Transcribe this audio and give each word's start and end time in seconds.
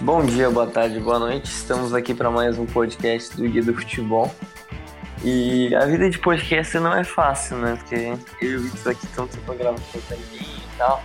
Bom 0.00 0.24
dia, 0.24 0.50
boa 0.50 0.66
tarde, 0.66 0.98
boa 0.98 1.20
noite. 1.20 1.46
Estamos 1.46 1.94
aqui 1.94 2.12
para 2.12 2.28
mais 2.28 2.58
um 2.58 2.66
podcast 2.66 3.36
do 3.36 3.48
Guia 3.48 3.62
do 3.62 3.72
Futebol. 3.72 4.28
E 5.22 5.72
a 5.72 5.86
vida 5.86 6.10
de 6.10 6.18
podcast 6.18 6.76
não 6.80 6.92
é 6.92 7.04
fácil, 7.04 7.58
né? 7.58 7.76
Porque 7.76 8.12
eu 8.44 8.50
e 8.50 8.56
o 8.56 8.62
Victor 8.62 8.90
aqui 8.90 9.06
estamos 9.06 9.32
sempre 9.32 9.54
gravando 9.54 9.80
com 9.92 9.98
e 10.14 10.76
tal. 10.76 11.00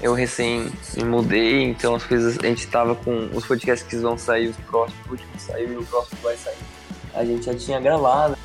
Eu 0.00 0.14
recém 0.14 0.70
me 0.96 1.04
mudei, 1.04 1.64
então 1.64 1.96
as 1.96 2.04
coisas. 2.04 2.38
A 2.38 2.46
gente 2.46 2.68
tava 2.68 2.94
com 2.94 3.28
os 3.34 3.44
podcasts 3.44 3.86
que 3.86 3.96
vão 3.96 4.16
sair, 4.16 4.48
os 4.48 4.56
próximos, 4.56 5.04
o 5.06 5.10
último 5.10 5.30
saiu 5.38 5.72
e 5.72 5.76
o 5.78 5.84
próximo 5.84 6.18
vai 6.22 6.36
sair. 6.36 6.56
A 7.14 7.24
gente 7.24 7.44
já 7.44 7.54
tinha 7.54 7.80
gravado. 7.80 8.38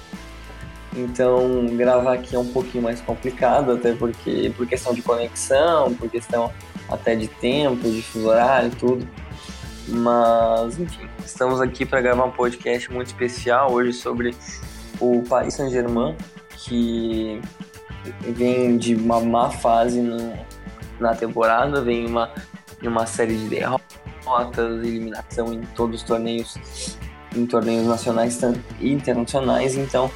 Então 0.96 1.68
gravar 1.78 2.14
aqui 2.14 2.36
é 2.36 2.40
um 2.40 2.48
pouquinho 2.48 2.84
mais 2.84 3.00
complicado, 3.00 3.74
até 3.74 3.94
porque 3.94 4.52
por 4.58 4.66
questão 4.66 4.92
de 4.92 5.04
conexão, 5.04 5.94
por 5.94 6.10
questão 6.10 6.52
até 6.90 7.16
de 7.16 7.28
tempo, 7.28 7.88
de 7.88 8.02
fuso 8.02 8.28
horário 8.28 8.70
e 8.70 8.76
tudo. 8.76 9.27
Mas, 9.88 10.78
enfim, 10.80 11.08
estamos 11.26 11.62
aqui 11.62 11.86
para 11.86 12.02
gravar 12.02 12.26
um 12.26 12.32
podcast 12.32 12.92
muito 12.92 13.08
especial 13.08 13.72
hoje 13.72 13.94
sobre 13.94 14.36
o 15.00 15.24
Paris 15.30 15.54
Saint-Germain, 15.54 16.16
que 16.58 17.40
vem 18.34 18.78
de 18.78 18.96
uma 18.96 19.22
má 19.22 19.50
fase 19.50 20.02
no, 20.02 20.38
na 21.00 21.16
temporada, 21.16 21.82
vem 21.82 22.06
uma, 22.06 22.30
uma 22.82 23.06
série 23.06 23.38
de 23.38 23.48
derrotas, 23.48 24.84
eliminação 24.84 25.54
em 25.54 25.62
todos 25.74 26.02
os 26.02 26.08
torneios, 26.08 26.98
em 27.34 27.46
torneios 27.46 27.88
nacionais 27.88 28.42
e 28.82 28.92
internacionais. 28.92 29.78
Então, 29.78 30.12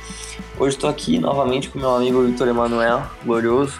hoje 0.59 0.75
estou 0.75 0.89
aqui 0.89 1.17
novamente 1.17 1.69
com 1.69 1.79
meu 1.79 1.95
amigo 1.95 2.21
Vitor 2.23 2.49
Emanuel, 2.49 3.03
glorioso, 3.23 3.79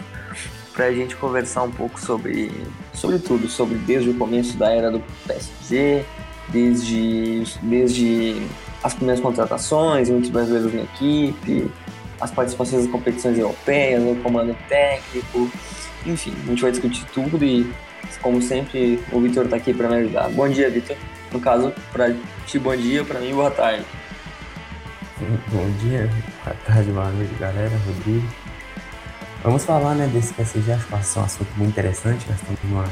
para 0.74 0.86
a 0.86 0.94
gente 0.94 1.16
conversar 1.16 1.64
um 1.64 1.72
pouco 1.72 2.00
sobre, 2.00 2.52
sobre 2.94 3.20
tudo, 3.20 3.48
sobre 3.50 3.76
desde 3.76 4.10
o 4.10 4.14
começo 4.16 4.58
da 4.58 4.72
era 4.72 4.92
do 4.92 5.02
PSG, 5.28 6.06
desde, 6.50 7.44
desde 7.62 8.42
as 8.84 8.94
primeiras 8.94 9.22
contratações, 9.22 10.10
muitos 10.10 10.30
brasileiros 10.30 10.74
na 10.74 10.82
equipe, 10.84 11.72
as 12.20 12.32
participações 12.32 12.84
das 12.84 12.92
competições 12.92 13.38
europeias, 13.38 14.04
o 14.04 14.16
comando 14.22 14.56
técnico, 14.68 15.50
enfim, 16.06 16.34
a 16.44 16.50
gente 16.50 16.62
vai 16.62 16.72
discutir 16.72 17.06
tudo 17.14 17.44
e, 17.44 17.72
como 18.22 18.42
sempre, 18.42 19.04
o 19.12 19.20
Vitor 19.20 19.46
está 19.46 19.58
aqui 19.58 19.74
para 19.74 19.90
me 19.90 19.96
ajudar. 19.96 20.30
Bom 20.30 20.48
dia, 20.50 20.70
Vitor. 20.70 20.96
No 21.32 21.40
caso, 21.40 21.74
para 21.92 22.14
ti, 22.46 22.60
bom 22.60 22.76
dia, 22.76 23.04
para 23.04 23.20
mim, 23.20 23.34
boa 23.34 23.52
tarde. 23.52 23.86
Bom 25.50 25.70
dia, 25.80 26.10
boa 26.44 26.56
tarde, 26.66 26.92
boa 26.92 27.12
noite, 27.12 27.34
galera. 27.40 27.72
Rodrigo. 27.86 28.28
Vamos 29.44 29.66
falar 29.66 29.95
né, 29.95 30.08
desse 30.08 30.34
PSG, 30.36 30.72
acho 30.72 30.86
que 30.86 30.94
é 30.94 30.97
um 30.97 31.23
assunto 31.23 31.50
muito 31.58 31.70
interessante, 31.72 32.28
nós 32.30 32.39
estamos 32.39 32.59
numa, 32.64 32.86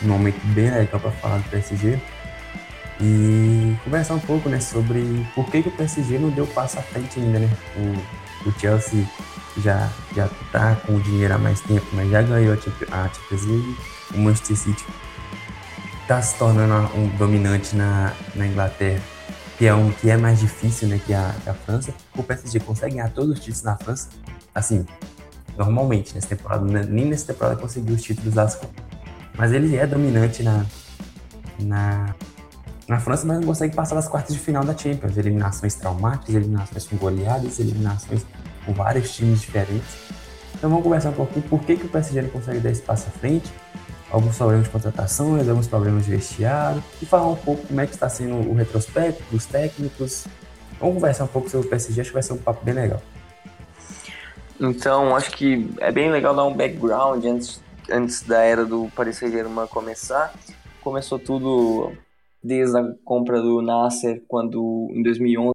num 0.00 0.14
momento 0.14 0.40
bem 0.54 0.70
legal 0.70 0.98
para 0.98 1.10
falar 1.10 1.36
do 1.38 1.50
PSG. 1.50 2.00
E 3.00 3.76
conversar 3.84 4.14
um 4.14 4.20
pouco 4.20 4.48
né, 4.48 4.60
sobre 4.60 5.26
por 5.34 5.44
que, 5.50 5.62
que 5.62 5.68
o 5.68 5.72
PSG 5.72 6.18
não 6.18 6.30
deu 6.30 6.46
passo 6.46 6.78
à 6.78 6.82
frente 6.82 7.20
ainda. 7.20 7.38
Né? 7.38 7.50
O, 7.76 8.48
o 8.48 8.52
Chelsea 8.58 9.04
já, 9.58 9.90
já 10.16 10.28
tá 10.50 10.74
com 10.86 10.94
o 10.94 11.00
dinheiro 11.00 11.34
há 11.34 11.38
mais 11.38 11.60
tempo, 11.60 11.86
mas 11.92 12.10
já 12.10 12.22
ganhou 12.22 12.54
a 12.54 12.56
Champions 12.56 13.44
League. 13.44 13.76
O 14.14 14.18
Manchester 14.18 14.56
City 14.56 14.84
está 16.00 16.22
se 16.22 16.38
tornando 16.38 16.74
um 16.96 17.08
dominante 17.18 17.76
na, 17.76 18.14
na 18.34 18.46
Inglaterra, 18.46 19.02
que 19.58 19.66
é 19.66 19.74
um 19.74 19.90
que 19.90 20.08
é 20.08 20.16
mais 20.16 20.40
difícil 20.40 20.88
né, 20.88 20.98
que, 21.04 21.12
a, 21.12 21.34
que 21.42 21.50
a 21.50 21.54
França. 21.54 21.92
O 22.16 22.22
PSG 22.22 22.60
consegue 22.60 22.94
ganhar 22.94 23.10
todos 23.10 23.32
os 23.32 23.40
títulos 23.40 23.64
na 23.64 23.76
França, 23.76 24.08
assim, 24.54 24.86
normalmente 25.56 26.14
nessa 26.14 26.28
temporada, 26.28 26.64
né? 26.64 26.86
nem 26.88 27.06
nessa 27.06 27.32
temporada 27.32 27.56
conseguiu 27.56 27.94
os 27.94 28.02
títulos 28.02 28.34
das 28.34 28.60
Mas 29.36 29.52
ele 29.52 29.76
é 29.76 29.86
dominante 29.86 30.42
na, 30.42 30.64
na, 31.58 32.14
na 32.88 33.00
França, 33.00 33.26
mas 33.26 33.38
não 33.38 33.46
consegue 33.46 33.74
passar 33.74 33.94
das 33.94 34.08
quartas 34.08 34.34
de 34.34 34.40
final 34.40 34.64
da 34.64 34.76
Champions. 34.76 35.16
Eliminações 35.16 35.74
traumáticas, 35.74 36.34
eliminações 36.34 36.86
com 36.86 36.96
goleadas, 36.96 37.58
eliminações 37.58 38.24
com 38.64 38.72
vários 38.72 39.14
times 39.14 39.40
diferentes. 39.40 39.96
Então 40.54 40.70
vamos 40.70 40.84
conversar 40.84 41.10
um 41.10 41.14
pouquinho 41.14 41.42
por 41.46 41.60
que, 41.60 41.76
que 41.76 41.86
o 41.86 41.88
PSG 41.88 42.22
não 42.22 42.30
consegue 42.30 42.60
dar 42.60 42.70
esse 42.70 42.82
passo 42.82 43.08
à 43.08 43.10
frente, 43.10 43.52
alguns 44.10 44.36
problemas 44.36 44.64
de 44.66 44.70
contratações, 44.70 45.48
alguns 45.48 45.66
problemas 45.66 46.04
de 46.04 46.12
vestiário, 46.12 46.82
e 47.02 47.06
falar 47.06 47.28
um 47.28 47.36
pouco 47.36 47.66
como 47.66 47.80
é 47.80 47.86
que 47.86 47.92
está 47.92 48.08
sendo 48.08 48.36
o 48.48 48.54
retrospecto 48.54 49.22
dos 49.30 49.44
técnicos. 49.44 50.26
Vamos 50.80 50.94
conversar 50.94 51.24
um 51.24 51.28
pouco 51.28 51.50
sobre 51.50 51.66
o 51.66 51.70
PSG, 51.70 52.00
acho 52.00 52.10
que 52.10 52.14
vai 52.14 52.22
ser 52.22 52.32
um 52.32 52.38
papo 52.38 52.64
bem 52.64 52.74
legal. 52.74 53.02
Então, 54.60 55.16
acho 55.16 55.32
que 55.32 55.68
é 55.78 55.90
bem 55.90 56.10
legal 56.10 56.34
dar 56.34 56.44
um 56.44 56.54
background 56.54 57.24
antes, 57.24 57.62
antes 57.90 58.22
da 58.22 58.42
era 58.42 58.64
do 58.64 58.88
Paris 58.94 59.16
Saint-Germain 59.16 59.66
começar. 59.66 60.32
Começou 60.80 61.18
tudo 61.18 61.92
desde 62.42 62.76
a 62.78 62.94
compra 63.04 63.40
do 63.40 63.60
Nasser, 63.60 64.22
quando 64.28 64.88
em 64.90 65.02
2011 65.02 65.54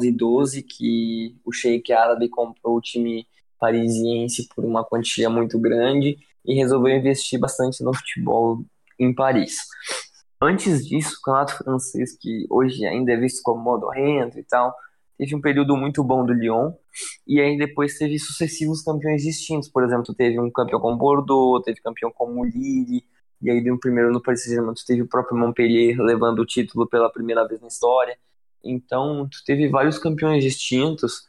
e 0.00 0.10
12, 0.10 0.62
que 0.62 1.36
o 1.44 1.52
Sheik 1.52 1.92
árabe 1.92 2.28
comprou 2.28 2.76
o 2.76 2.80
time 2.80 3.26
parisiense 3.60 4.48
por 4.54 4.64
uma 4.64 4.84
quantia 4.84 5.30
muito 5.30 5.58
grande 5.58 6.18
e 6.44 6.54
resolveu 6.54 6.96
investir 6.96 7.38
bastante 7.38 7.84
no 7.84 7.94
futebol 7.94 8.64
em 8.98 9.14
Paris. 9.14 9.56
Antes 10.40 10.84
disso, 10.84 11.16
o 11.18 11.22
campeonato 11.22 11.58
francês, 11.58 12.16
que 12.18 12.46
hoje 12.50 12.84
ainda 12.84 13.12
é 13.12 13.16
visto 13.16 13.40
como 13.44 13.62
modorrento 13.62 14.36
e 14.36 14.42
tal, 14.42 14.74
teve 15.18 15.34
um 15.34 15.40
período 15.40 15.76
muito 15.76 16.02
bom 16.02 16.24
do 16.24 16.32
Lyon, 16.32 16.72
e 17.26 17.40
aí 17.40 17.56
depois 17.56 17.96
teve 17.98 18.18
sucessivos 18.18 18.82
campeões 18.82 19.22
distintos. 19.22 19.68
Por 19.68 19.84
exemplo, 19.84 20.14
teve 20.14 20.38
um 20.40 20.50
campeão 20.50 20.80
como 20.80 20.96
Bordeaux, 20.96 21.62
teve 21.64 21.80
campeão 21.80 22.10
como 22.10 22.44
Lille, 22.44 23.04
e 23.40 23.50
aí 23.50 23.60
no 23.62 23.78
primeiro 23.78 24.12
no 24.12 24.22
Paris 24.22 24.44
Saint-Germain 24.44 24.74
teve 24.86 25.02
o 25.02 25.08
próprio 25.08 25.36
Montpellier 25.36 26.00
levando 26.00 26.40
o 26.40 26.46
título 26.46 26.88
pela 26.88 27.10
primeira 27.10 27.46
vez 27.46 27.60
na 27.60 27.68
história. 27.68 28.16
Então, 28.64 29.28
tu 29.28 29.38
teve 29.44 29.68
vários 29.68 29.98
campeões 29.98 30.44
distintos 30.44 31.26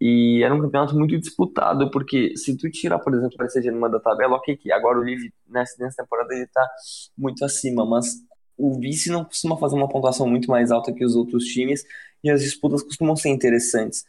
e 0.00 0.42
era 0.44 0.54
um 0.54 0.60
campeonato 0.60 0.94
muito 0.96 1.18
disputado, 1.18 1.90
porque 1.90 2.36
se 2.36 2.56
tu 2.56 2.70
tirar, 2.70 2.98
por 2.98 3.14
exemplo, 3.14 3.34
o 3.34 3.36
Paris 3.36 3.52
Saint-Germain 3.52 3.90
da 3.90 3.98
tabela, 3.98 4.36
ok, 4.36 4.56
que 4.56 4.70
agora 4.70 4.98
o 4.98 5.02
Lille 5.02 5.32
nessa, 5.48 5.82
nessa 5.82 6.02
temporada 6.02 6.34
ele 6.34 6.46
tá 6.46 6.68
muito 7.16 7.44
acima, 7.44 7.84
mas 7.84 8.06
o 8.56 8.78
vice 8.78 9.10
não 9.10 9.24
costuma 9.24 9.56
fazer 9.56 9.74
uma 9.74 9.88
pontuação 9.88 10.26
muito 10.26 10.50
mais 10.50 10.70
alta 10.70 10.92
que 10.92 11.04
os 11.04 11.14
outros 11.14 11.44
times 11.44 11.84
e 12.22 12.30
as 12.30 12.42
disputas 12.42 12.82
costumam 12.82 13.16
ser 13.16 13.30
interessantes. 13.30 14.04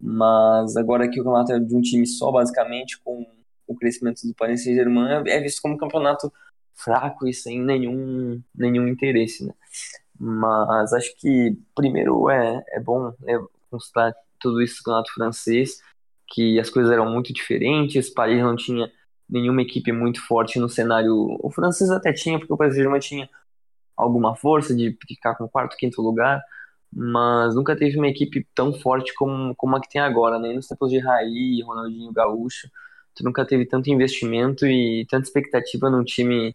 Mas 0.00 0.76
agora 0.76 1.08
que 1.08 1.20
o 1.20 1.24
campeonato 1.24 1.52
é 1.52 1.60
de 1.60 1.74
um 1.74 1.80
time 1.80 2.06
só, 2.06 2.32
basicamente, 2.32 2.98
com 3.02 3.26
o 3.66 3.74
crescimento 3.74 4.26
do 4.26 4.34
Paris 4.34 4.64
Saint-Germain, 4.64 5.22
é 5.26 5.40
visto 5.40 5.60
como 5.60 5.74
um 5.74 5.78
campeonato 5.78 6.32
fraco 6.74 7.28
e 7.28 7.34
sem 7.34 7.60
nenhum, 7.60 8.42
nenhum 8.54 8.88
interesse, 8.88 9.44
né? 9.44 9.52
Mas 10.18 10.92
acho 10.92 11.14
que, 11.16 11.56
primeiro, 11.74 12.28
é, 12.30 12.62
é 12.68 12.80
bom 12.80 13.12
né, 13.20 13.38
constar 13.70 14.14
tudo 14.38 14.60
isso 14.62 14.76
do 14.76 14.84
campeonato 14.84 15.12
francês, 15.14 15.80
que 16.28 16.58
as 16.58 16.70
coisas 16.70 16.92
eram 16.92 17.10
muito 17.10 17.32
diferentes, 17.32 18.10
Paris 18.10 18.42
não 18.42 18.56
tinha 18.56 18.90
nenhuma 19.28 19.62
equipe 19.62 19.92
muito 19.92 20.20
forte 20.26 20.58
no 20.58 20.68
cenário. 20.68 21.38
O 21.40 21.50
francês 21.50 21.90
até 21.90 22.12
tinha, 22.12 22.38
porque 22.38 22.52
o 22.52 22.56
Paris 22.56 22.74
Saint-Germain 22.74 23.00
tinha 23.00 23.30
alguma 23.96 24.34
força 24.34 24.74
de 24.74 24.96
ficar 25.06 25.36
com 25.36 25.48
quarto, 25.48 25.76
quinto 25.76 26.02
lugar, 26.02 26.42
mas 26.92 27.54
nunca 27.54 27.76
teve 27.76 27.96
uma 27.96 28.08
equipe 28.08 28.46
tão 28.54 28.72
forte 28.72 29.14
como, 29.14 29.54
como 29.56 29.76
a 29.76 29.80
que 29.80 29.88
tem 29.88 30.00
agora, 30.00 30.38
nem 30.38 30.50
né? 30.50 30.56
nos 30.56 30.66
tempos 30.66 30.90
de 30.90 30.98
Raí, 30.98 31.62
Ronaldinho 31.62 32.12
Gaúcho, 32.12 32.68
tu 33.14 33.24
nunca 33.24 33.44
teve 33.46 33.66
tanto 33.66 33.90
investimento 33.90 34.66
e 34.66 35.06
tanta 35.08 35.26
expectativa 35.26 35.88
num 35.88 36.04
time, 36.04 36.54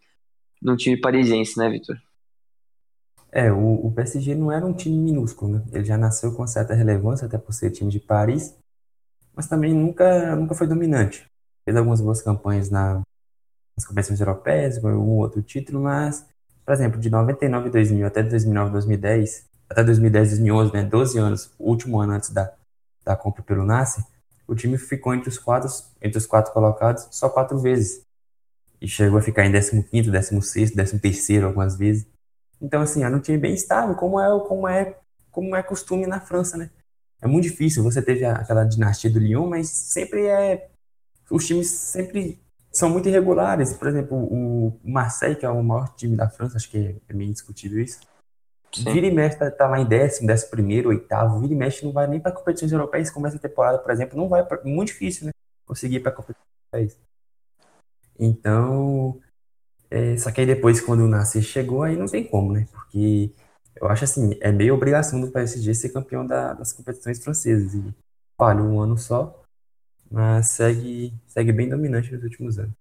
num 0.61 0.75
time 0.75 0.99
parisiense, 0.99 1.57
né, 1.57 1.69
Vitor? 1.69 1.97
É, 3.31 3.51
o, 3.51 3.87
o 3.87 3.91
PSG 3.91 4.33
não 4.35 4.51
era 4.51 4.65
um 4.65 4.73
time 4.73 4.97
minúsculo, 4.97 5.55
né? 5.55 5.63
Ele 5.73 5.83
já 5.83 5.97
nasceu 5.97 6.33
com 6.33 6.47
certa 6.47 6.73
relevância, 6.73 7.25
até 7.27 7.37
por 7.37 7.53
ser 7.53 7.71
time 7.71 7.91
de 7.91 7.99
Paris, 7.99 8.55
mas 9.35 9.47
também 9.47 9.73
nunca, 9.73 10.35
nunca 10.35 10.55
foi 10.55 10.67
dominante. 10.67 11.25
Fez 11.65 11.75
algumas 11.75 11.99
boas 11.99 12.21
campanhas 12.21 12.69
na, 12.69 13.01
nas 13.75 13.85
competições 13.85 14.19
europeias, 14.19 14.77
ganhou 14.77 15.03
um 15.03 15.17
outro 15.17 15.41
título, 15.41 15.81
mas, 15.81 16.25
por 16.65 16.73
exemplo, 16.73 16.99
de 16.99 17.09
99 17.09 17.69
2000 17.69 18.07
até 18.07 18.23
2009 18.23 18.71
2010, 18.71 19.45
até 19.69 19.83
2010, 19.83 20.29
2011, 20.29 20.73
né, 20.73 20.83
12 20.83 21.17
anos, 21.17 21.51
o 21.57 21.69
último 21.69 21.99
ano 21.99 22.13
antes 22.13 22.29
da, 22.29 22.53
da 23.03 23.15
compra 23.15 23.43
pelo 23.43 23.65
Nasser, 23.65 24.03
o 24.47 24.55
time 24.55 24.77
ficou 24.77 25.13
entre 25.13 25.29
os 25.29 25.37
quatro, 25.37 25.69
entre 26.01 26.17
os 26.17 26.25
quatro 26.25 26.53
colocados 26.53 27.07
só 27.11 27.29
quatro 27.29 27.57
vezes. 27.57 28.03
E 28.79 28.87
chegou 28.87 29.17
a 29.17 29.21
ficar 29.21 29.45
em 29.45 29.51
15º, 29.51 30.11
16º, 30.11 30.75
13º 30.75 31.45
algumas 31.45 31.77
vezes. 31.77 32.05
Então, 32.61 32.81
assim, 32.81 33.03
era 33.03 33.15
um 33.15 33.19
time 33.19 33.37
bem 33.37 33.53
estável, 33.53 33.95
como 33.95 34.19
é, 34.19 34.39
como 34.47 34.67
é, 34.67 34.97
como 35.31 35.55
é 35.55 35.63
costume 35.63 36.05
na 36.05 36.19
França, 36.19 36.57
né? 36.57 36.69
É 37.21 37.27
muito 37.27 37.45
difícil, 37.45 37.83
você 37.83 38.01
teve 38.01 38.23
aquela 38.25 38.63
dinastia 38.63 39.09
do 39.09 39.19
Lyon, 39.19 39.47
mas 39.47 39.69
sempre 39.69 40.27
é... 40.27 40.69
Os 41.31 41.45
times 41.47 41.69
sempre 41.69 42.39
são 42.71 42.89
muito 42.89 43.09
irregulares. 43.09 43.73
Por 43.73 43.87
exemplo, 43.87 44.17
o 44.17 44.79
Marseille, 44.83 45.35
que 45.35 45.45
é 45.45 45.49
o 45.49 45.63
maior 45.63 45.95
time 45.95 46.15
da 46.15 46.29
França, 46.29 46.57
acho 46.57 46.69
que 46.69 46.77
é, 46.77 46.95
é 47.09 47.13
meio 47.13 47.29
indiscutível 47.29 47.81
isso, 47.81 47.99
Sim. 48.75 48.85
Vira 48.91 49.07
e 49.07 49.11
mexe 49.11 49.37
tá, 49.37 49.49
tá, 49.51 49.67
lá 49.67 49.79
em 49.79 49.85
décimo, 49.87 50.27
décimo 50.27 50.51
primeiro, 50.51 50.89
oitavo. 50.89 51.39
Vira 51.39 51.53
e 51.53 51.55
mexe 51.57 51.85
não 51.85 51.93
vai 51.93 52.07
nem 52.07 52.19
para 52.19 52.31
competições 52.31 52.71
europeias. 52.71 53.09
Começa 53.11 53.37
a 53.37 53.39
temporada, 53.39 53.79
por 53.79 53.91
exemplo, 53.91 54.17
não 54.17 54.27
vai 54.29 54.45
pra, 54.45 54.61
muito 54.65 54.89
difícil, 54.89 55.27
né? 55.27 55.31
Conseguir 55.65 56.01
para 56.01 56.11
competições 56.11 56.47
europeias. 56.73 56.99
Então, 58.19 59.19
É, 59.91 60.17
só 60.17 60.31
que 60.31 60.41
aí 60.41 60.47
depois, 60.47 60.81
quando 60.81 61.01
o 61.05 61.07
Nasser 61.07 61.41
chegou, 61.43 61.83
aí 61.83 61.97
não 61.97 62.07
tem 62.07 62.23
como, 62.27 62.53
né? 62.53 62.67
Porque 62.73 63.31
eu 63.77 63.87
acho 63.89 64.03
assim, 64.05 64.37
é 64.41 64.51
meio 64.51 64.73
obrigação 64.75 65.21
do 65.21 65.31
PSG 65.31 65.73
ser 65.75 65.89
campeão 65.91 66.25
da, 66.27 66.53
das 66.53 66.73
competições 66.73 67.23
francesas. 67.23 67.73
E 67.75 67.93
falhou 68.37 68.67
um 68.67 68.81
ano 68.81 68.97
só, 68.97 69.43
mas 70.11 70.47
segue, 70.49 71.13
segue 71.27 71.51
bem 71.53 71.69
dominante 71.69 72.13
nos 72.13 72.23
últimos 72.23 72.59
anos. 72.59 72.75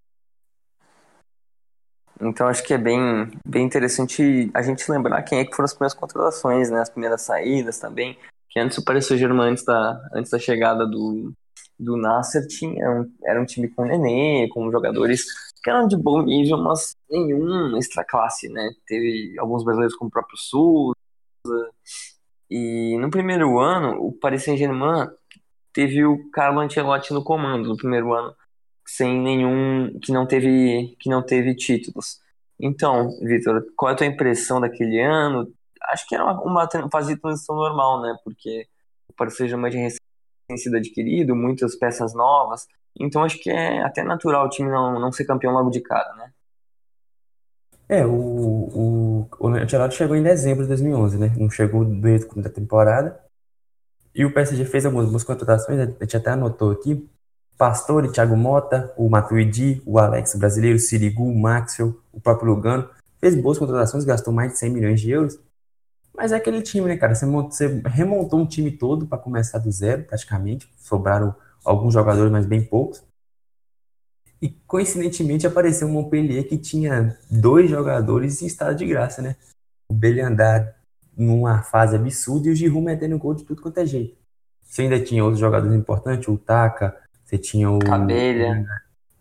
Então 2.21 2.47
acho 2.47 2.63
que 2.63 2.75
é 2.75 2.79
bem, 2.79 3.31
bem 3.47 3.65
interessante 3.65 4.51
a 4.55 4.63
gente 4.63 4.91
lembrar 4.91 5.23
quem 5.23 5.41
é 5.41 5.45
que 5.45 5.55
foram 5.55 5.65
as 5.65 5.73
primeiras 5.73 5.95
contratações, 5.95 6.71
né? 6.71 6.81
As 6.81 6.91
primeiras 6.91 7.23
saídas 7.23 7.79
também. 7.79 8.17
Que 8.51 8.61
antes 8.61 8.79
o 8.79 8.85
Paris 8.85 9.07
Saint-Germain, 9.07 9.51
antes 9.51 9.65
da, 9.65 10.01
antes 10.15 10.31
da 10.31 10.39
chegada 10.39 10.87
do, 10.87 11.33
do 11.79 11.97
Nasser, 11.97 12.47
tinha 12.47 12.91
um, 12.91 13.13
era 13.25 13.41
um 13.41 13.45
time 13.45 13.69
com 13.69 13.85
Nenê, 13.85 14.49
com 14.49 14.71
jogadores 14.71 15.25
que 15.63 15.71
eram 15.71 15.89
de 15.89 15.97
bom 15.97 16.23
nível, 16.23 16.59
mas 16.59 16.95
nenhum 17.11 17.77
extra 17.77 18.05
classe, 18.05 18.49
né? 18.49 18.71
Teve 18.87 19.35
alguns 19.39 19.65
brasileiros 19.65 19.97
como 19.97 20.09
o 20.09 20.13
próprio 20.13 20.37
Souza. 20.37 20.95
E 22.51 22.97
no 22.99 23.11
primeiro 23.11 23.59
ano, 23.59 23.99
o 24.01 24.13
Paris 24.13 24.45
Saint-Germain 24.45 25.09
teve 25.73 26.05
o 26.05 26.31
Carlo 26.31 26.61
Ancelotti 26.61 27.13
no 27.13 27.25
comando 27.25 27.69
no 27.69 27.77
primeiro 27.77 28.13
ano 28.13 28.35
sem 28.87 29.21
nenhum 29.21 29.99
que 30.01 30.13
não 30.13 30.27
teve 30.27 30.97
que 30.99 31.09
não 31.09 31.23
teve 31.23 31.55
títulos. 31.55 32.21
Então, 32.61 33.11
Vitor, 33.21 33.65
qual 33.77 33.91
é 33.91 33.95
a 33.95 33.97
tua 33.97 34.07
impressão 34.07 34.61
daquele 34.61 35.01
ano? 35.01 35.53
Acho 35.83 36.07
que 36.09 36.15
era 36.15 36.25
uma, 36.25 36.41
uma 36.43 36.91
fase 36.91 37.15
de 37.15 37.21
transição 37.21 37.57
normal, 37.57 38.01
né? 38.03 38.17
Porque 38.25 38.67
o 39.09 39.13
Paris 39.13 39.37
Saint-Germain 39.37 39.71
tinha 39.71 39.91
sido 40.57 40.77
adquirido, 40.77 41.35
muitas 41.35 41.77
peças 41.77 42.15
novas. 42.15 42.67
Então, 42.99 43.25
acho 43.25 43.39
que 43.43 43.51
é 43.51 43.83
até 43.83 44.03
natural 44.05 44.47
o 44.47 44.49
time 44.49 44.71
não, 44.71 45.01
não 45.01 45.13
ser 45.13 45.25
campeão 45.25 45.53
logo 45.53 45.71
de 45.71 45.81
cara, 45.81 46.15
né? 46.15 46.33
É, 47.89 48.07
o, 48.07 48.11
o, 48.13 49.29
o 49.39 49.49
Ancelotti 49.49 49.97
chegou 49.97 50.17
em 50.17 50.23
dezembro 50.23 50.63
de 50.63 50.69
2011, 50.69 51.19
né? 51.19 51.33
Não 51.37 51.51
chegou 51.51 51.85
dentro 51.85 52.41
da 52.41 52.49
temporada. 52.49 53.21
E 54.15 54.25
o 54.25 54.33
PSG 54.33 54.65
fez 54.65 54.87
algumas 54.87 55.11
boas 55.11 55.25
contratações, 55.25 55.79
a 55.81 55.87
gente 55.87 56.17
até 56.17 56.31
anotou 56.31 56.71
aqui. 56.71 57.07
Pastore, 57.57 58.11
Thiago 58.11 58.37
Mota, 58.37 58.93
o 58.97 59.09
Matuidi, 59.09 59.83
o 59.87 59.99
Alex 59.99 60.35
o 60.35 60.39
brasileiro, 60.39 60.77
o 60.77 60.81
Sirigu, 60.81 61.25
o 61.25 61.39
Maxwell, 61.39 61.99
o 62.13 62.21
próprio 62.21 62.53
Lugano. 62.53 62.89
Fez 63.21 63.35
boas 63.35 63.59
contratações, 63.59 64.05
gastou 64.05 64.33
mais 64.33 64.53
de 64.53 64.59
100 64.59 64.71
milhões 64.71 65.01
de 65.01 65.11
euros. 65.11 65.39
Mas 66.17 66.31
é 66.33 66.37
aquele 66.37 66.63
time, 66.63 66.87
né, 66.87 66.97
cara? 66.97 67.15
Você, 67.15 67.83
remontou 67.87 68.41
um 68.41 68.47
time 68.47 68.71
todo 68.71 69.07
para 69.07 69.19
começar 69.19 69.59
do 69.59 69.71
zero, 69.71 70.05
praticamente. 70.05 70.69
Sobraram 70.77 71.35
alguns 71.65 71.95
jogadores, 71.95 72.31
mas 72.31 72.47
bem 72.47 72.63
poucos. 72.63 73.03
E 74.41 74.51
coincidentemente 74.67 75.47
apareceu 75.47 75.89
o 75.89 75.91
Montpellier 75.91 76.47
que 76.47 76.59
tinha 76.59 77.19
dois 77.31 77.71
jogadores 77.71 78.43
em 78.43 78.47
estado 78.47 78.77
de 78.77 78.87
graça, 78.87 79.23
né? 79.23 79.37
O 79.89 79.95
Belhandar 79.95 80.77
numa 81.17 81.63
fase 81.63 81.97
absurda 81.97 82.49
e 82.49 82.53
o 82.53 82.55
Giroud 82.55 82.85
metendo 82.85 83.19
gol 83.19 83.35
de 83.35 83.45
tudo 83.45 83.63
quanto 83.63 83.79
é 83.79 83.87
jeito. 83.87 84.17
Você 84.63 84.83
ainda 84.83 85.01
tinha 85.01 85.23
outros 85.23 85.41
jogadores 85.41 85.75
importantes, 85.75 86.29
o 86.29 86.37
Taka, 86.37 86.97
você 87.35 87.39
tinha 87.39 87.71
o. 87.71 87.79
Cabelha. 87.79 88.65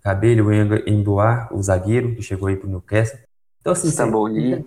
Cabelha, 0.02 0.44
o 0.44 0.90
Emboar, 0.90 1.54
o 1.54 1.62
zagueiro, 1.62 2.16
que 2.16 2.22
chegou 2.22 2.48
aí 2.48 2.56
pro 2.56 2.70
Newcastle. 2.70 3.20
Então, 3.62 3.74
assim. 3.74 3.88
Stamboli. 3.88 4.66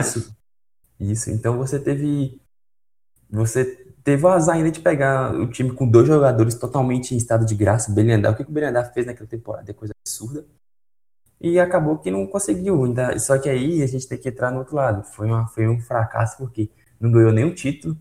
Isso. 0.00 0.36
Isso. 1.00 1.30
Então 1.30 1.58
você 1.58 1.78
teve. 1.78 2.40
Você 3.28 3.64
teve 4.04 4.24
o 4.24 4.28
azar 4.28 4.56
ainda 4.56 4.70
de 4.70 4.80
pegar 4.80 5.34
o 5.34 5.48
time 5.48 5.72
com 5.72 5.88
dois 5.88 6.06
jogadores 6.06 6.54
totalmente 6.54 7.14
em 7.14 7.16
estado 7.16 7.44
de 7.44 7.54
graça. 7.54 7.92
Belhandar. 7.92 8.32
O 8.32 8.36
que, 8.36 8.44
que 8.44 8.50
o 8.50 8.54
Belhandar 8.54 8.92
fez 8.92 9.06
naquela 9.06 9.28
temporada? 9.28 9.70
É 9.70 9.74
coisa 9.74 9.92
absurda. 10.00 10.46
E 11.40 11.58
acabou 11.58 11.98
que 11.98 12.10
não 12.10 12.26
conseguiu. 12.26 12.84
Ainda, 12.84 13.18
só 13.18 13.36
que 13.38 13.48
aí 13.48 13.82
a 13.82 13.86
gente 13.86 14.06
tem 14.06 14.16
que 14.16 14.28
entrar 14.28 14.52
no 14.52 14.58
outro 14.58 14.76
lado. 14.76 15.02
Foi, 15.02 15.26
uma, 15.26 15.48
foi 15.48 15.66
um 15.66 15.80
fracasso 15.80 16.36
porque 16.38 16.70
não 17.00 17.10
ganhou 17.10 17.32
nenhum 17.32 17.52
título. 17.52 17.96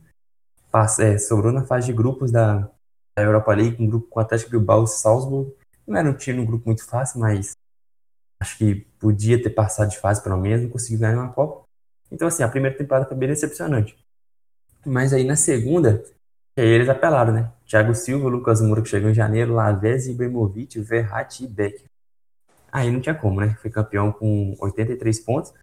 Passa, 0.72 1.04
é, 1.04 1.18
sobrou 1.18 1.52
na 1.52 1.64
fase 1.64 1.88
de 1.88 1.94
grupos 1.94 2.32
da, 2.32 2.70
da 3.16 3.24
Europa 3.24 3.54
League, 3.54 3.82
um 3.82 3.88
grupo 3.88 4.08
com 4.08 4.20
Atlético 4.20 4.52
Bilbao 4.52 4.84
e 4.84 4.88
Salzburg. 4.88 5.54
Não 5.88 5.98
era 5.98 6.10
um 6.10 6.14
time, 6.14 6.40
um 6.40 6.46
grupo 6.46 6.66
muito 6.66 6.86
fácil, 6.86 7.20
mas 7.20 7.56
acho 8.40 8.58
que 8.58 8.76
podia 9.00 9.42
ter 9.42 9.52
passado 9.52 9.90
de 9.90 9.98
fase 9.98 10.22
pelo 10.22 10.38
menos, 10.38 10.64
não 10.64 10.70
conseguiu 10.70 11.00
ganhar 11.00 11.18
uma 11.18 11.32
Copa. 11.32 11.64
Então, 12.12 12.28
assim, 12.28 12.44
a 12.44 12.50
primeira 12.50 12.78
temporada 12.78 13.08
foi 13.08 13.16
bem 13.16 13.30
decepcionante. 13.30 13.98
Mas 14.86 15.14
aí 15.14 15.24
na 15.24 15.36
segunda, 15.36 16.04
aí 16.58 16.66
eles 16.66 16.90
apelaram, 16.90 17.34
né? 17.34 17.52
Thiago 17.66 17.96
Silva, 17.96 18.28
Lucas 18.28 18.62
Moura, 18.62 18.82
que 18.82 18.90
chegou 18.90 19.10
em 19.10 19.14
janeiro, 19.14 19.54
Lavez, 19.54 20.08
Ibrahimovic, 20.08 20.80
Verratti 20.82 21.46
e 21.46 21.48
Beck. 21.48 21.84
Aí 22.72 22.92
não 22.92 23.00
tinha 23.00 23.16
como, 23.16 23.40
né? 23.40 23.58
Foi 23.62 23.72
campeão 23.72 24.12
com 24.12 24.56
83 24.60 25.20
pontos. 25.22 25.54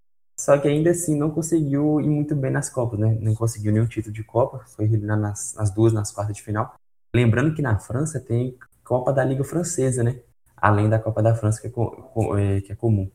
Só 0.40 0.58
que 0.58 0.66
ainda 0.66 0.90
assim 0.90 1.16
não 1.16 1.30
conseguiu 1.30 2.00
ir 2.00 2.08
muito 2.08 2.34
bem 2.34 2.50
nas 2.50 2.68
Copas, 2.68 2.98
né? 2.98 3.16
Não 3.20 3.34
conseguiu 3.34 3.70
nenhum 3.70 3.86
título 3.86 4.12
de 4.12 4.24
Copa. 4.24 4.64
Foi 4.66 4.86
eliminado 4.86 5.20
nas, 5.20 5.54
nas 5.54 5.70
duas, 5.70 5.92
nas 5.92 6.10
quartas 6.10 6.34
de 6.34 6.42
final. 6.42 6.74
Lembrando 7.14 7.54
que 7.54 7.62
na 7.62 7.78
França 7.78 8.20
tem 8.20 8.58
Copa 8.84 9.12
da 9.12 9.24
Liga 9.24 9.44
Francesa, 9.44 10.02
né? 10.02 10.20
Além 10.56 10.88
da 10.88 10.98
Copa 10.98 11.22
da 11.22 11.34
França, 11.34 11.60
que 11.60 11.66
é, 11.66 11.70
é, 11.70 12.60
que 12.60 12.72
é 12.72 12.74
comum. 12.76 13.10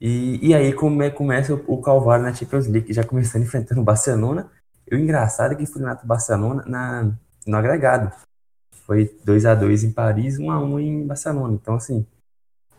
E, 0.00 0.48
e 0.48 0.54
aí 0.54 0.72
come, 0.72 1.10
começa 1.10 1.54
o, 1.54 1.74
o 1.74 1.80
Calvário 1.82 2.24
na 2.24 2.32
Champions 2.32 2.66
League, 2.66 2.92
já 2.92 3.04
começando 3.04 3.42
enfrentando 3.44 3.80
o 3.80 3.84
Barcelona. 3.84 4.50
E 4.90 4.94
o 4.94 4.98
engraçado 4.98 5.52
é 5.52 5.56
que 5.56 5.66
foi 5.66 5.82
na 5.82 5.94
Barcelona 5.94 6.64
na, 6.66 7.12
no 7.46 7.56
agregado. 7.56 8.12
Foi 8.86 9.16
2 9.24 9.46
a 9.46 9.54
2 9.54 9.84
em 9.84 9.92
Paris, 9.92 10.38
1 10.38 10.50
a 10.50 10.60
1 10.60 10.80
em 10.80 11.06
Barcelona. 11.06 11.54
Então, 11.54 11.74
assim, 11.74 12.06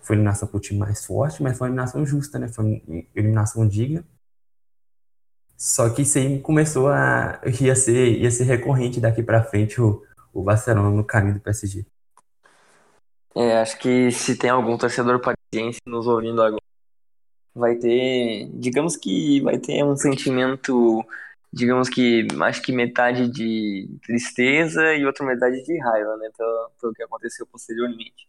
foi 0.01 0.15
eliminação 0.15 0.47
pro 0.47 0.59
time 0.59 0.79
mais 0.79 1.05
forte, 1.05 1.41
mas 1.41 1.57
foi 1.57 1.67
uma 1.67 1.73
eliminação 1.73 2.05
justa, 2.05 2.39
né? 2.39 2.47
Foi 2.49 2.65
uma 2.65 3.03
eliminação 3.15 3.67
digna. 3.67 4.03
Só 5.61 5.87
que 5.91 6.01
isso 6.01 6.17
aí 6.17 6.39
começou 6.39 6.89
a. 6.89 7.39
ia 7.61 7.75
ser, 7.75 8.19
ia 8.19 8.31
ser 8.31 8.45
recorrente 8.45 8.99
daqui 8.99 9.21
para 9.21 9.43
frente 9.43 9.79
o, 9.79 10.01
o 10.33 10.41
Barcelona 10.41 10.89
no 10.89 11.03
caminho 11.03 11.35
do 11.35 11.39
PSG. 11.39 11.85
É, 13.35 13.61
acho 13.61 13.77
que 13.77 14.11
se 14.11 14.35
tem 14.35 14.49
algum 14.49 14.75
torcedor 14.75 15.21
parisiense 15.21 15.79
nos 15.85 16.07
ouvindo 16.07 16.41
agora, 16.41 16.63
vai 17.53 17.75
ter. 17.75 18.49
Digamos 18.55 18.97
que 18.97 19.39
vai 19.41 19.59
ter 19.59 19.83
um 19.83 19.95
sentimento. 19.95 21.05
Digamos 21.53 21.89
que 21.89 22.25
acho 22.41 22.63
que 22.63 22.71
metade 22.71 23.29
de 23.29 23.87
tristeza 24.03 24.95
e 24.95 25.05
outra 25.05 25.23
metade 25.23 25.63
de 25.63 25.79
raiva, 25.79 26.17
né? 26.17 26.27
Pelo, 26.35 26.71
pelo 26.81 26.93
que 26.93 27.03
aconteceu 27.03 27.45
posteriormente. 27.45 28.27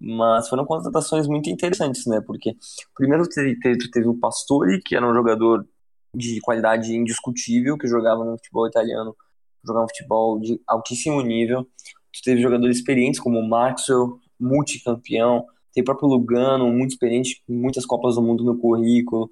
Mas 0.00 0.48
foram 0.48 0.64
contratações 0.64 1.26
muito 1.26 1.50
interessantes, 1.50 2.06
né? 2.06 2.20
Porque 2.24 2.54
primeiro 2.94 3.28
teve, 3.28 3.58
teve 3.58 4.06
o 4.06 4.14
Pastore, 4.14 4.80
que 4.80 4.94
era 4.94 5.10
um 5.10 5.12
jogador 5.12 5.66
de 6.14 6.40
qualidade 6.40 6.94
indiscutível, 6.94 7.78
que 7.78 7.88
jogava 7.88 8.24
no 8.24 8.36
futebol 8.36 8.66
italiano, 8.66 9.16
jogava 9.64 9.88
futebol 9.88 10.38
de 10.38 10.60
altíssimo 10.66 11.20
nível. 11.22 11.64
Tu 12.12 12.20
teve 12.22 12.42
jogadores 12.42 12.76
experientes 12.76 13.20
como 13.20 13.38
o 13.38 13.48
Maxwell, 13.48 14.18
multicampeão, 14.38 15.46
tem 15.72 15.82
o 15.82 15.84
próprio 15.84 16.08
Lugano, 16.08 16.70
muito 16.70 16.90
experiente, 16.90 17.42
com 17.46 17.54
muitas 17.54 17.86
Copas 17.86 18.16
do 18.16 18.22
Mundo 18.22 18.44
no 18.44 18.58
currículo. 18.58 19.30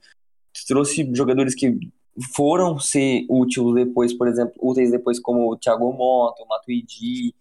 Tu 0.55 0.67
trouxe 0.67 1.09
jogadores 1.15 1.55
que 1.55 1.79
foram 2.35 2.79
ser 2.79 3.27
úteis 3.29 3.75
depois, 3.75 4.13
por 4.15 4.27
exemplo, 4.27 4.55
úteis 4.61 4.91
depois 4.91 5.21
como 5.21 5.53
o 5.53 5.57
Thiago 5.57 5.93
Mota, 5.93 6.43
o 6.43 6.49
Matuidi, 6.49 7.35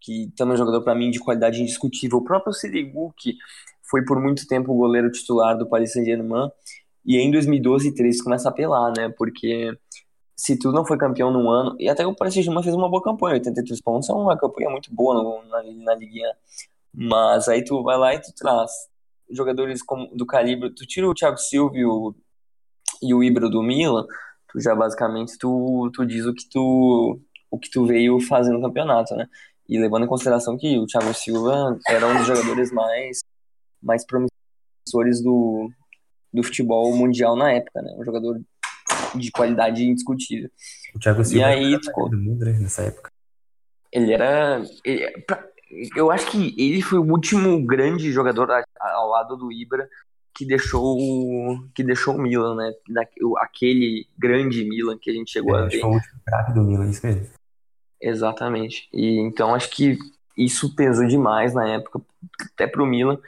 que 0.00 0.30
também 0.36 0.52
é 0.52 0.54
um 0.54 0.58
jogador 0.58 0.82
para 0.82 0.94
mim 0.94 1.10
de 1.10 1.18
qualidade 1.18 1.62
indiscutível. 1.62 2.18
O 2.18 2.24
próprio 2.24 2.52
Sirigu, 2.52 3.14
que 3.16 3.36
foi 3.82 4.04
por 4.04 4.20
muito 4.20 4.46
tempo 4.46 4.72
o 4.72 4.76
goleiro 4.76 5.10
titular 5.10 5.56
do 5.56 5.66
Paris 5.66 5.92
Saint-Germain, 5.92 6.50
e 7.04 7.18
em 7.18 7.30
2012 7.30 7.88
e 7.88 7.94
13 7.94 8.22
começa 8.22 8.48
a 8.48 8.52
apelar, 8.52 8.92
né? 8.96 9.08
Porque 9.16 9.76
se 10.36 10.58
tu 10.58 10.72
não 10.72 10.84
foi 10.84 10.96
campeão 10.96 11.30
num 11.30 11.50
ano, 11.50 11.76
e 11.78 11.88
até 11.88 12.06
o 12.06 12.14
Paris 12.14 12.34
Saint-Germain 12.34 12.62
fez 12.62 12.74
uma 12.74 12.88
boa 12.88 13.02
campanha, 13.02 13.34
83 13.34 13.80
pontos 13.80 14.08
é 14.08 14.12
uma 14.12 14.36
campanha 14.36 14.70
muito 14.70 14.92
boa 14.94 15.14
no, 15.14 15.42
na, 15.48 15.62
na 15.84 15.94
Liguinha. 15.94 16.34
Mas 16.94 17.48
aí 17.48 17.64
tu 17.64 17.82
vai 17.82 17.96
lá 17.96 18.14
e 18.14 18.20
tu 18.20 18.32
traz 18.34 18.70
jogadores 19.30 19.82
como, 19.82 20.08
do 20.14 20.26
calibre, 20.26 20.70
tu 20.74 20.86
tira 20.86 21.08
o 21.08 21.14
Thiago 21.14 21.38
Silva 21.38 21.76
e 21.76 21.84
o, 21.84 22.14
e 23.02 23.14
o 23.14 23.22
Ibra 23.22 23.48
do 23.48 23.62
Milan, 23.62 24.06
tu 24.48 24.60
já 24.60 24.74
basicamente 24.74 25.38
tu, 25.38 25.90
tu 25.94 26.04
diz 26.06 26.26
o 26.26 26.34
que 26.34 26.48
tu 26.48 27.20
o 27.50 27.58
que 27.58 27.70
tu 27.70 27.84
veio 27.86 28.18
fazer 28.20 28.50
no 28.50 28.62
campeonato, 28.62 29.14
né? 29.14 29.28
E 29.68 29.78
levando 29.78 30.04
em 30.04 30.08
consideração 30.08 30.56
que 30.56 30.78
o 30.78 30.86
Thiago 30.86 31.12
Silva 31.14 31.78
era 31.86 32.06
um 32.06 32.16
dos 32.16 32.26
jogadores 32.26 32.72
mais 32.72 33.20
mais 33.82 34.06
promissores 34.06 35.22
do, 35.22 35.70
do 36.32 36.42
futebol 36.42 36.94
mundial 36.96 37.36
na 37.36 37.52
época, 37.52 37.82
né? 37.82 37.94
Um 37.98 38.04
jogador 38.04 38.40
de 39.14 39.30
qualidade 39.30 39.84
indiscutível. 39.84 40.50
O 40.94 40.98
Thiago 40.98 41.24
Silva 41.24 41.40
e 41.40 41.44
aí, 41.44 41.74
era 41.74 42.08
do 42.08 42.18
mundo, 42.18 42.44
né, 42.44 42.52
nessa 42.52 42.82
época. 42.82 43.10
Ele 43.90 44.12
era. 44.12 44.62
Ele, 44.84 45.12
eu 45.96 46.10
acho 46.10 46.30
que 46.30 46.54
ele 46.58 46.82
foi 46.82 46.98
o 46.98 47.10
último 47.10 47.64
grande 47.64 48.12
jogador 48.12 48.48
ao 48.78 49.08
lado 49.08 49.36
do 49.36 49.50
Ibra 49.50 49.88
que 50.34 50.46
deixou 50.46 50.98
que 51.74 51.82
deixou 51.82 52.14
o 52.14 52.20
Milan, 52.20 52.56
né? 52.56 52.72
Aquele 53.38 54.06
grande 54.18 54.64
Milan 54.64 54.98
que 54.98 55.10
a 55.10 55.12
gente 55.12 55.30
chegou 55.30 55.56
é, 55.56 55.62
a 55.62 55.66
ver. 55.66 55.80
Foi 55.80 55.90
o 55.90 55.94
último 55.94 56.20
craque 56.26 56.52
do 56.52 56.62
Milan, 56.62 56.88
isso 56.88 57.06
mesmo. 57.06 57.26
Exatamente. 58.00 58.88
E 58.92 59.20
então 59.20 59.54
acho 59.54 59.70
que 59.70 59.98
isso 60.36 60.74
pesou 60.74 61.06
demais 61.06 61.54
na 61.54 61.68
época, 61.68 62.00
até 62.52 62.66
pro 62.66 62.86
Milan. 62.86 63.18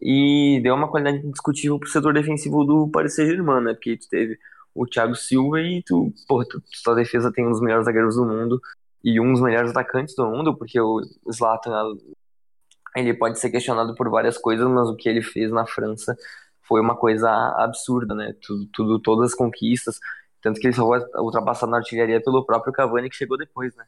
E 0.00 0.60
deu 0.62 0.74
uma 0.74 0.90
qualidade 0.90 1.26
indiscutível 1.26 1.78
pro 1.78 1.88
setor 1.88 2.14
defensivo 2.14 2.64
do 2.64 2.88
Paris 2.88 3.14
Saint-Germain, 3.14 3.62
né? 3.62 3.74
Porque 3.74 3.96
tu 3.96 4.08
teve 4.08 4.38
o 4.74 4.86
Thiago 4.86 5.14
Silva 5.14 5.60
e 5.60 5.82
tu, 5.82 6.12
porra, 6.26 6.44
tu, 6.48 6.62
tua 6.82 6.94
defesa 6.94 7.32
tem 7.32 7.46
um 7.46 7.50
dos 7.50 7.60
melhores 7.60 7.84
zagueiros 7.84 8.16
do 8.16 8.24
mundo 8.24 8.60
e 9.04 9.20
um 9.20 9.32
dos 9.32 9.42
melhores 9.42 9.70
atacantes 9.70 10.14
do 10.14 10.26
mundo, 10.26 10.56
porque 10.56 10.80
o 10.80 11.00
Zlatan, 11.30 11.96
ele 12.96 13.14
pode 13.14 13.38
ser 13.38 13.50
questionado 13.50 13.94
por 13.94 14.08
várias 14.10 14.38
coisas, 14.38 14.66
mas 14.68 14.88
o 14.88 14.96
que 14.96 15.08
ele 15.08 15.22
fez 15.22 15.50
na 15.50 15.66
França 15.66 16.16
foi 16.62 16.80
uma 16.80 16.96
coisa 16.96 17.28
absurda, 17.58 18.14
né? 18.14 18.34
Tudo, 18.40 18.66
tudo 18.72 18.98
todas 19.00 19.32
as 19.32 19.34
conquistas, 19.36 19.98
tanto 20.40 20.60
que 20.60 20.66
ele 20.68 20.74
só 20.74 20.86
foi 20.86 21.00
ultrapassado 21.20 21.70
na 21.70 21.78
artilharia 21.78 22.22
pelo 22.22 22.44
próprio 22.44 22.72
Cavani 22.72 23.10
que 23.10 23.16
chegou 23.16 23.36
depois, 23.36 23.74
né? 23.76 23.84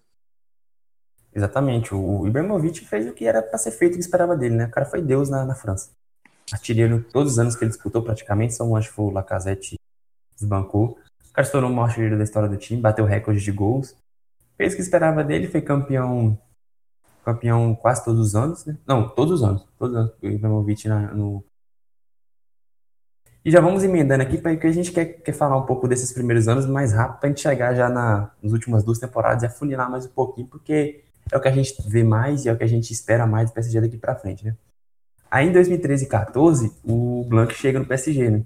Exatamente. 1.34 1.94
O 1.94 2.26
Ibrahimovic 2.26 2.84
fez 2.84 3.08
o 3.08 3.14
que 3.14 3.24
era 3.24 3.42
para 3.42 3.56
ser 3.58 3.70
feito, 3.70 3.92
o 3.92 3.96
que 3.96 4.02
esperava 4.02 4.36
dele, 4.36 4.56
né? 4.56 4.66
O 4.66 4.70
cara 4.70 4.84
foi 4.84 5.00
Deus 5.00 5.30
na, 5.30 5.44
na 5.46 5.54
França. 5.54 5.90
Artilheiro 6.50 7.04
todos 7.12 7.32
os 7.32 7.38
anos 7.38 7.54
que 7.54 7.64
ele 7.64 7.70
disputou 7.70 8.02
praticamente, 8.02 8.54
só 8.54 8.64
um 8.64 8.76
acho 8.76 8.88
que 8.88 8.94
foi 8.94 9.04
o 9.06 9.10
Lacazette 9.10 9.76
desbancou. 10.34 10.98
O 11.30 11.32
cara 11.32 11.44
se 11.44 11.52
tornou 11.52 11.70
o 11.70 11.74
maior 11.74 11.88
artilheiro 11.88 12.18
da 12.18 12.24
história 12.24 12.48
do 12.48 12.56
time, 12.56 12.80
bateu 12.80 13.04
recorde 13.04 13.40
de 13.40 13.52
gols. 13.52 13.96
Fez 14.56 14.72
o 14.72 14.76
que 14.76 14.82
esperava 14.82 15.24
dele, 15.24 15.48
foi 15.48 15.62
campeão 15.62 16.38
campeão 17.24 17.74
quase 17.74 18.04
todos 18.04 18.20
os 18.20 18.34
anos, 18.34 18.66
né? 18.66 18.76
Não, 18.86 19.08
todos 19.08 19.40
os 19.40 19.48
anos. 19.48 19.66
Todos 19.78 19.94
os 19.94 20.00
anos. 20.00 20.12
O 20.20 20.26
Ibrahimovic 20.26 20.88
na, 20.88 21.12
no... 21.14 21.44
E 23.44 23.50
já 23.50 23.60
vamos 23.60 23.82
emendando 23.82 24.22
aqui, 24.22 24.38
porque 24.38 24.66
a 24.66 24.72
gente 24.72 24.92
quer, 24.92 25.06
quer 25.06 25.32
falar 25.32 25.56
um 25.56 25.66
pouco 25.66 25.88
desses 25.88 26.12
primeiros 26.12 26.46
anos 26.46 26.66
mais 26.66 26.92
rápido, 26.92 27.18
para 27.18 27.28
a 27.28 27.30
gente 27.30 27.40
chegar 27.40 27.74
já 27.74 27.88
na, 27.88 28.30
nas 28.40 28.52
últimas 28.52 28.84
duas 28.84 28.98
temporadas 28.98 29.42
e 29.42 29.46
afunilar 29.46 29.90
mais 29.90 30.06
um 30.06 30.10
pouquinho, 30.10 30.46
porque 30.46 31.02
é 31.30 31.36
o 31.36 31.40
que 31.40 31.48
a 31.48 31.52
gente 31.52 31.74
vê 31.88 32.04
mais 32.04 32.44
e 32.44 32.48
é 32.48 32.52
o 32.52 32.56
que 32.56 32.62
a 32.62 32.68
gente 32.68 32.92
espera 32.92 33.26
mais 33.26 33.50
do 33.50 33.54
PSG 33.54 33.80
daqui 33.80 33.96
para 33.96 34.14
frente, 34.14 34.44
né? 34.44 34.56
Aí 35.32 35.48
em 35.48 35.52
2013 35.52 36.04
e 36.04 36.08
14, 36.08 36.76
o 36.84 37.24
Blanc 37.26 37.54
chega 37.54 37.78
no 37.78 37.86
PSG, 37.86 38.28
né? 38.28 38.44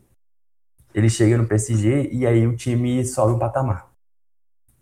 Ele 0.95 1.11
chega 1.11 1.37
no 1.37 1.45
PSG 1.45 2.11
e 2.13 2.25
aí 2.25 2.47
o 2.47 2.57
time 2.57 3.05
sobe 3.05 3.33
um 3.33 3.41
patamar. 3.41 3.91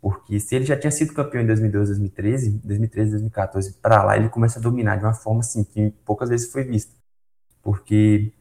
Porque 0.02 0.38
se 0.38 0.54
ele 0.54 0.66
já 0.66 0.78
tinha 0.78 0.90
sido 0.90 1.14
campeão 1.14 1.42
em 1.42 1.46
2012, 1.46 1.92
2013, 1.92 2.60
2013, 2.62 3.10
2014, 3.12 3.72
para 3.80 4.04
lá 4.04 4.18
ele 4.18 4.28
começa 4.28 4.58
a 4.58 4.62
dominar 4.62 4.96
de 4.98 5.04
uma 5.04 5.14
forma 5.14 5.40
assim 5.40 5.64
que 5.64 5.94
poucas 6.04 6.28
vezes 6.28 6.52
foi 6.52 6.62
vista. 6.62 6.92
Porque 7.62 8.34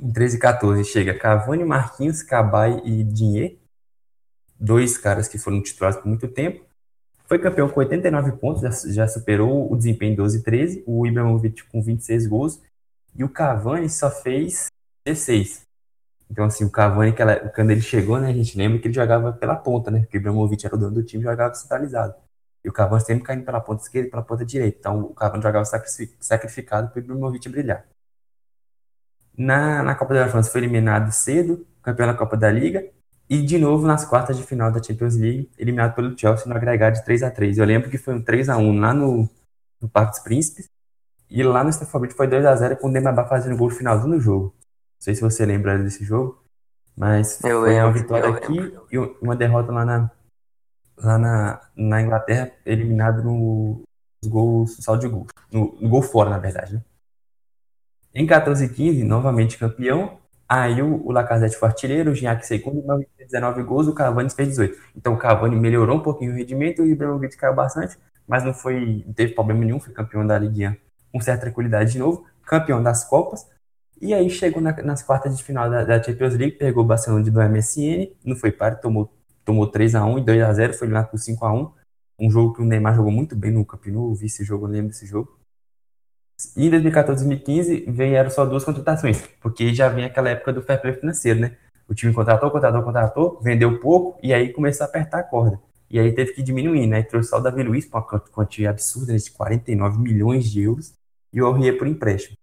em 0.00 0.12
13 0.12 0.36
e 0.36 0.38
14 0.38 0.84
chega 0.84 1.18
Cavani, 1.18 1.64
Marquinhos, 1.64 2.22
Cabai 2.22 2.80
e 2.84 3.02
Dinhe, 3.02 3.58
dois 4.60 4.96
caras 4.96 5.26
que 5.26 5.38
foram 5.38 5.60
titulares 5.60 5.98
por 5.98 6.06
muito 6.06 6.28
tempo. 6.28 6.64
Foi 7.26 7.40
campeão 7.40 7.68
com 7.68 7.80
89 7.80 8.30
pontos, 8.36 8.62
já, 8.94 9.08
superou 9.08 9.72
o 9.72 9.76
desempenho 9.76 10.12
em 10.12 10.16
12 10.16 10.38
e 10.38 10.42
13. 10.44 10.84
O 10.86 11.04
Ibrahimovic 11.04 11.64
com 11.64 11.82
26 11.82 12.28
gols. 12.28 12.62
E 13.14 13.24
o 13.24 13.28
Cavani 13.28 13.88
só 13.88 14.10
fez 14.10 14.68
16. 15.04 15.62
Então, 16.30 16.46
assim, 16.46 16.64
o 16.64 16.70
Cavani, 16.70 17.14
quando 17.54 17.70
ele 17.70 17.82
chegou, 17.82 18.18
né, 18.18 18.30
a 18.30 18.32
gente 18.32 18.56
lembra 18.56 18.78
que 18.78 18.86
ele 18.88 18.94
jogava 18.94 19.32
pela 19.32 19.54
ponta, 19.54 19.90
né? 19.90 20.00
Porque 20.00 20.16
o 20.16 20.20
Ibrahimovic 20.20 20.64
era 20.64 20.74
o 20.74 20.78
dono 20.78 20.94
do 20.94 21.02
time 21.02 21.22
e 21.22 21.26
jogava 21.26 21.54
centralizado. 21.54 22.14
E 22.64 22.68
o 22.68 22.72
Cavani 22.72 23.04
sempre 23.04 23.24
caindo 23.24 23.44
pela 23.44 23.60
ponta 23.60 23.82
esquerda 23.82 24.08
e 24.08 24.10
pela 24.10 24.22
ponta 24.22 24.44
direita. 24.44 24.78
Então, 24.78 25.00
o 25.02 25.14
Cavani 25.14 25.42
jogava 25.42 25.64
sacrificado 26.20 26.88
para 26.88 27.00
o 27.00 27.02
Ibrahimovic 27.02 27.48
brilhar. 27.48 27.84
Na, 29.36 29.82
na 29.82 29.94
Copa 29.94 30.14
da 30.14 30.28
França 30.28 30.50
foi 30.50 30.60
eliminado 30.60 31.10
cedo, 31.12 31.66
campeão 31.82 32.06
da 32.06 32.14
Copa 32.14 32.36
da 32.36 32.50
Liga. 32.50 32.84
E 33.28 33.40
de 33.42 33.58
novo 33.58 33.86
nas 33.86 34.04
quartas 34.04 34.36
de 34.36 34.42
final 34.42 34.70
da 34.70 34.82
Champions 34.82 35.16
League, 35.16 35.50
eliminado 35.58 35.94
pelo 35.94 36.16
Chelsea 36.18 36.46
no 36.46 36.54
agregado 36.54 36.96
de 36.96 37.04
3 37.04 37.22
a 37.22 37.30
3 37.30 37.56
Eu 37.56 37.64
lembro 37.64 37.88
que 37.88 37.96
foi 37.96 38.14
um 38.14 38.22
3 38.22 38.48
a 38.50 38.58
1 38.58 38.78
lá 38.78 38.92
no, 38.92 39.28
no 39.80 39.88
Parque 39.88 40.12
dos 40.12 40.20
Príncipes. 40.20 40.68
E 41.32 41.42
lá 41.42 41.64
no 41.64 41.70
Stamford 41.70 42.00
Bridge 42.02 42.16
foi 42.16 42.28
2 42.28 42.44
a 42.44 42.54
0 42.54 42.76
com 42.76 42.88
o 42.88 42.92
Dembaba 42.92 43.24
fazendo 43.24 43.56
gol 43.56 43.70
finalzinho 43.70 44.16
do 44.16 44.20
jogo. 44.20 44.54
Não 44.54 45.00
sei 45.00 45.14
se 45.14 45.22
você 45.22 45.46
lembra 45.46 45.78
desse 45.78 46.04
jogo, 46.04 46.44
mas 46.94 47.42
eu 47.42 47.60
foi 47.60 47.70
lembro, 47.70 47.86
uma 47.86 47.92
vitória 47.92 48.28
aqui 48.28 48.78
e 48.92 48.98
uma 48.98 49.34
derrota 49.34 49.72
lá 49.72 49.82
na, 49.82 50.10
lá 50.98 51.16
na, 51.16 51.60
na 51.74 52.02
Inglaterra, 52.02 52.52
eliminado 52.66 53.24
no, 53.24 53.82
nos 54.22 54.30
gols, 54.30 54.76
saldo 54.80 55.00
de 55.00 55.08
gol. 55.08 55.26
No, 55.50 55.74
no, 55.80 55.88
gol 55.88 56.02
fora, 56.02 56.28
na 56.28 56.38
verdade, 56.38 56.74
né? 56.74 56.82
Em 58.14 58.26
14 58.26 58.66
e 58.66 58.68
15, 58.68 59.02
novamente 59.02 59.56
campeão, 59.56 60.18
Aí 60.46 60.82
o, 60.82 61.06
o 61.06 61.10
Lacazette 61.12 61.56
foi 61.56 61.70
artilheiro, 61.70 62.10
o 62.10 62.14
Gignac 62.14 62.46
segundo, 62.46 62.80
o 62.80 63.06
fez 63.16 63.30
19 63.30 63.62
gols, 63.62 63.88
o 63.88 63.94
Cavani 63.94 64.28
fez 64.28 64.50
18. 64.50 64.78
Então 64.94 65.14
o 65.14 65.16
Cavani 65.16 65.56
melhorou 65.56 65.96
um 65.96 66.02
pouquinho 66.02 66.30
o 66.30 66.34
rendimento, 66.34 66.82
o 66.82 66.86
Ibrahimovic 66.86 67.38
caiu 67.38 67.54
bastante, 67.54 67.96
mas 68.28 68.44
não 68.44 68.52
foi, 68.52 69.02
não 69.06 69.14
teve 69.14 69.32
problema 69.32 69.64
nenhum, 69.64 69.80
foi 69.80 69.94
campeão 69.94 70.26
da 70.26 70.38
Liga 70.38 70.76
com 71.12 71.20
certa 71.20 71.42
tranquilidade 71.42 71.92
de 71.92 71.98
novo, 71.98 72.24
campeão 72.44 72.82
das 72.82 73.04
Copas, 73.04 73.46
e 74.00 74.12
aí 74.12 74.28
chegou 74.28 74.60
na, 74.60 74.72
nas 74.82 75.00
quartas 75.00 75.36
de 75.36 75.44
final 75.44 75.70
da, 75.70 75.84
da, 75.84 76.02
Champions 76.02 76.34
League, 76.34 76.56
pegou 76.56 76.82
o 76.82 76.86
Barcelona 76.86 77.22
do 77.22 77.40
MSN, 77.40 78.10
não 78.24 78.34
foi 78.34 78.50
par, 78.50 78.80
tomou, 78.80 79.12
tomou 79.44 79.70
3x1 79.70 80.18
e 80.18 80.24
2x0, 80.24 80.74
foi 80.74 80.88
lá 80.88 81.04
por 81.04 81.20
5x1, 81.20 81.72
um 82.18 82.28
jogo 82.28 82.54
que 82.54 82.62
o 82.62 82.64
Neymar 82.64 82.96
jogou 82.96 83.12
muito 83.12 83.36
bem 83.36 83.52
no 83.52 83.64
Camp 83.64 83.86
Nou, 83.86 84.12
vi 84.12 84.26
esse 84.26 84.42
jogo, 84.42 84.66
lembro 84.66 84.88
desse 84.88 85.06
jogo. 85.06 85.38
E 86.56 86.66
em 86.66 86.70
2014 86.70 87.24
2015 87.24 87.84
vieram 87.92 88.28
só 88.28 88.44
duas 88.44 88.64
contratações, 88.64 89.22
porque 89.40 89.72
já 89.72 89.88
vem 89.88 90.04
aquela 90.04 90.30
época 90.30 90.52
do 90.52 90.62
fair 90.62 90.80
play 90.80 90.94
financeiro, 90.94 91.38
né? 91.38 91.56
O 91.88 91.94
time 91.94 92.12
contratou, 92.12 92.50
contratou, 92.50 92.82
contratou, 92.82 93.40
vendeu 93.40 93.78
pouco 93.78 94.18
e 94.20 94.34
aí 94.34 94.52
começou 94.52 94.84
a 94.84 94.88
apertar 94.88 95.20
a 95.20 95.22
corda. 95.22 95.60
E 95.88 95.98
aí 96.00 96.12
teve 96.12 96.32
que 96.32 96.42
diminuir, 96.42 96.88
né? 96.88 97.02
Trouxe 97.02 97.32
o 97.34 97.38
Davi 97.38 97.62
Luiz 97.62 97.86
para 97.86 98.00
uma 98.00 98.20
quantia 98.20 98.70
absurda 98.70 99.12
né? 99.12 99.18
de 99.18 99.30
49 99.30 100.00
milhões 100.00 100.50
de 100.50 100.62
euros 100.62 100.94
e 101.32 101.40
o 101.40 101.46
Aurier 101.46 101.78
por 101.78 101.86
empréstimo. 101.86 102.36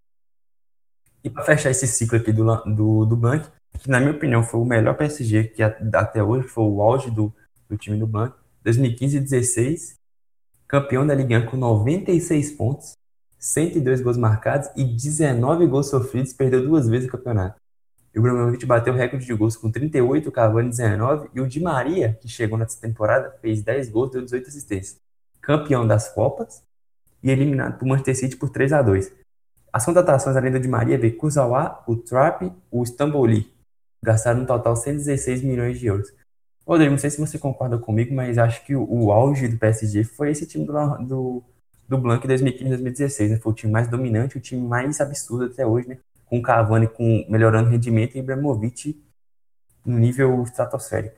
E 1.23 1.29
para 1.29 1.43
fechar 1.43 1.69
esse 1.69 1.87
ciclo 1.87 2.17
aqui 2.17 2.31
do, 2.31 2.45
do, 2.65 3.05
do 3.05 3.15
Bank, 3.15 3.47
que 3.77 3.89
na 3.89 3.99
minha 3.99 4.11
opinião 4.11 4.43
foi 4.43 4.59
o 4.59 4.65
melhor 4.65 4.95
PSG 4.95 5.45
que 5.45 5.61
até 5.61 6.23
hoje 6.23 6.47
foi 6.47 6.63
o 6.63 6.81
auge 6.81 7.11
do, 7.11 7.33
do 7.69 7.77
time 7.77 7.97
do 7.97 8.07
Bank, 8.07 8.35
2015 8.63 9.17
e 9.17 9.19
16, 9.19 9.99
campeão 10.67 11.05
da 11.05 11.13
Liga 11.13 11.41
com 11.41 11.57
96 11.57 12.51
pontos, 12.51 12.93
102 13.37 14.01
gols 14.01 14.17
marcados 14.17 14.69
e 14.75 14.83
19 14.83 15.65
gols 15.67 15.89
sofridos, 15.89 16.33
perdeu 16.33 16.63
duas 16.63 16.87
vezes 16.87 17.07
o 17.07 17.11
campeonato. 17.11 17.59
E 18.13 18.19
o 18.19 18.21
Ibrahimovic 18.21 18.65
bateu 18.65 18.93
o 18.93 18.95
recorde 18.95 19.25
de 19.25 19.33
gols 19.33 19.55
com 19.55 19.71
38, 19.71 20.27
o 20.27 20.31
Cavani 20.31 20.69
19 20.69 21.29
e 21.33 21.39
o 21.39 21.47
Di 21.47 21.59
Maria, 21.59 22.17
que 22.21 22.27
chegou 22.27 22.57
nessa 22.57 22.79
temporada, 22.79 23.31
fez 23.41 23.61
10 23.61 23.89
gols 23.89 24.09
e 24.09 24.13
deu 24.13 24.23
18 24.23 24.47
assistências. 24.49 24.99
Campeão 25.41 25.87
das 25.87 26.09
Copas 26.13 26.63
e 27.23 27.29
eliminado 27.29 27.77
por 27.77 27.87
Manchester 27.87 28.15
City 28.15 28.37
por 28.37 28.49
3 28.49 28.73
a 28.73 28.81
2 28.81 29.11
As 29.71 29.85
contratações 29.85 30.35
além 30.35 30.51
do 30.51 30.59
Di 30.59 30.67
Maria 30.67 30.97
veio 30.97 31.17
Kurzawa, 31.17 31.83
o 31.87 31.95
Trapp, 31.95 32.51
o 32.71 32.83
Stamboli. 32.83 33.51
Gastaram 34.03 34.41
um 34.41 34.45
total 34.45 34.75
116 34.75 35.43
milhões 35.43 35.79
de 35.79 35.87
euros. 35.87 36.13
Rodrigo, 36.65 36.91
não 36.91 36.97
sei 36.97 37.09
se 37.09 37.19
você 37.19 37.37
concorda 37.37 37.77
comigo, 37.77 38.13
mas 38.13 38.37
acho 38.37 38.65
que 38.65 38.75
o, 38.75 38.87
o 38.87 39.11
auge 39.11 39.47
do 39.47 39.57
PSG 39.57 40.03
foi 40.03 40.31
esse 40.31 40.45
time 40.45 40.65
do, 40.65 40.73
do 40.99 41.43
do 41.89 41.97
Blanc 41.97 42.25
2015-2016, 42.27 43.29
né? 43.29 43.37
Foi 43.37 43.51
o 43.51 43.55
time 43.55 43.73
mais 43.73 43.89
dominante, 43.89 44.37
o 44.37 44.39
time 44.39 44.61
mais 44.61 45.01
absurdo 45.01 45.45
até 45.45 45.65
hoje, 45.65 45.89
né? 45.89 45.97
Com 46.27 46.39
Cavani 46.39 46.87
com, 46.87 47.25
melhorando 47.27 47.67
o 47.67 47.71
rendimento 47.71 48.15
e 48.15 48.19
Ibrahimovic 48.19 49.01
no 49.83 49.97
nível 49.97 50.43
estratosférico. 50.43 51.15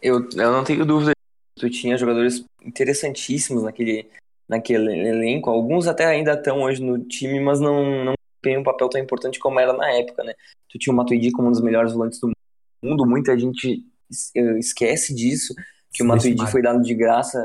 Eu, 0.00 0.26
eu 0.30 0.52
não 0.52 0.64
tenho 0.64 0.86
dúvida 0.86 1.12
tu 1.54 1.68
tinha 1.68 1.98
jogadores 1.98 2.44
interessantíssimos 2.64 3.62
naquele, 3.62 4.08
naquele 4.52 5.08
elenco. 5.08 5.50
Alguns 5.50 5.86
até 5.86 6.06
ainda 6.06 6.34
estão 6.34 6.62
hoje 6.62 6.82
no 6.82 6.98
time, 6.98 7.40
mas 7.40 7.60
não, 7.60 8.04
não 8.04 8.14
tem 8.40 8.58
um 8.58 8.62
papel 8.62 8.88
tão 8.88 9.00
importante 9.00 9.38
como 9.38 9.58
era 9.58 9.72
na 9.72 9.90
época, 9.90 10.22
né? 10.22 10.34
Tu 10.68 10.78
tinha 10.78 10.92
o 10.92 10.96
Matuidi 10.96 11.30
como 11.32 11.48
um 11.48 11.52
dos 11.52 11.60
melhores 11.60 11.92
volantes 11.92 12.20
do 12.20 12.30
mundo. 12.82 13.06
Muita 13.06 13.38
gente 13.38 13.84
esquece 14.58 15.14
disso, 15.14 15.54
que 15.92 16.02
o 16.02 16.06
Matuidi 16.06 16.46
foi 16.50 16.60
dado 16.60 16.82
de 16.82 16.94
graça 16.94 17.40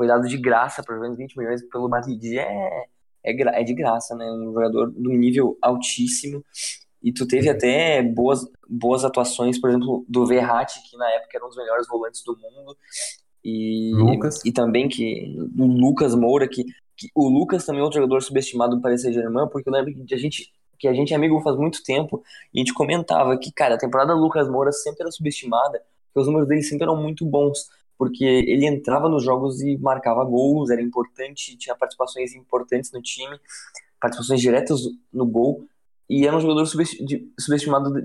foi 0.00 0.06
dado 0.06 0.26
de 0.26 0.38
graça, 0.38 0.82
por 0.82 0.98
menos 0.98 1.18
20 1.18 1.36
milhões 1.36 1.62
pelo 1.68 1.86
Madrid 1.86 2.24
é, 2.32 2.86
é, 3.22 3.32
é 3.32 3.62
de 3.62 3.74
graça, 3.74 4.16
né? 4.16 4.24
Um 4.32 4.50
jogador 4.50 4.90
do 4.90 5.10
nível 5.10 5.58
altíssimo. 5.60 6.42
E 7.02 7.12
tu 7.12 7.26
teve 7.26 7.50
até 7.50 8.02
boas, 8.02 8.50
boas 8.66 9.04
atuações, 9.04 9.60
por 9.60 9.68
exemplo, 9.68 10.02
do 10.08 10.24
Verratti, 10.24 10.80
que 10.88 10.96
na 10.96 11.06
época 11.10 11.36
era 11.36 11.44
um 11.44 11.48
dos 11.48 11.56
melhores 11.58 11.86
volantes 11.86 12.22
do 12.24 12.34
mundo. 12.34 12.74
E, 13.44 13.92
Lucas. 13.94 14.40
e 14.44 14.52
também 14.52 14.88
que 14.88 15.36
o 15.58 15.66
Lucas 15.66 16.14
Moura, 16.14 16.46
que, 16.48 16.64
que 16.96 17.08
o 17.14 17.28
Lucas 17.28 17.64
também 17.64 17.80
é 17.80 17.84
outro 17.84 18.00
jogador 18.00 18.22
subestimado 18.22 18.76
do 18.76 18.82
Paris 18.82 19.02
Saint-Germain, 19.02 19.48
porque 19.48 19.68
eu 19.68 19.72
lembro 19.72 19.94
que 19.94 20.14
a 20.14 20.18
gente 20.18 20.52
que 20.78 20.88
a 20.88 20.94
gente 20.94 21.12
é 21.12 21.16
amigo 21.16 21.38
faz 21.42 21.58
muito 21.58 21.82
tempo, 21.82 22.22
e 22.54 22.58
a 22.58 22.60
gente 22.60 22.72
comentava 22.72 23.36
que, 23.36 23.52
cara, 23.52 23.74
a 23.74 23.78
temporada 23.78 24.14
do 24.14 24.20
Lucas 24.20 24.48
Moura 24.48 24.72
sempre 24.72 25.02
era 25.02 25.10
subestimada, 25.10 25.82
porque 26.06 26.20
os 26.20 26.26
números 26.26 26.48
dele 26.48 26.62
sempre 26.62 26.84
eram 26.84 26.96
muito 26.96 27.22
bons 27.26 27.68
porque 28.00 28.24
ele 28.24 28.64
entrava 28.64 29.10
nos 29.10 29.22
jogos 29.22 29.60
e 29.60 29.76
marcava 29.76 30.24
gols, 30.24 30.70
era 30.70 30.80
importante, 30.80 31.54
tinha 31.58 31.76
participações 31.76 32.34
importantes 32.34 32.90
no 32.92 33.02
time, 33.02 33.38
participações 34.00 34.40
diretas 34.40 34.80
no 35.12 35.26
gol, 35.26 35.66
e 36.08 36.26
era 36.26 36.34
um 36.34 36.40
jogador 36.40 36.64
subestimado 36.64 38.00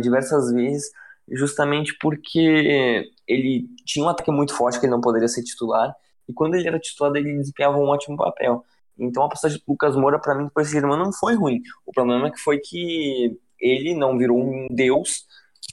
diversas 0.00 0.50
vezes, 0.54 0.90
justamente 1.30 1.94
porque 2.00 3.10
ele 3.26 3.68
tinha 3.84 4.04
um 4.04 4.08
ataque 4.08 4.30
muito 4.30 4.54
forte 4.54 4.78
que 4.78 4.86
ele 4.86 4.92
não 4.92 5.00
poderia 5.00 5.28
ser 5.28 5.42
titular, 5.42 5.94
e 6.28 6.32
quando 6.32 6.54
ele 6.54 6.66
era 6.68 6.78
titular 6.78 7.14
ele 7.16 7.38
desempenhava 7.38 7.78
um 7.78 7.88
ótimo 7.88 8.16
papel. 8.16 8.64
Então 8.98 9.22
a 9.24 9.28
passagem 9.28 9.58
do 9.58 9.64
Lucas 9.68 9.94
Moura, 9.94 10.18
para 10.18 10.34
mim, 10.34 10.44
do 10.44 10.50
Paris 10.50 10.70
Saint-Germain 10.70 10.98
não 10.98 11.12
foi 11.12 11.34
ruim. 11.34 11.60
O 11.84 11.92
problema 11.92 12.28
é 12.28 12.30
que 12.30 12.38
foi 12.38 12.58
que 12.58 13.38
ele 13.60 13.94
não 13.94 14.16
virou 14.16 14.38
um 14.38 14.66
deus 14.70 15.26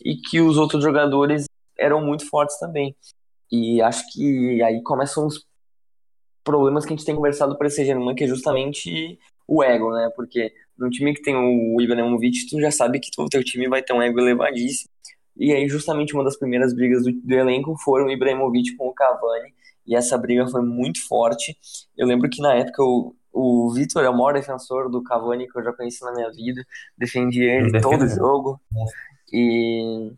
e 0.04 0.16
que 0.16 0.42
os 0.42 0.58
outros 0.58 0.84
jogadores 0.84 1.46
eram 1.78 2.06
muito 2.06 2.28
fortes 2.28 2.60
também. 2.60 2.96
E 3.52 3.82
acho 3.82 4.12
que 4.12 4.62
aí 4.64 4.82
começam 4.84 5.28
os 5.28 5.46
problemas 6.44 6.86
que 6.86 6.94
a 6.94 6.96
gente 6.96 7.06
tem 7.06 7.16
conversado 7.16 7.58
para 7.58 7.68
esse 7.68 7.86
Germain, 7.86 8.16
que 8.16 8.24
é 8.24 8.28
justamente 8.28 9.18
o 9.48 9.64
ego, 9.64 9.92
né? 9.94 10.12
Porque 10.16 10.54
num 10.78 10.90
time 10.90 11.14
que 11.14 11.22
tem 11.22 11.36
o 11.36 11.80
Ibrahimovic, 11.82 12.50
tu 12.50 12.60
já 12.60 12.72
sabe 12.72 13.00
que 13.00 13.10
o 13.18 13.28
teu 13.28 13.44
time 13.44 13.70
vai 13.70 13.82
ter 13.82 13.94
um 13.94 14.02
ego 14.02 14.20
elevadíssimo. 14.20 14.90
E 15.36 15.52
aí, 15.52 15.68
justamente, 15.68 16.14
uma 16.14 16.24
das 16.24 16.38
primeiras 16.38 16.74
brigas 16.74 17.04
do, 17.04 17.12
do 17.12 17.34
elenco 17.34 17.76
foram 17.84 18.06
o 18.06 18.12
Ibrahimovic 18.12 18.76
com 18.76 18.88
o 18.88 18.94
Cavani. 18.94 19.54
E 19.86 19.96
essa 19.96 20.18
briga 20.18 20.48
foi 20.48 20.62
muito 20.62 21.06
forte. 21.08 21.58
Eu 21.98 22.08
lembro 22.08 22.30
que 22.30 22.42
na 22.42 22.54
época 22.54 22.84
o, 22.84 23.16
o 23.32 23.74
Vitor 23.74 24.04
é 24.04 24.10
o 24.10 24.14
maior 24.14 24.34
defensor 24.34 24.90
do 24.90 25.04
Cavani 25.04 25.48
que 25.48 25.58
eu 25.58 25.64
já 25.64 25.74
conheci 25.74 26.04
na 26.04 26.14
minha 26.14 26.32
vida. 26.32 26.66
Defendi 26.98 27.44
ele 27.44 27.82
todo 27.82 28.04
o 28.04 28.08
jogo. 28.08 28.62
E, 29.32 30.14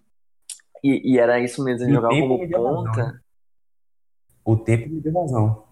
e, 0.83 1.13
e, 1.13 1.17
era 1.17 1.39
isso 1.39 1.63
mesmo, 1.63 1.89
jogar 1.89 2.09
como 2.09 2.49
ponta. 2.49 3.03
Né? 3.03 3.19
O 4.43 4.57
tempo 4.57 4.89
me 4.89 5.01
deu 5.01 5.13
razão. 5.13 5.63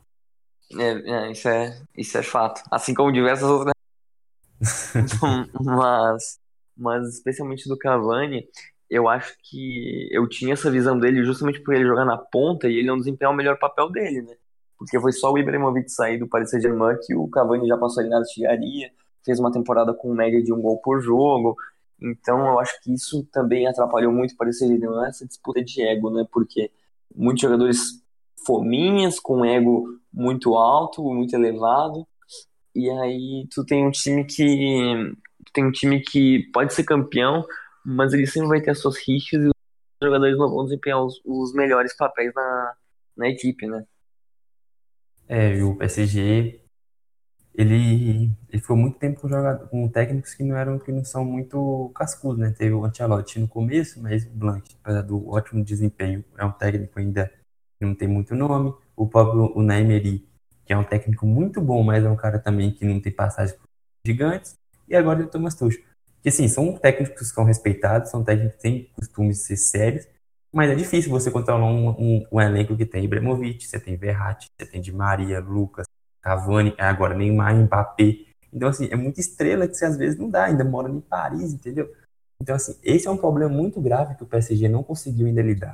É, 0.79 1.27
é, 1.27 1.31
isso, 1.31 1.49
é, 1.49 1.81
isso 1.95 2.17
é 2.17 2.23
fato. 2.23 2.63
Assim 2.71 2.93
como 2.93 3.11
diversas 3.11 3.47
outras. 3.47 3.73
mas, 5.61 6.39
mas, 6.75 7.07
especialmente 7.09 7.67
do 7.67 7.77
Cavani, 7.77 8.47
eu 8.93 9.09
acho 9.09 9.35
que 9.41 10.07
eu 10.11 10.29
tinha 10.29 10.53
essa 10.53 10.69
visão 10.69 10.99
dele 10.99 11.23
justamente 11.23 11.59
por 11.61 11.73
ele 11.73 11.83
jogar 11.83 12.05
na 12.05 12.15
ponta 12.15 12.69
e 12.69 12.77
ele 12.77 12.87
não 12.87 12.97
desempenhar 12.97 13.33
o 13.33 13.35
melhor 13.35 13.57
papel 13.57 13.89
dele, 13.89 14.21
né? 14.21 14.35
Porque 14.77 14.99
foi 14.99 15.11
só 15.11 15.31
o 15.31 15.37
Ibrahimovic 15.37 15.89
sair 15.89 16.19
do 16.19 16.27
Paris 16.27 16.51
Saint-Germain 16.51 16.97
que 17.03 17.15
o 17.15 17.27
Cavani 17.27 17.67
já 17.67 17.75
passou 17.75 18.01
ali 18.01 18.09
na 18.09 18.19
artilharia, 18.19 18.91
fez 19.25 19.39
uma 19.39 19.51
temporada 19.51 19.95
com 19.95 20.13
média 20.13 20.43
de 20.43 20.53
um 20.53 20.61
gol 20.61 20.77
por 20.77 21.01
jogo. 21.01 21.55
Então 21.99 22.45
eu 22.45 22.59
acho 22.59 22.79
que 22.83 22.93
isso 22.93 23.27
também 23.31 23.65
atrapalhou 23.65 24.11
muito 24.11 24.33
o 24.33 24.37
Paris 24.37 24.59
Saint-Germain, 24.59 25.07
essa 25.07 25.25
disputa 25.25 25.63
de 25.63 25.81
ego, 25.81 26.11
né? 26.11 26.23
Porque 26.31 26.69
muitos 27.15 27.41
jogadores 27.41 27.79
fominhas, 28.45 29.19
com 29.19 29.43
ego 29.43 29.87
muito 30.13 30.53
alto, 30.53 31.03
muito 31.03 31.33
elevado. 31.33 32.05
E 32.75 32.89
aí 32.91 33.47
tu 33.49 33.65
tem 33.65 33.87
um 33.87 33.91
time 33.91 34.23
que 34.23 35.15
tem 35.51 35.65
um 35.65 35.71
time 35.71 35.99
que 35.99 36.49
pode 36.51 36.73
ser 36.73 36.83
campeão, 36.83 37.43
mas 37.85 38.13
ele 38.13 38.27
sempre 38.27 38.49
vai 38.49 38.61
ter 38.61 38.71
as 38.71 38.79
suas 38.79 38.97
rixas 38.97 39.43
e 39.43 39.47
os 39.47 39.53
jogadores 40.01 40.37
não 40.37 40.49
vão 40.49 40.63
desempenhar 40.65 41.03
os, 41.03 41.21
os 41.25 41.53
melhores 41.53 41.95
papéis 41.95 42.33
na, 42.33 42.75
na 43.17 43.29
equipe, 43.29 43.67
né? 43.67 43.85
É, 45.27 45.63
o 45.63 45.75
PSG 45.75 46.63
ele, 47.53 48.31
ele 48.49 48.61
ficou 48.61 48.75
muito 48.75 48.97
tempo 48.97 49.21
com, 49.21 49.29
jogador, 49.29 49.67
com 49.69 49.87
técnicos 49.87 50.33
que 50.33 50.43
não 50.43 50.57
eram 50.57 50.79
que 50.79 50.91
não 50.91 51.05
são 51.05 51.23
muito 51.23 51.91
cascudos, 51.95 52.39
né? 52.39 52.51
Teve 52.57 52.73
o 52.73 52.83
Ancelotti 52.83 53.39
no 53.39 53.47
começo, 53.47 54.01
mas 54.01 54.25
o 54.25 54.31
Blanc, 54.31 54.75
apesar 54.81 55.01
do 55.03 55.29
ótimo 55.29 55.63
desempenho, 55.63 56.23
é 56.37 56.43
um 56.43 56.51
técnico 56.51 56.99
ainda 56.99 57.27
que 57.79 57.85
não 57.85 57.93
tem 57.93 58.07
muito 58.07 58.33
nome. 58.33 58.73
O 58.95 59.07
próprio 59.07 59.55
o 59.55 59.61
Naimeri, 59.61 60.27
que 60.65 60.73
é 60.73 60.77
um 60.77 60.83
técnico 60.83 61.27
muito 61.27 61.61
bom, 61.61 61.83
mas 61.83 62.03
é 62.03 62.09
um 62.09 62.15
cara 62.15 62.39
também 62.39 62.71
que 62.71 62.85
não 62.85 62.99
tem 62.99 63.11
passagem 63.11 63.55
gigantes. 64.05 64.55
E 64.87 64.95
agora 64.95 65.23
o 65.23 65.27
Thomas 65.27 65.55
Tuchel. 65.55 65.83
Que 66.23 66.29
assim, 66.29 66.47
são 66.47 66.73
técnicos 66.73 67.19
que 67.19 67.25
são 67.25 67.43
respeitados, 67.43 68.09
são 68.09 68.23
técnicos 68.23 68.55
que 68.55 68.61
têm 68.61 68.89
costume 68.95 69.29
de 69.29 69.35
ser 69.35 69.57
sérios, 69.57 70.07
mas 70.51 70.71
é 70.71 70.75
difícil 70.75 71.11
você 71.11 71.29
controlar 71.29 71.65
um, 71.65 71.89
um, 71.89 72.27
um 72.31 72.41
elenco 72.41 72.75
que 72.77 72.85
tem 72.85 73.03
Ibrahimovic, 73.03 73.67
você 73.67 73.79
tem 73.79 73.97
Verratti, 73.97 74.47
você 74.57 74.65
tem 74.65 74.79
Di 74.81 74.91
Maria, 74.91 75.39
Lucas, 75.39 75.85
Cavani, 76.21 76.73
agora 76.77 77.13
Neymar, 77.13 77.55
Mbappé. 77.55 78.19
Então, 78.51 78.69
assim, 78.69 78.87
é 78.89 78.95
muita 78.95 79.19
estrela 79.19 79.67
que 79.67 79.75
você 79.75 79.85
às 79.85 79.97
vezes 79.97 80.17
não 80.17 80.29
dá, 80.29 80.45
ainda 80.45 80.63
mora 80.63 80.89
em 80.89 81.01
Paris, 81.01 81.53
entendeu? 81.53 81.91
Então, 82.39 82.55
assim, 82.55 82.77
esse 82.83 83.07
é 83.07 83.11
um 83.11 83.17
problema 83.17 83.53
muito 83.53 83.81
grave 83.81 84.15
que 84.15 84.23
o 84.23 84.27
PSG 84.27 84.69
não 84.69 84.83
conseguiu 84.83 85.27
ainda 85.27 85.41
lidar. 85.41 85.73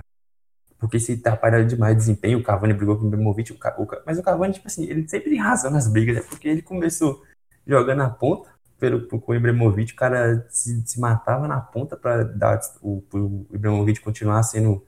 Porque 0.79 0.99
se 0.99 1.17
tá 1.17 1.35
parado 1.35 1.67
demais 1.67 1.93
de 1.93 1.99
desempenho, 1.99 2.39
o 2.39 2.43
Cavani 2.43 2.73
brigou 2.73 2.95
com 2.95 3.03
o 3.03 3.07
Ibrahimovic, 3.07 3.51
o, 3.51 3.57
mas 4.05 4.17
o 4.17 4.23
Cavani, 4.23 4.53
tipo 4.53 4.67
assim, 4.67 4.85
ele 4.85 5.07
sempre 5.09 5.29
tem 5.29 5.39
razão 5.39 5.69
nas 5.69 5.87
brigas, 5.87 6.15
né? 6.15 6.21
Porque 6.21 6.47
ele 6.47 6.61
começou 6.61 7.21
jogando 7.67 7.97
na 7.97 8.09
ponta, 8.09 8.49
pelo, 8.79 9.07
com 9.07 9.31
o 9.31 9.35
Ibrahimovic, 9.35 9.93
o 9.93 9.95
cara 9.95 10.47
se, 10.49 10.81
se 10.87 10.99
matava 10.99 11.47
na 11.47 11.59
ponta 11.59 11.97
para 11.97 12.23
dar 12.23 12.59
o, 12.81 13.03
o 13.13 13.45
Ibrahimovic 13.53 13.99
continuar 13.99 14.41
sendo, 14.43 14.85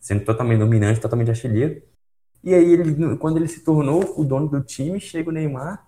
sendo 0.00 0.24
totalmente 0.24 0.58
dominante, 0.58 1.00
totalmente 1.00 1.30
artilheiro. 1.30 1.82
E 2.42 2.54
aí, 2.54 2.72
ele, 2.72 3.16
quando 3.16 3.36
ele 3.36 3.48
se 3.48 3.60
tornou 3.60 4.18
o 4.18 4.24
dono 4.24 4.48
do 4.48 4.62
time, 4.62 5.00
chega 5.00 5.28
o 5.28 5.32
Neymar, 5.32 5.86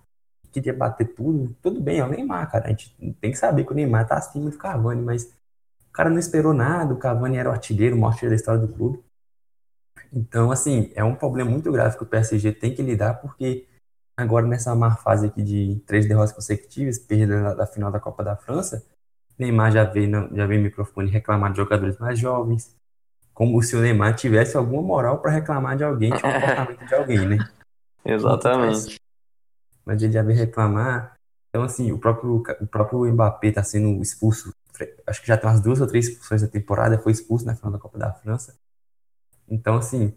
queria 0.51 0.73
bater 0.73 1.13
tudo. 1.13 1.55
Tudo 1.61 1.81
bem, 1.81 1.99
é 1.99 2.05
o 2.05 2.09
Neymar, 2.09 2.51
cara. 2.51 2.65
A 2.65 2.69
gente 2.69 2.95
tem 3.21 3.31
que 3.31 3.37
saber 3.37 3.65
que 3.65 3.71
o 3.71 3.75
Neymar 3.75 4.07
tá 4.07 4.15
acima 4.15 4.49
do 4.49 4.57
Cavani, 4.57 5.01
mas 5.01 5.23
o 5.23 5.91
cara 5.91 6.09
não 6.09 6.19
esperou 6.19 6.53
nada. 6.53 6.93
O 6.93 6.97
Cavani 6.97 7.37
era 7.37 7.49
o 7.49 7.51
artilheiro, 7.51 7.95
o 7.95 7.99
maior 7.99 8.11
artilheiro 8.11 8.35
da 8.35 8.39
história 8.39 8.59
do 8.59 8.67
clube. 8.73 9.03
Então, 10.11 10.51
assim, 10.51 10.91
é 10.95 11.03
um 11.03 11.15
problema 11.15 11.49
muito 11.49 11.71
grave 11.71 11.97
que 11.97 12.03
o 12.03 12.07
PSG 12.07 12.51
tem 12.51 12.73
que 12.73 12.81
lidar, 12.81 13.15
porque 13.21 13.67
agora 14.19 14.45
nessa 14.45 14.75
má 14.75 14.95
fase 14.95 15.27
aqui 15.27 15.41
de 15.41 15.81
três 15.85 16.07
derrotas 16.07 16.31
consecutivas, 16.31 16.99
perda 16.99 17.55
da 17.55 17.65
final 17.65 17.91
da 17.91 17.99
Copa 17.99 18.23
da 18.23 18.35
França, 18.35 18.85
Neymar 19.37 19.71
já 19.71 19.83
veio, 19.85 20.11
já 20.35 20.45
veio 20.45 20.61
microfone 20.61 21.09
reclamar 21.09 21.51
de 21.51 21.57
jogadores 21.57 21.97
mais 21.97 22.19
jovens, 22.19 22.75
como 23.33 23.61
se 23.63 23.75
o 23.75 23.81
Neymar 23.81 24.15
tivesse 24.15 24.57
alguma 24.57 24.81
moral 24.81 25.19
para 25.19 25.31
reclamar 25.31 25.77
de 25.77 25.83
alguém, 25.83 26.11
de 26.11 26.19
comportamento 26.21 26.85
de 26.85 26.93
alguém, 26.93 27.25
né? 27.25 27.37
Exatamente. 28.03 28.99
Mas 29.85 30.03
ele 30.03 30.11
já 30.11 30.21
veio 30.21 30.37
reclamar. 30.37 31.15
Então, 31.49 31.63
assim, 31.63 31.91
o 31.91 31.97
próprio, 31.97 32.43
o 32.61 32.67
próprio 32.67 33.05
Mbappé 33.05 33.47
está 33.47 33.63
sendo 33.63 34.01
expulso. 34.01 34.53
Acho 35.07 35.21
que 35.21 35.27
já 35.27 35.37
tem 35.37 35.49
umas 35.49 35.61
duas 35.61 35.79
ou 35.81 35.87
três 35.87 36.07
expulsões 36.09 36.41
da 36.41 36.47
temporada. 36.47 36.99
Foi 36.99 37.11
expulso 37.11 37.45
na 37.45 37.55
final 37.55 37.71
da 37.71 37.79
Copa 37.79 37.97
da 37.97 38.13
França. 38.13 38.57
Então, 39.47 39.77
assim, 39.77 40.13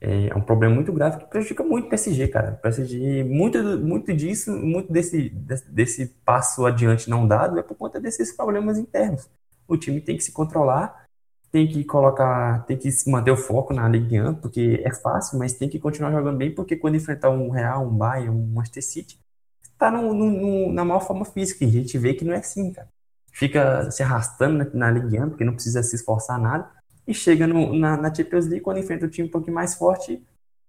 é 0.00 0.34
um 0.34 0.40
problema 0.40 0.74
muito 0.74 0.92
grave 0.92 1.18
que 1.18 1.26
prejudica 1.26 1.62
muito 1.62 1.86
o 1.86 1.90
PSG, 1.90 2.28
cara. 2.28 2.52
O 2.52 2.62
PSG, 2.62 3.22
muito, 3.24 3.58
muito 3.78 4.14
disso, 4.14 4.50
muito 4.50 4.90
desse, 4.90 5.28
desse 5.68 6.06
passo 6.24 6.64
adiante 6.64 7.10
não 7.10 7.28
dado 7.28 7.58
é 7.58 7.62
por 7.62 7.76
conta 7.76 8.00
desses 8.00 8.32
problemas 8.32 8.78
internos. 8.78 9.28
O 9.68 9.76
time 9.76 10.00
tem 10.00 10.16
que 10.16 10.24
se 10.24 10.32
controlar, 10.32 11.04
tem 11.52 11.68
que 11.68 11.84
colocar, 11.84 12.64
tem 12.64 12.78
que 12.78 12.88
manter 13.06 13.30
o 13.30 13.36
foco 13.36 13.74
na 13.74 13.88
Ligue 13.88 14.20
1, 14.20 14.36
porque 14.36 14.80
é 14.84 14.92
fácil, 14.92 15.38
mas 15.38 15.52
tem 15.52 15.68
que 15.68 15.78
continuar 15.78 16.12
jogando 16.12 16.38
bem, 16.38 16.54
porque 16.54 16.76
quando 16.76 16.96
enfrentar 16.96 17.28
um 17.28 17.50
Real, 17.50 17.86
um 17.86 17.94
Bayern, 17.94 18.30
um 18.30 18.46
Manchester 18.54 18.82
City, 18.82 19.20
tá 19.78 19.90
no, 19.90 20.72
na 20.72 20.84
maior 20.84 21.00
forma 21.00 21.24
física, 21.26 21.64
e 21.64 21.68
a 21.68 21.70
gente 21.70 21.98
vê 21.98 22.14
que 22.14 22.24
não 22.24 22.32
é 22.32 22.38
assim, 22.38 22.72
cara. 22.72 22.88
Fica 23.32 23.90
se 23.90 24.02
arrastando 24.02 24.58
na, 24.58 24.70
na 24.72 24.90
Ligue 24.90 25.20
1, 25.20 25.30
porque 25.30 25.44
não 25.44 25.52
precisa 25.52 25.82
se 25.82 25.94
esforçar 25.96 26.38
nada, 26.40 26.70
e 27.06 27.14
chega 27.14 27.46
no, 27.46 27.74
na, 27.74 27.96
na, 27.96 28.14
Champions 28.14 28.46
League, 28.46 28.62
quando 28.62 28.78
enfrenta 28.78 29.06
um 29.06 29.08
time 29.08 29.28
um 29.28 29.30
pouquinho 29.30 29.54
mais 29.54 29.74
forte, 29.74 30.22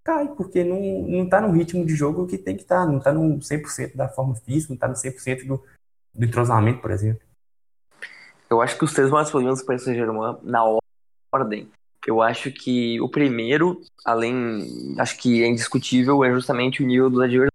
cai, 0.04 0.28
porque 0.28 0.64
não, 0.64 0.80
não 1.08 1.28
tá 1.28 1.40
no 1.40 1.52
ritmo 1.52 1.84
de 1.84 1.94
jogo 1.94 2.26
que 2.26 2.38
tem 2.38 2.56
que 2.56 2.62
estar, 2.62 2.84
tá, 2.84 2.90
não 2.90 2.98
tá 2.98 3.12
no 3.12 3.38
100% 3.38 3.94
da 3.94 4.08
forma 4.08 4.34
física, 4.34 4.72
não 4.72 4.78
tá 4.78 4.88
no 4.88 4.94
100% 4.94 5.46
do, 5.46 5.62
do 6.14 6.24
entrosamento, 6.24 6.80
por 6.80 6.90
exemplo. 6.90 7.22
Eu 8.50 8.60
acho 8.60 8.76
que 8.76 8.84
os 8.84 8.92
três 8.92 9.08
maiores 9.08 9.30
problemas 9.30 9.60
do 9.60 9.66
Paris 9.66 9.82
Saint-Germain, 9.82 10.36
na 10.42 10.62
ordem, 11.32 11.70
eu 12.06 12.20
acho 12.20 12.50
que 12.50 13.00
o 13.00 13.08
primeiro, 13.08 13.80
além, 14.04 14.94
acho 14.98 15.16
que 15.18 15.42
é 15.42 15.46
indiscutível, 15.46 16.24
é 16.24 16.30
justamente 16.32 16.82
o 16.82 16.86
nível 16.86 17.08
dos 17.08 17.20
adversários. 17.20 17.51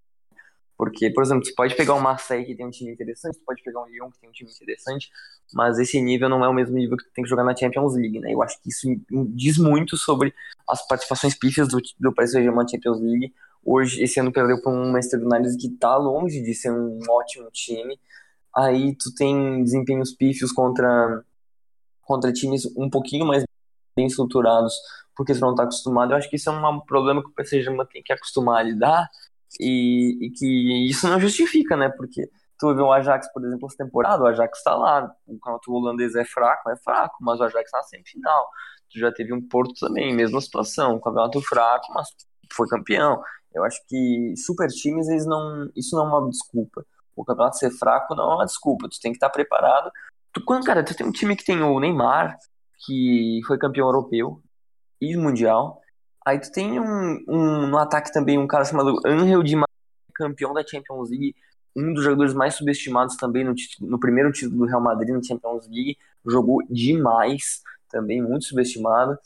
Porque, 0.78 1.10
por 1.10 1.24
exemplo, 1.24 1.44
você 1.44 1.54
pode 1.54 1.76
pegar 1.76 1.96
o 1.96 2.00
Marseille 2.00 2.46
que 2.46 2.56
tem 2.56 2.66
um 2.66 2.70
time 2.70 2.92
interessante, 2.92 3.36
você 3.36 3.44
pode 3.44 3.64
pegar 3.64 3.82
o 3.82 3.88
Lyon 3.88 4.12
que 4.12 4.20
tem 4.20 4.30
um 4.30 4.34
time 4.34 4.52
interessante, 4.52 5.10
mas 5.54 5.80
esse 5.80 6.00
nível 6.00 6.30
não 6.30 6.46
é 6.46 6.48
o 6.48 6.54
mesmo 6.54 6.76
nível 6.76 6.96
que 6.96 7.10
tem 7.16 7.24
que 7.24 7.30
jogar 7.30 7.44
na 7.44 7.56
Champions 7.56 7.96
League, 7.96 8.20
né? 8.20 8.32
Eu 8.32 8.44
acho 8.44 8.62
que 8.62 8.70
isso 8.70 8.88
diz 9.34 9.58
muito 9.58 9.98
sobre 9.98 10.34
as 10.70 10.88
participações 10.88 11.34
pífias 11.34 11.68
do, 11.68 11.82
do 12.00 12.14
Paris 12.14 12.32
Saint-Germain 12.32 12.64
na 12.64 12.68
Champions 12.68 13.02
League. 13.02 13.34
Hoje, 13.66 14.04
esse 14.04 14.20
ano 14.20 14.32
perdeu 14.32 14.62
para 14.62 14.72
um 14.72 14.92
Manchester 14.92 15.20
United 15.20 15.58
que 15.58 15.68
está 15.68 15.98
longe 15.98 16.42
de 16.42 16.54
ser 16.54 16.72
um 16.72 17.00
ótimo 17.10 17.50
time. 17.52 18.00
Aí 18.56 18.96
tu 18.96 19.14
tem 19.16 19.64
desempenhos 19.64 20.14
pífios 20.14 20.52
contra, 20.52 21.24
contra 22.02 22.32
times 22.32 22.66
um 22.78 22.88
pouquinho 22.88 23.26
mais 23.26 23.44
bem 23.96 24.06
estruturados, 24.06 24.76
porque 25.16 25.34
você 25.34 25.42
não 25.42 25.52
está 25.52 25.64
acostumado. 25.64 26.12
Eu 26.12 26.18
acho 26.18 26.30
que 26.30 26.36
isso 26.36 26.52
é 26.52 26.54
um 26.54 26.80
problema 26.82 27.24
que 27.24 27.30
o 27.30 27.34
PSG 27.34 27.76
tem 27.92 28.04
que 28.04 28.14
acostumar 28.14 28.60
a 28.60 28.64
lidar 28.64 29.10
e, 29.60 30.28
e, 30.28 30.32
que 30.32 30.88
isso 30.90 31.08
não 31.08 31.20
justifica, 31.20 31.76
né? 31.76 31.90
Porque 31.90 32.30
tu 32.60 32.74
vê 32.74 32.82
o 32.82 32.92
Ajax, 32.92 33.32
por 33.32 33.46
exemplo, 33.46 33.68
essa 33.68 33.78
temporada, 33.78 34.24
o 34.24 34.28
Ajax 34.28 34.58
está 34.58 34.76
lá, 34.76 35.12
o 35.26 35.40
campeonato 35.40 35.74
holandês 35.74 36.16
é 36.16 36.26
fraco, 36.26 36.70
é 36.70 36.78
fraco, 36.78 37.16
mas 37.22 37.40
o 37.40 37.44
Ajax 37.44 37.66
está 37.66 37.84
sempre 37.84 38.12
final. 38.12 38.50
Tu 38.92 39.00
já 39.00 39.12
teve 39.12 39.34
um 39.34 39.42
Porto 39.48 39.74
também, 39.80 40.14
mesma 40.14 40.42
situação, 40.42 40.96
um 40.96 41.00
campeonato 41.00 41.42
fraco, 41.42 41.94
mas 41.94 42.08
foi 42.54 42.68
campeão. 42.68 43.22
Eu 43.54 43.64
acho 43.64 43.80
que 43.88 44.34
super 44.38 44.68
times, 44.70 45.08
eles 45.08 45.26
não, 45.26 45.70
isso 45.76 45.96
não 45.96 46.06
é 46.06 46.20
uma 46.20 46.30
desculpa. 46.30 46.86
O 47.16 47.26
campeonato 47.26 47.58
ser 47.58 47.72
fraco 47.72 48.16
não 48.16 48.32
é 48.32 48.36
uma 48.36 48.46
desculpa, 48.46 48.88
tu 48.90 49.00
tem 49.02 49.12
que 49.12 49.18
estar 49.18 49.30
preparado. 49.30 49.92
Tu, 50.32 50.44
quando, 50.44 50.64
cara, 50.64 50.84
tu 50.84 50.96
tem 50.96 51.06
um 51.06 51.12
time 51.12 51.36
que 51.36 51.44
tem 51.44 51.62
o 51.62 51.80
Neymar, 51.80 52.38
que 52.86 53.42
foi 53.48 53.58
campeão 53.58 53.88
europeu 53.88 54.42
e 55.02 55.16
mundial, 55.18 55.82
Aí 56.28 56.42
tu 56.42 56.52
tem 56.52 56.78
um, 56.78 57.24
um, 57.26 57.68
no 57.68 57.78
ataque 57.78 58.12
também 58.12 58.38
um 58.38 58.46
cara 58.46 58.66
chamado 58.66 59.00
Angel 59.06 59.42
Di 59.42 59.56
Maria, 59.56 59.68
campeão 60.14 60.54
da 60.54 60.62
Champions 60.62 61.10
League, 61.10 61.34
um 61.74 61.94
dos 61.94 62.04
jogadores 62.04 62.34
mais 62.34 62.56
subestimados 62.56 63.16
também 63.16 63.46
no, 63.46 63.56
no 63.80 63.98
primeiro 63.98 64.30
título 64.34 64.58
do 64.58 64.66
Real 64.66 64.82
Madrid 64.82 65.16
na 65.16 65.24
Champions 65.24 65.66
League, 65.70 65.98
jogou 66.26 66.62
demais, 66.70 67.62
também 67.90 68.22
muito 68.22 68.44
subestimado. 68.44 69.18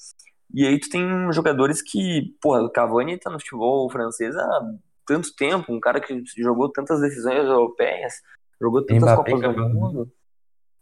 E 0.54 0.64
aí 0.64 0.80
tu 0.80 0.92
tem 0.92 1.04
jogadores 1.32 1.82
que, 1.82 2.36
porra, 2.40 2.62
o 2.62 2.70
Cavani 2.70 3.18
tá 3.18 3.32
no 3.32 3.40
futebol 3.40 3.90
francês 3.90 4.36
há 4.36 4.76
tanto 5.08 5.36
tempo, 5.36 5.74
um 5.74 5.80
cara 5.80 6.00
que 6.00 6.22
jogou 6.38 6.70
tantas 6.70 7.02
decisões 7.02 7.48
europeias, 7.48 8.14
jogou 8.62 8.86
tantas 8.86 9.12
Mbappé, 9.12 9.32
Copas 9.32 9.56
do 9.56 9.70
Mundo. 9.70 10.12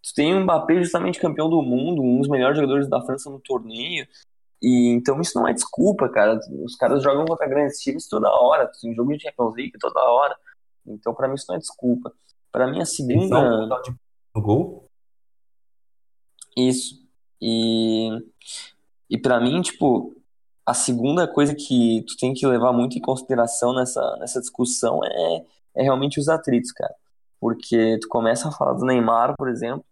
Tu 0.03 0.13
tem 0.13 0.35
um 0.35 0.43
Mbappé 0.43 0.81
justamente 0.83 1.17
campeão 1.17 1.49
do 1.49 1.61
mundo, 1.61 2.01
um 2.01 2.19
dos 2.19 2.27
melhores 2.27 2.57
jogadores 2.57 2.89
da 2.89 3.01
França 3.01 3.29
no 3.29 3.39
torneio. 3.39 4.05
E 4.61 4.89
então 4.89 5.21
isso 5.21 5.37
não 5.39 5.47
é 5.47 5.53
desculpa, 5.53 6.09
cara. 6.09 6.39
Os 6.63 6.75
caras 6.75 7.03
jogam 7.03 7.25
contra 7.25 7.47
grandes 7.47 7.79
times 7.79 8.07
toda 8.07 8.29
hora, 8.29 8.69
tem 8.81 8.93
jogo 8.93 9.15
de 9.15 9.23
Champions 9.23 9.55
League 9.55 9.77
toda 9.79 9.99
hora. 10.01 10.35
Então 10.85 11.13
para 11.13 11.27
mim 11.27 11.35
isso 11.35 11.45
não 11.47 11.55
é 11.55 11.59
desculpa. 11.59 12.11
Para 12.51 12.67
mim 12.67 12.81
a 12.81 12.85
segunda 12.85 13.67
no 14.35 14.41
gol? 14.41 14.89
Isso. 16.57 16.95
E 17.41 18.09
e 19.09 19.17
para 19.17 19.39
mim, 19.39 19.61
tipo, 19.61 20.15
a 20.65 20.73
segunda 20.73 21.27
coisa 21.27 21.55
que 21.55 22.05
tu 22.07 22.15
tem 22.15 22.33
que 22.33 22.45
levar 22.45 22.71
muito 22.71 22.97
em 22.97 23.01
consideração 23.01 23.73
nessa, 23.73 24.17
nessa 24.17 24.39
discussão 24.39 25.03
é, 25.03 25.45
é 25.77 25.83
realmente 25.83 26.19
os 26.19 26.29
atritos, 26.29 26.71
cara. 26.71 26.93
Porque 27.39 27.97
tu 27.99 28.07
começa 28.07 28.47
a 28.47 28.51
falar 28.51 28.73
do 28.73 28.85
Neymar, 28.85 29.33
por 29.35 29.49
exemplo. 29.49 29.83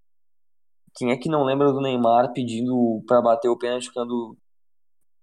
Quem 0.96 1.12
é 1.12 1.18
que 1.18 1.30
não 1.30 1.44
lembra 1.44 1.72
do 1.72 1.82
Neymar 1.82 2.32
pedindo 2.32 3.04
para 3.08 3.22
bater 3.22 3.50
o 3.50 3.58
pênalti 3.58 3.88
ficando 3.88 4.38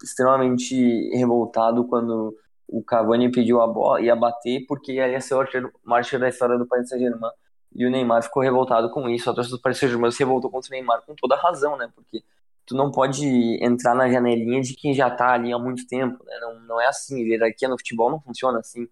extremamente 0.02 0.74
revoltado 1.16 1.84
quando 1.84 2.36
o 2.66 2.82
Cavani 2.82 3.30
pediu 3.30 3.60
a 3.60 3.66
bola, 3.66 4.00
ia 4.00 4.16
bater 4.16 4.64
porque 4.66 4.92
ia 4.92 5.20
ser 5.20 5.34
o 5.34 5.44
marcha 5.84 6.18
da 6.18 6.28
história 6.28 6.58
do 6.58 6.66
Paris 6.66 6.88
Saint-Germain. 6.88 7.30
E 7.74 7.84
o 7.84 7.90
Neymar 7.90 8.22
ficou 8.22 8.42
revoltado 8.42 8.90
com 8.90 9.08
isso. 9.08 9.28
A 9.28 9.34
torcida 9.34 9.56
do 9.56 9.62
Paris 9.62 9.78
Saint-Germain 9.78 10.10
se 10.10 10.18
revoltou 10.20 10.50
contra 10.50 10.68
o 10.68 10.70
Neymar 10.70 11.02
com 11.02 11.14
toda 11.14 11.36
razão, 11.36 11.76
né? 11.76 11.90
Porque 11.94 12.22
tu 12.64 12.74
não 12.74 12.90
pode 12.90 13.26
entrar 13.62 13.94
na 13.94 14.08
janelinha 14.08 14.62
de 14.62 14.74
quem 14.74 14.94
já 14.94 15.10
tá 15.10 15.32
ali 15.32 15.52
há 15.52 15.58
muito 15.58 15.86
tempo, 15.86 16.24
né? 16.24 16.32
Não, 16.40 16.60
não 16.60 16.80
é 16.80 16.86
assim, 16.86 17.22
hierarquia 17.22 17.68
no 17.68 17.76
futebol 17.76 18.10
não 18.10 18.20
funciona 18.20 18.60
assim. 18.60 18.88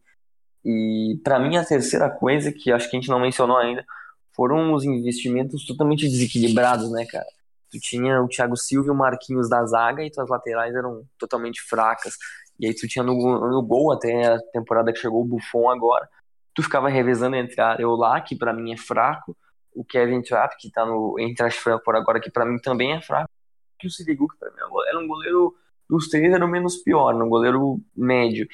E 0.65 1.21
para 1.25 1.39
mim 1.39 1.57
a 1.57 1.65
terceira 1.65 2.11
coisa 2.11 2.53
que 2.53 2.71
acho 2.71 2.91
que 2.91 2.97
a 2.97 3.01
gente 3.01 3.11
não 3.11 3.21
mencionou 3.21 3.57
ainda 3.57 3.85
foram 4.35 4.73
os 4.73 4.85
investimentos 4.85 5.67
totalmente 5.67 6.09
desequilibrados, 6.09 6.91
né, 6.91 7.05
cara? 7.07 7.27
Tu 7.73 7.81
tinha 7.81 8.23
o 8.23 8.29
Thiago 8.29 8.57
Silva 8.57 8.89
e 8.89 8.91
o 8.91 8.95
Marquinhos 8.95 9.49
da 9.49 9.65
zaga 9.65 10.05
e 10.05 10.11
tuas 10.11 10.29
laterais 10.29 10.75
eram 10.75 11.05
totalmente 11.19 11.63
fracas. 11.63 12.15
E 12.61 12.67
aí 12.67 12.75
tu 12.75 12.87
tinha 12.87 13.03
no, 13.03 13.15
no 13.15 13.63
gol 13.63 13.93
até 13.93 14.35
a 14.35 14.39
temporada 14.53 14.93
que 14.93 14.99
chegou 14.99 15.23
o 15.23 15.25
Buffon 15.25 15.71
agora. 15.71 16.09
Tu 16.55 16.63
ficava 16.63 16.89
revezando 16.89 17.35
entre 17.35 17.61
a 17.61 17.71
Areola, 17.71 18.21
que 18.21 18.37
para 18.37 18.53
mim 18.53 18.73
é 18.73 18.77
fraco, 18.77 19.35
o 19.75 19.85
Kevin 19.85 20.21
Trapp, 20.21 20.57
que 20.59 20.71
tá 20.71 20.85
no 20.85 21.19
Eintracht 21.19 21.59
Frankfurt 21.59 21.97
agora, 21.97 22.21
que 22.21 22.31
para 22.31 22.45
mim 22.45 22.59
também 22.59 22.93
é 22.93 23.01
fraco, 23.01 23.31
que 23.79 23.87
o 23.87 23.91
Sirigu, 23.91 24.29
que 24.29 24.39
pra 24.39 24.51
mim 24.51 24.57
era 24.89 24.99
um 24.99 25.09
goleiro 25.09 25.55
dos 25.89 26.09
três, 26.09 26.33
era 26.33 26.45
o 26.45 26.49
menos 26.49 26.77
pior, 26.77 27.15
um 27.15 27.29
goleiro 27.29 27.81
médio. 27.97 28.47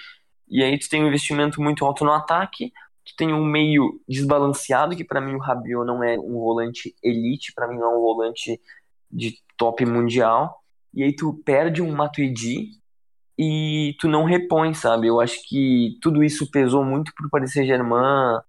E 0.48 0.62
aí 0.62 0.78
tu 0.78 0.88
tem 0.88 1.02
um 1.02 1.08
investimento 1.08 1.60
muito 1.60 1.84
alto 1.84 2.04
no 2.04 2.12
ataque, 2.12 2.72
tu 3.04 3.14
tem 3.16 3.32
um 3.32 3.44
meio 3.44 4.00
desbalanceado, 4.08 4.96
que 4.96 5.04
para 5.04 5.20
mim 5.20 5.34
o 5.34 5.38
Rabiot 5.38 5.84
não 5.84 6.02
é 6.02 6.18
um 6.18 6.38
volante 6.38 6.94
elite, 7.02 7.52
para 7.52 7.66
mim 7.66 7.76
não 7.76 7.92
é 7.92 7.96
um 7.96 8.00
volante 8.00 8.60
de 9.10 9.34
top 9.56 9.84
mundial. 9.84 10.62
E 10.94 11.02
aí 11.02 11.14
tu 11.14 11.34
perde 11.44 11.82
um 11.82 11.94
Matuidi 11.94 12.70
e 13.38 13.94
tu 14.00 14.08
não 14.08 14.24
repõe, 14.24 14.74
sabe? 14.74 15.06
Eu 15.06 15.20
acho 15.20 15.40
que 15.48 15.98
tudo 16.02 16.24
isso 16.24 16.50
pesou 16.50 16.84
muito 16.84 17.12
pro 17.14 17.30
Paris 17.30 17.52
Saint-Germain 17.52 18.40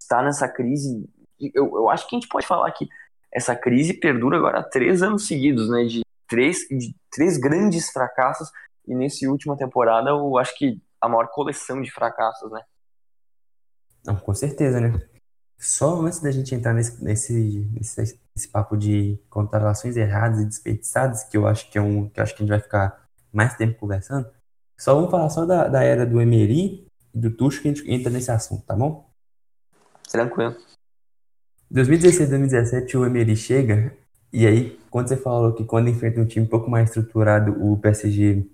estar 0.00 0.22
nessa 0.22 0.48
crise. 0.48 1.08
Eu, 1.54 1.66
eu 1.74 1.90
acho 1.90 2.06
que 2.06 2.14
a 2.14 2.20
gente 2.20 2.28
pode 2.28 2.46
falar 2.46 2.70
que 2.72 2.88
essa 3.32 3.56
crise 3.56 3.94
perdura 3.94 4.36
agora 4.36 4.60
há 4.60 4.62
três 4.62 5.02
anos 5.02 5.26
seguidos, 5.26 5.68
né? 5.68 5.84
De 5.84 6.02
três, 6.28 6.58
de 6.68 6.94
três 7.10 7.38
grandes 7.38 7.90
fracassos. 7.90 8.48
E 8.86 8.94
nesse 8.94 9.26
última 9.26 9.56
temporada, 9.56 10.10
eu 10.10 10.38
acho 10.38 10.56
que 10.56 10.80
a 11.00 11.08
maior 11.08 11.28
coleção 11.28 11.80
de 11.82 11.90
fracassos, 11.90 12.50
né? 12.52 12.60
Não, 14.04 14.16
com 14.16 14.34
certeza, 14.34 14.80
né? 14.80 14.92
Só 15.62 16.00
antes 16.00 16.18
da 16.18 16.32
gente 16.32 16.52
entrar 16.52 16.74
nesse, 16.74 17.02
nesse, 17.04 17.70
nesse, 17.72 18.18
nesse 18.34 18.48
papo 18.48 18.76
de 18.76 19.16
contratações 19.30 19.96
erradas 19.96 20.40
e 20.40 20.44
desperdiçadas, 20.44 21.22
que 21.22 21.36
eu 21.36 21.46
acho 21.46 21.70
que 21.70 21.78
é 21.78 21.80
um 21.80 22.08
que 22.08 22.20
acho 22.20 22.34
que 22.34 22.42
a 22.42 22.44
gente 22.44 22.50
vai 22.50 22.58
ficar 22.58 23.08
mais 23.32 23.56
tempo 23.56 23.78
conversando, 23.78 24.28
só 24.76 24.92
vamos 24.92 25.08
falar 25.08 25.30
só 25.30 25.46
da, 25.46 25.68
da 25.68 25.84
era 25.84 26.04
do 26.04 26.20
Emery 26.20 26.84
e 27.14 27.16
do 27.16 27.30
Tuchel 27.30 27.62
que 27.62 27.68
a 27.68 27.74
gente 27.74 27.88
entra 27.88 28.10
nesse 28.10 28.28
assunto, 28.32 28.64
tá 28.66 28.74
bom? 28.74 29.08
Tranquilo. 30.10 30.56
2016, 31.70 32.28
2017 32.28 32.96
o 32.96 33.06
Emery 33.06 33.36
chega 33.36 33.96
e 34.32 34.44
aí 34.44 34.80
quando 34.90 35.06
você 35.06 35.16
falou 35.16 35.52
que 35.52 35.64
quando 35.64 35.88
enfrenta 35.88 36.20
um 36.20 36.26
time 36.26 36.44
um 36.44 36.48
pouco 36.48 36.68
mais 36.68 36.88
estruturado 36.88 37.52
o 37.64 37.78
PSG 37.78 38.50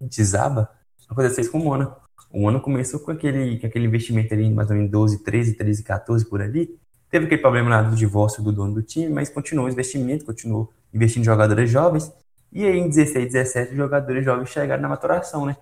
desaba, 0.00 0.68
aconteceu 1.08 1.42
isso 1.42 1.52
com 1.52 1.60
o 1.60 1.64
Mônaco. 1.64 2.01
O 2.32 2.40
Mônaco 2.40 2.64
começou 2.64 2.98
com 3.00 3.10
aquele, 3.10 3.58
com 3.60 3.66
aquele 3.66 3.84
investimento 3.84 4.32
ali 4.32 4.50
mais 4.50 4.70
ou 4.70 4.76
menos 4.76 4.90
12, 4.90 5.22
13, 5.22 5.54
13, 5.54 5.82
14 5.82 6.24
por 6.24 6.40
ali. 6.40 6.74
Teve 7.10 7.26
aquele 7.26 7.42
problema 7.42 7.68
lá 7.68 7.82
do 7.82 7.94
divórcio 7.94 8.42
do 8.42 8.50
dono 8.50 8.72
do 8.72 8.82
time, 8.82 9.12
mas 9.12 9.28
continuou 9.28 9.68
o 9.68 9.70
investimento, 9.70 10.24
continuou 10.24 10.72
investindo 10.94 11.22
em 11.22 11.26
jogadores 11.26 11.70
jovens. 11.70 12.10
E 12.50 12.64
aí 12.64 12.78
em 12.78 12.88
16, 12.88 13.32
17 13.32 13.76
jogadores 13.76 14.24
jovens 14.24 14.48
chegaram 14.48 14.80
na 14.80 14.88
maturação, 14.88 15.44
né? 15.44 15.56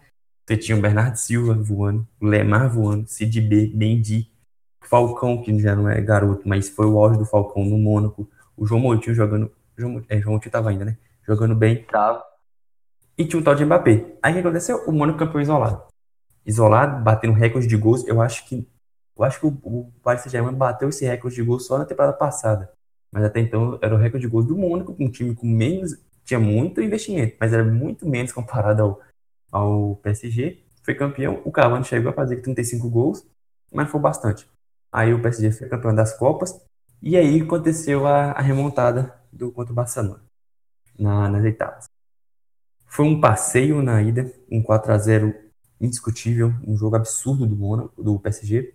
Você 0.47 0.57
tinha 0.57 0.79
o 0.79 0.81
Bernardo 0.81 1.17
Silva 1.17 1.55
voando, 1.55 2.07
o 2.21 2.27
Lemar 2.27 2.73
voando, 2.73 3.09
Sid 3.09 3.41
B, 3.41 3.73
Mendy, 3.75 4.31
Falcão, 4.81 5.43
que 5.43 5.57
já 5.59 5.75
não 5.75 5.89
é 5.89 6.01
garoto, 6.01 6.49
mas 6.49 6.69
foi 6.69 6.87
o 6.87 6.99
auge 6.99 7.19
do 7.19 7.25
Falcão 7.25 7.65
no 7.65 7.79
Mônaco. 7.79 8.29
O 8.57 8.65
João 8.65 8.81
Moutinho 8.81 9.15
jogando. 9.15 9.51
João, 9.77 10.03
é, 10.09 10.21
João 10.21 10.33
Moutinho 10.33 10.53
tava 10.53 10.71
ainda, 10.71 10.85
né? 10.85 10.97
Jogando 11.27 11.55
bem. 11.55 11.85
Tava. 11.85 12.23
E 13.19 13.25
tinha 13.25 13.41
o 13.41 13.45
tal 13.45 13.55
de 13.55 13.65
Mbappé. 13.65 14.17
Aí 14.23 14.33
o 14.33 14.35
que 14.35 14.41
aconteceu? 14.41 14.85
O 14.87 14.93
Mônaco 14.93 15.19
campeão 15.19 15.41
isolado. 15.41 15.90
Isolado, 16.45 17.03
batendo 17.03 17.33
recorde 17.33 17.67
de 17.67 17.77
gols. 17.77 18.07
Eu 18.07 18.21
acho 18.21 18.47
que. 18.47 18.67
Eu 19.17 19.25
acho 19.25 19.39
que 19.39 19.47
o, 19.47 19.51
o 19.65 19.93
Paris 20.03 20.23
Saint-Germain 20.23 20.55
bateu 20.55 20.89
esse 20.89 21.05
recorde 21.05 21.37
de 21.37 21.43
gols 21.43 21.67
só 21.67 21.79
na 21.79 21.85
temporada 21.85 22.17
passada. 22.17 22.73
Mas 23.13 23.25
até 23.25 23.41
então 23.41 23.79
era 23.83 23.95
o 23.95 23.99
recorde 23.99 24.27
de 24.27 24.31
gols 24.31 24.47
do 24.47 24.57
Mônaco, 24.57 24.95
com 24.95 25.05
um 25.05 25.11
time 25.11 25.35
com 25.35 25.47
menos. 25.47 25.97
Tinha 26.25 26.41
muito 26.41 26.81
investimento, 26.81 27.37
mas 27.41 27.53
era 27.53 27.65
muito 27.65 28.09
menos 28.09 28.33
comparado 28.33 28.83
ao, 28.83 29.01
ao 29.51 29.97
PSG. 29.97 30.63
Foi 30.83 30.95
campeão. 30.95 31.43
O 31.45 31.53
Cavani 31.53 31.85
chegou 31.85 32.11
a 32.11 32.15
fazer 32.15 32.37
35 32.37 32.89
gols, 32.89 33.27
mas 33.73 33.91
foi 33.91 34.01
bastante. 34.01 34.49
Aí 34.93 35.13
o 35.13 35.21
PSG 35.21 35.53
foi 35.53 35.69
campeão 35.69 35.95
das 35.95 36.17
Copas. 36.17 36.61
E 37.03 37.17
aí 37.17 37.41
aconteceu 37.41 38.07
a, 38.07 38.33
a 38.33 38.41
remontada 38.41 39.15
do 39.33 39.51
contra 39.51 39.73
o 39.73 39.75
Barcelona 39.75 40.23
na, 40.99 41.29
nas 41.29 41.43
oitavas. 41.43 41.89
Foi 42.87 43.07
um 43.07 43.21
passeio 43.21 43.83
na 43.83 44.03
ida, 44.03 44.31
um 44.51 44.63
4 44.63 44.93
a 44.93 44.99
0 44.99 45.35
indiscutível, 45.81 46.53
um 46.67 46.77
jogo 46.77 46.97
absurdo 46.97 47.47
do 47.47 47.57
Mônaco, 47.57 48.03
do 48.03 48.19
PSG. 48.19 48.75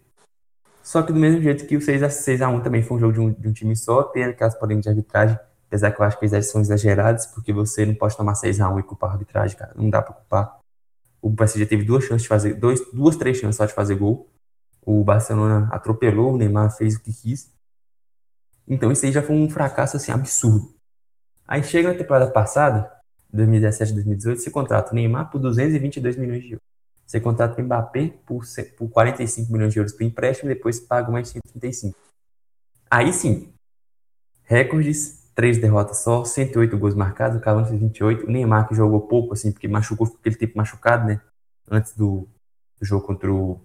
Só 0.83 1.01
que 1.01 1.13
do 1.13 1.19
mesmo 1.19 1.41
jeito 1.41 1.65
que 1.65 1.77
o 1.77 1.81
6 1.81 2.03
a 2.03 2.09
6 2.09 2.41
a 2.41 2.49
1 2.49 2.61
também 2.61 2.81
foi 2.83 2.97
um 2.97 2.99
jogo 2.99 3.13
de 3.13 3.19
um, 3.19 3.31
de 3.31 3.47
um 3.47 3.53
time 3.53 3.75
só, 3.75 4.03
tem 4.03 4.23
aquelas 4.23 4.55
polêmicas 4.55 4.83
de 4.83 4.89
arbitragem, 4.89 5.39
apesar 5.67 5.91
que 5.91 5.99
eu 5.99 6.05
acho 6.05 6.19
que 6.19 6.25
eles 6.25 6.49
são 6.49 6.61
exagerados, 6.61 7.25
porque 7.27 7.51
você 7.53 7.85
não 7.85 7.95
pode 7.95 8.15
tomar 8.15 8.35
6 8.35 8.59
a 8.61 8.69
1 8.69 8.79
e 8.79 8.83
culpar 8.83 9.09
a 9.09 9.13
arbitragem, 9.13 9.57
cara, 9.57 9.73
não 9.75 9.89
dá 9.89 10.01
para 10.01 10.13
culpar. 10.13 10.59
O 11.21 11.33
PSG 11.35 11.65
teve 11.65 11.83
duas 11.83 12.03
chances 12.03 12.23
de 12.23 12.27
fazer, 12.27 12.53
dois, 12.53 12.81
duas, 12.93 13.15
três 13.15 13.37
chances 13.37 13.55
só 13.55 13.65
de 13.65 13.73
fazer 13.73 13.95
gol. 13.95 14.29
O 14.85 15.03
Barcelona 15.03 15.67
atropelou, 15.71 16.33
o 16.33 16.37
Neymar 16.37 16.75
fez 16.75 16.95
o 16.95 17.01
que 17.01 17.11
quis. 17.11 17.51
Então 18.67 18.91
isso 18.91 19.05
aí 19.05 19.11
já 19.11 19.23
foi 19.23 19.35
um 19.35 19.49
fracasso 19.49 19.97
assim 19.97 20.11
absurdo. 20.11 20.75
Aí 21.47 21.63
chega 21.63 21.91
na 21.91 21.97
temporada 21.97 22.29
passada, 22.29 22.91
2017, 23.33 23.93
2018, 23.93 24.41
você 24.41 24.51
contrata 24.51 24.91
o 24.91 24.95
Neymar 24.95 25.31
por 25.31 25.39
222 25.39 26.15
milhões 26.15 26.43
de 26.43 26.51
euros. 26.53 26.74
Você 27.05 27.19
contrata 27.19 27.61
o 27.61 27.63
Mbappé 27.63 28.13
por, 28.25 28.43
por 28.77 28.89
45 28.89 29.51
milhões 29.51 29.73
de 29.73 29.79
euros 29.79 29.93
por 29.93 30.03
empréstimo 30.03 30.49
e 30.49 30.55
depois 30.55 30.79
paga 30.79 31.11
mais 31.11 31.29
135. 31.29 31.95
Aí 32.89 33.13
sim, 33.13 33.53
recordes, 34.43 35.29
três 35.35 35.57
derrotas 35.57 35.99
só, 35.99 36.23
108 36.23 36.77
gols 36.77 36.95
marcados, 36.95 37.37
o 37.37 37.41
Cavani 37.41 37.67
fez 37.67 37.79
28. 37.79 38.25
O 38.25 38.31
Neymar 38.31 38.67
que 38.67 38.75
jogou 38.75 39.01
pouco, 39.01 39.33
assim, 39.33 39.51
porque 39.51 39.67
machucou, 39.67 40.07
ficou 40.07 40.19
aquele 40.19 40.35
tempo 40.35 40.57
machucado, 40.57 41.05
né? 41.07 41.21
Antes 41.69 41.95
do, 41.95 42.27
do 42.79 42.85
jogo 42.85 43.05
contra 43.05 43.31
o 43.31 43.61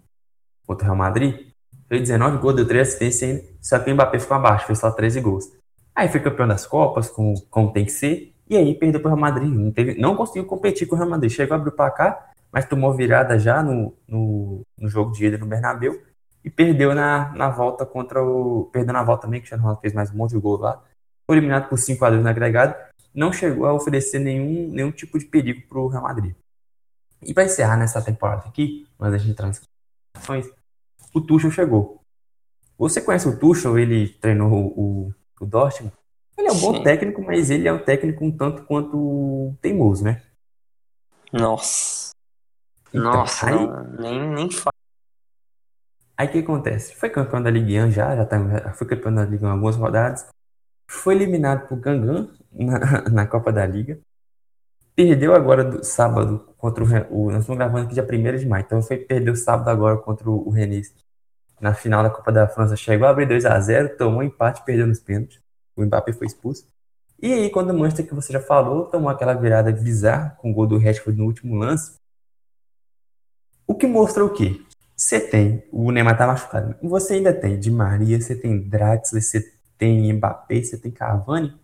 contra 0.66 0.84
o 0.84 0.86
Real 0.86 0.96
Madrid, 0.96 1.52
fez 1.88 2.02
19 2.02 2.38
gols, 2.38 2.54
deu 2.54 2.66
3 2.66 2.86
assistências 2.86 3.28
ainda, 3.28 3.44
só 3.60 3.78
que 3.80 3.90
o 3.90 3.94
Mbappé 3.94 4.20
ficou 4.20 4.36
abaixo, 4.36 4.66
fez 4.66 4.78
só 4.78 4.88
13 4.92 5.20
gols. 5.20 5.50
Aí 5.92 6.08
foi 6.08 6.20
campeão 6.20 6.46
das 6.46 6.64
Copas, 6.64 7.10
como, 7.10 7.40
como 7.50 7.72
tem 7.72 7.84
que 7.84 7.90
ser, 7.90 8.32
e 8.48 8.56
aí 8.56 8.74
perdeu 8.74 9.00
para 9.00 9.08
o 9.08 9.14
Real 9.14 9.20
Madrid. 9.20 9.50
Não, 9.50 9.72
teve, 9.72 10.00
não 10.00 10.14
conseguiu 10.14 10.44
competir 10.44 10.86
com 10.86 10.94
o 10.94 10.98
Real 10.98 11.10
Madrid. 11.10 11.30
Chegou 11.32 11.54
a 11.54 11.58
abrir 11.58 11.70
o 11.70 11.72
placar, 11.72 12.29
mas 12.52 12.66
tomou 12.66 12.94
virada 12.94 13.38
já 13.38 13.62
no, 13.62 13.94
no, 14.06 14.62
no 14.78 14.88
jogo 14.88 15.12
de 15.12 15.26
ida 15.26 15.38
no 15.38 15.46
Bernabéu 15.46 16.00
e 16.44 16.50
perdeu 16.50 16.94
na, 16.94 17.32
na 17.34 17.48
volta 17.50 17.84
contra 17.86 18.22
o. 18.22 18.70
Perdeu 18.72 18.92
na 18.92 19.02
volta 19.02 19.22
também, 19.22 19.40
que 19.40 19.42
o 19.42 19.44
Cristiano 19.44 19.62
Ronaldo 19.62 19.80
fez 19.80 19.92
mais 19.92 20.10
um 20.10 20.16
monte 20.16 20.30
de 20.32 20.38
gol 20.38 20.58
lá. 20.58 20.82
Foi 21.26 21.36
eliminado 21.36 21.68
por 21.68 21.78
5 21.78 22.04
a 22.04 22.10
2 22.10 22.22
no 22.22 22.28
agregado. 22.28 22.74
Não 23.14 23.32
chegou 23.32 23.66
a 23.66 23.72
oferecer 23.72 24.18
nenhum, 24.18 24.68
nenhum 24.72 24.90
tipo 24.90 25.18
de 25.18 25.26
perigo 25.26 25.68
para 25.68 25.78
o 25.78 25.88
Real 25.88 26.02
Madrid. 26.02 26.34
E 27.22 27.34
para 27.34 27.44
encerrar 27.44 27.76
nessa 27.76 28.00
temporada 28.00 28.48
aqui, 28.48 28.86
mas 28.98 29.12
a 29.12 29.18
gente 29.18 29.32
entrar 29.32 29.48
nas 29.48 29.60
o 31.12 31.20
Tuchel 31.20 31.50
chegou. 31.50 32.00
Você 32.78 33.00
conhece 33.00 33.28
o 33.28 33.38
Tuchel? 33.38 33.78
Ele 33.78 34.08
treinou 34.08 34.52
o, 34.52 35.14
o 35.40 35.46
Dortmund? 35.46 35.92
Ele 36.38 36.48
é 36.48 36.52
um 36.52 36.58
bom 36.58 36.74
Sim. 36.74 36.82
técnico, 36.82 37.22
mas 37.22 37.50
ele 37.50 37.68
é 37.68 37.72
um 37.72 37.78
técnico 37.78 38.24
um 38.24 38.30
tanto 38.34 38.64
quanto 38.64 39.54
teimoso, 39.60 40.04
né? 40.04 40.22
Nossa. 41.32 42.09
Então, 42.92 43.12
Nossa, 43.12 43.46
aí, 43.46 43.56
nem, 43.98 44.28
nem 44.28 44.50
fala. 44.50 44.74
aí 46.16 46.26
o 46.26 46.30
que 46.30 46.38
acontece? 46.38 46.94
Foi 46.96 47.08
campeão 47.08 47.42
da 47.42 47.50
Ligue 47.50 47.80
1 47.80 47.90
já, 47.90 48.16
já, 48.16 48.26
tá, 48.26 48.72
foi 48.74 48.86
campeão 48.86 49.14
da 49.14 49.24
Ligue 49.24 49.44
1 49.44 49.48
algumas 49.48 49.76
rodadas. 49.76 50.26
Foi 50.88 51.14
eliminado 51.14 51.68
por 51.68 51.78
Gangan 51.78 52.28
na, 52.52 53.02
na 53.10 53.26
Copa 53.26 53.52
da 53.52 53.64
Liga. 53.64 53.98
Perdeu 54.94 55.34
agora 55.34 55.64
do 55.64 55.84
sábado 55.84 56.52
contra 56.58 56.82
o, 56.82 56.86
o. 57.26 57.30
Nós 57.30 57.42
estamos 57.42 57.58
gravando 57.58 57.86
aqui 57.86 57.94
dia 57.94 58.02
1 58.04 58.38
de 58.38 58.46
maio, 58.46 58.64
então 58.64 58.82
foi 58.82 58.98
perdeu 58.98 59.36
sábado 59.36 59.70
agora 59.70 59.96
contra 59.96 60.28
o, 60.28 60.48
o 60.48 60.50
Rennes. 60.50 60.92
Na 61.60 61.74
final 61.74 62.02
da 62.02 62.10
Copa 62.10 62.32
da 62.32 62.48
França 62.48 62.74
chegou 62.74 63.06
a 63.06 63.10
abrir 63.10 63.28
2x0, 63.28 63.96
tomou 63.96 64.22
empate, 64.22 64.64
perdeu 64.64 64.86
nos 64.86 64.98
pênaltis. 64.98 65.40
O 65.76 65.84
Mbappé 65.84 66.12
foi 66.12 66.26
expulso. 66.26 66.66
E 67.22 67.32
aí, 67.32 67.50
quando 67.50 67.70
o 67.70 67.78
Manchester, 67.78 68.08
que 68.08 68.14
você 68.14 68.32
já 68.32 68.40
falou, 68.40 68.86
tomou 68.86 69.10
aquela 69.10 69.34
virada 69.34 69.70
bizarra 69.70 70.30
com 70.38 70.50
o 70.50 70.54
gol 70.54 70.66
do 70.66 70.78
Rashford 70.78 71.18
no 71.18 71.26
último 71.26 71.54
lance. 71.54 71.99
O 73.70 73.74
que 73.76 73.86
mostra 73.86 74.24
o 74.24 74.30
quê? 74.30 74.60
Você 74.96 75.20
tem, 75.20 75.62
o 75.70 75.92
Neymar 75.92 76.18
tá 76.18 76.26
machucado. 76.26 76.74
Você 76.82 77.14
ainda 77.14 77.32
tem 77.32 77.56
Di 77.56 77.70
Maria, 77.70 78.20
você 78.20 78.34
tem 78.34 78.58
Draxler, 78.58 79.22
você 79.22 79.48
tem 79.78 80.12
Mbappé, 80.12 80.60
você 80.60 80.76
tem 80.76 80.90
Cavani. 80.90 81.54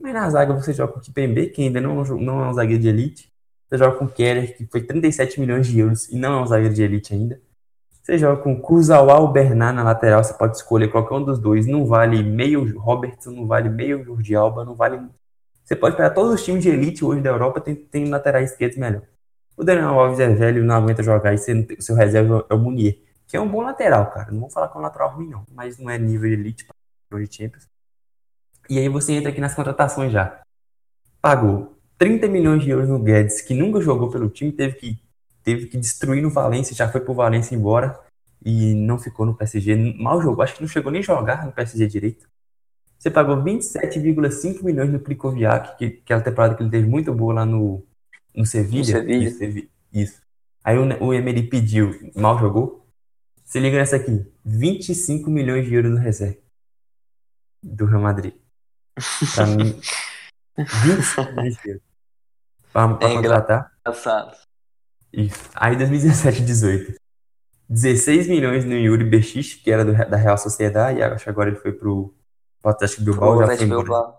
Mas 0.00 0.14
na 0.14 0.30
zaga 0.30 0.54
você 0.54 0.72
joga 0.72 0.94
com 0.94 1.00
o 1.00 1.02
Kipembe, 1.02 1.50
que 1.50 1.60
ainda 1.60 1.78
não, 1.78 2.02
não 2.02 2.44
é 2.44 2.48
um 2.48 2.54
zagueiro 2.54 2.80
de 2.80 2.88
elite. 2.88 3.30
Você 3.68 3.76
joga 3.76 3.98
com 3.98 4.06
o 4.06 4.08
Keller, 4.08 4.56
que 4.56 4.64
foi 4.68 4.80
37 4.80 5.38
milhões 5.38 5.66
de 5.66 5.78
euros 5.78 6.08
e 6.08 6.16
não 6.16 6.38
é 6.38 6.42
um 6.42 6.46
zagueiro 6.46 6.72
de 6.72 6.82
elite 6.82 7.12
ainda. 7.12 7.38
Você 8.02 8.16
joga 8.16 8.40
com 8.40 8.58
Kurzawa 8.58 9.18
ou 9.18 9.28
Bernard 9.28 9.76
na 9.76 9.82
lateral, 9.82 10.24
você 10.24 10.32
pode 10.32 10.56
escolher 10.56 10.88
qualquer 10.88 11.14
um 11.14 11.22
dos 11.22 11.38
dois. 11.38 11.66
Não 11.66 11.84
vale 11.84 12.22
meio 12.22 12.74
Robertson, 12.78 13.32
não 13.32 13.46
vale 13.46 13.68
meio 13.68 14.02
Jordi 14.02 14.34
Alba, 14.34 14.64
não 14.64 14.74
vale. 14.74 14.98
Você 15.62 15.76
pode 15.76 15.94
pegar 15.94 16.08
todos 16.08 16.32
os 16.32 16.42
times 16.42 16.62
de 16.62 16.70
elite 16.70 17.04
hoje 17.04 17.20
da 17.20 17.28
Europa, 17.28 17.60
tem, 17.60 17.74
tem 17.74 18.08
laterais 18.08 18.52
esquerdos 18.52 18.78
melhor. 18.78 19.02
O 19.60 19.62
Daniel 19.62 20.00
Alves 20.00 20.18
é 20.18 20.26
velho, 20.26 20.64
não 20.64 20.74
aguenta 20.74 21.02
jogar 21.02 21.34
e 21.34 21.36
o 21.36 21.82
seu 21.82 21.94
reserva 21.94 22.46
é 22.48 22.54
o 22.54 22.58
Munier, 22.58 22.96
que 23.26 23.36
é 23.36 23.40
um 23.42 23.46
bom 23.46 23.60
lateral, 23.60 24.10
cara. 24.10 24.32
Não 24.32 24.40
vou 24.40 24.48
falar 24.48 24.68
que 24.68 24.76
é 24.78 24.80
um 24.80 24.82
lateral 24.82 25.14
ruim, 25.14 25.28
não, 25.28 25.44
mas 25.52 25.76
não 25.76 25.90
é 25.90 25.98
nível 25.98 26.32
elite 26.32 26.66
para 27.10 27.22
de 27.22 27.30
Champions. 27.30 27.68
E 28.70 28.78
aí 28.78 28.88
você 28.88 29.12
entra 29.12 29.28
aqui 29.28 29.38
nas 29.38 29.54
contratações 29.54 30.12
já. 30.12 30.40
Pagou 31.20 31.76
30 31.98 32.26
milhões 32.26 32.62
de 32.62 32.70
euros 32.70 32.88
no 32.88 32.98
Guedes, 32.98 33.42
que 33.42 33.52
nunca 33.52 33.82
jogou 33.82 34.08
pelo 34.08 34.30
time, 34.30 34.50
teve 34.50 34.76
que, 34.76 34.98
teve 35.44 35.66
que 35.66 35.76
destruir 35.76 36.22
no 36.22 36.30
Valência, 36.30 36.74
já 36.74 36.88
foi 36.88 37.02
pro 37.02 37.12
Valência 37.12 37.54
embora 37.54 38.00
e 38.42 38.72
não 38.72 38.98
ficou 38.98 39.26
no 39.26 39.34
PSG. 39.34 39.76
Mal 39.76 40.22
jogou, 40.22 40.42
acho 40.42 40.54
que 40.54 40.62
não 40.62 40.68
chegou 40.68 40.90
nem 40.90 41.00
a 41.00 41.04
jogar 41.04 41.44
no 41.44 41.52
PSG 41.52 41.86
direito. 41.86 42.26
Você 42.98 43.10
pagou 43.10 43.36
27,5 43.36 44.62
milhões 44.64 44.90
no 44.90 45.00
Krikoviak, 45.00 45.76
que, 45.76 45.90
que 45.90 46.12
é 46.14 46.16
a 46.16 46.20
temporada 46.22 46.54
que 46.54 46.62
ele 46.62 46.70
teve 46.70 46.88
muito 46.88 47.12
boa 47.12 47.34
lá 47.34 47.44
no, 47.44 47.84
no 48.34 48.46
Sevilha. 48.46 48.84
Sevilha. 48.84 49.28
Isso, 49.28 49.68
Isso. 49.92 50.22
Aí 50.62 50.76
o, 50.78 51.04
o 51.04 51.14
Emery 51.14 51.48
pediu, 51.48 52.10
mal 52.14 52.38
jogou. 52.38 52.86
Se 53.44 53.58
liga 53.58 53.78
nessa 53.78 53.96
aqui: 53.96 54.24
25 54.44 55.30
milhões 55.30 55.66
de 55.66 55.74
euros 55.74 55.90
no 55.90 55.98
reserva 55.98 56.38
do 57.62 57.84
Real 57.86 58.00
Madrid. 58.00 58.34
Pra 59.34 59.46
mim, 59.46 59.80
25 60.56 61.32
milhões 61.32 61.56
de 61.56 61.68
euros. 61.70 61.82
Pra, 62.72 62.94
pra 62.94 63.08
É 63.08 63.14
contratar. 63.14 63.72
Engraçado. 63.80 64.36
Isso. 65.12 65.50
Aí 65.54 65.76
2017 65.76 66.42
18. 66.42 66.94
16 67.68 68.26
milhões 68.26 68.64
no 68.64 68.74
Yuri 68.74 69.04
Bexiche, 69.04 69.58
que 69.58 69.70
era 69.70 69.84
do, 69.84 69.92
da 69.92 70.16
Real 70.16 70.36
Sociedade, 70.36 70.98
e 70.98 71.02
acho 71.02 71.22
que 71.22 71.30
agora 71.30 71.50
ele 71.50 71.58
foi 71.58 71.72
pro, 71.72 72.12
pro 72.60 72.70
Atlético 72.72 73.02
Bilbao, 73.02 73.38
já 73.38 73.56
foi 73.56 73.66
embora. 73.66 74.14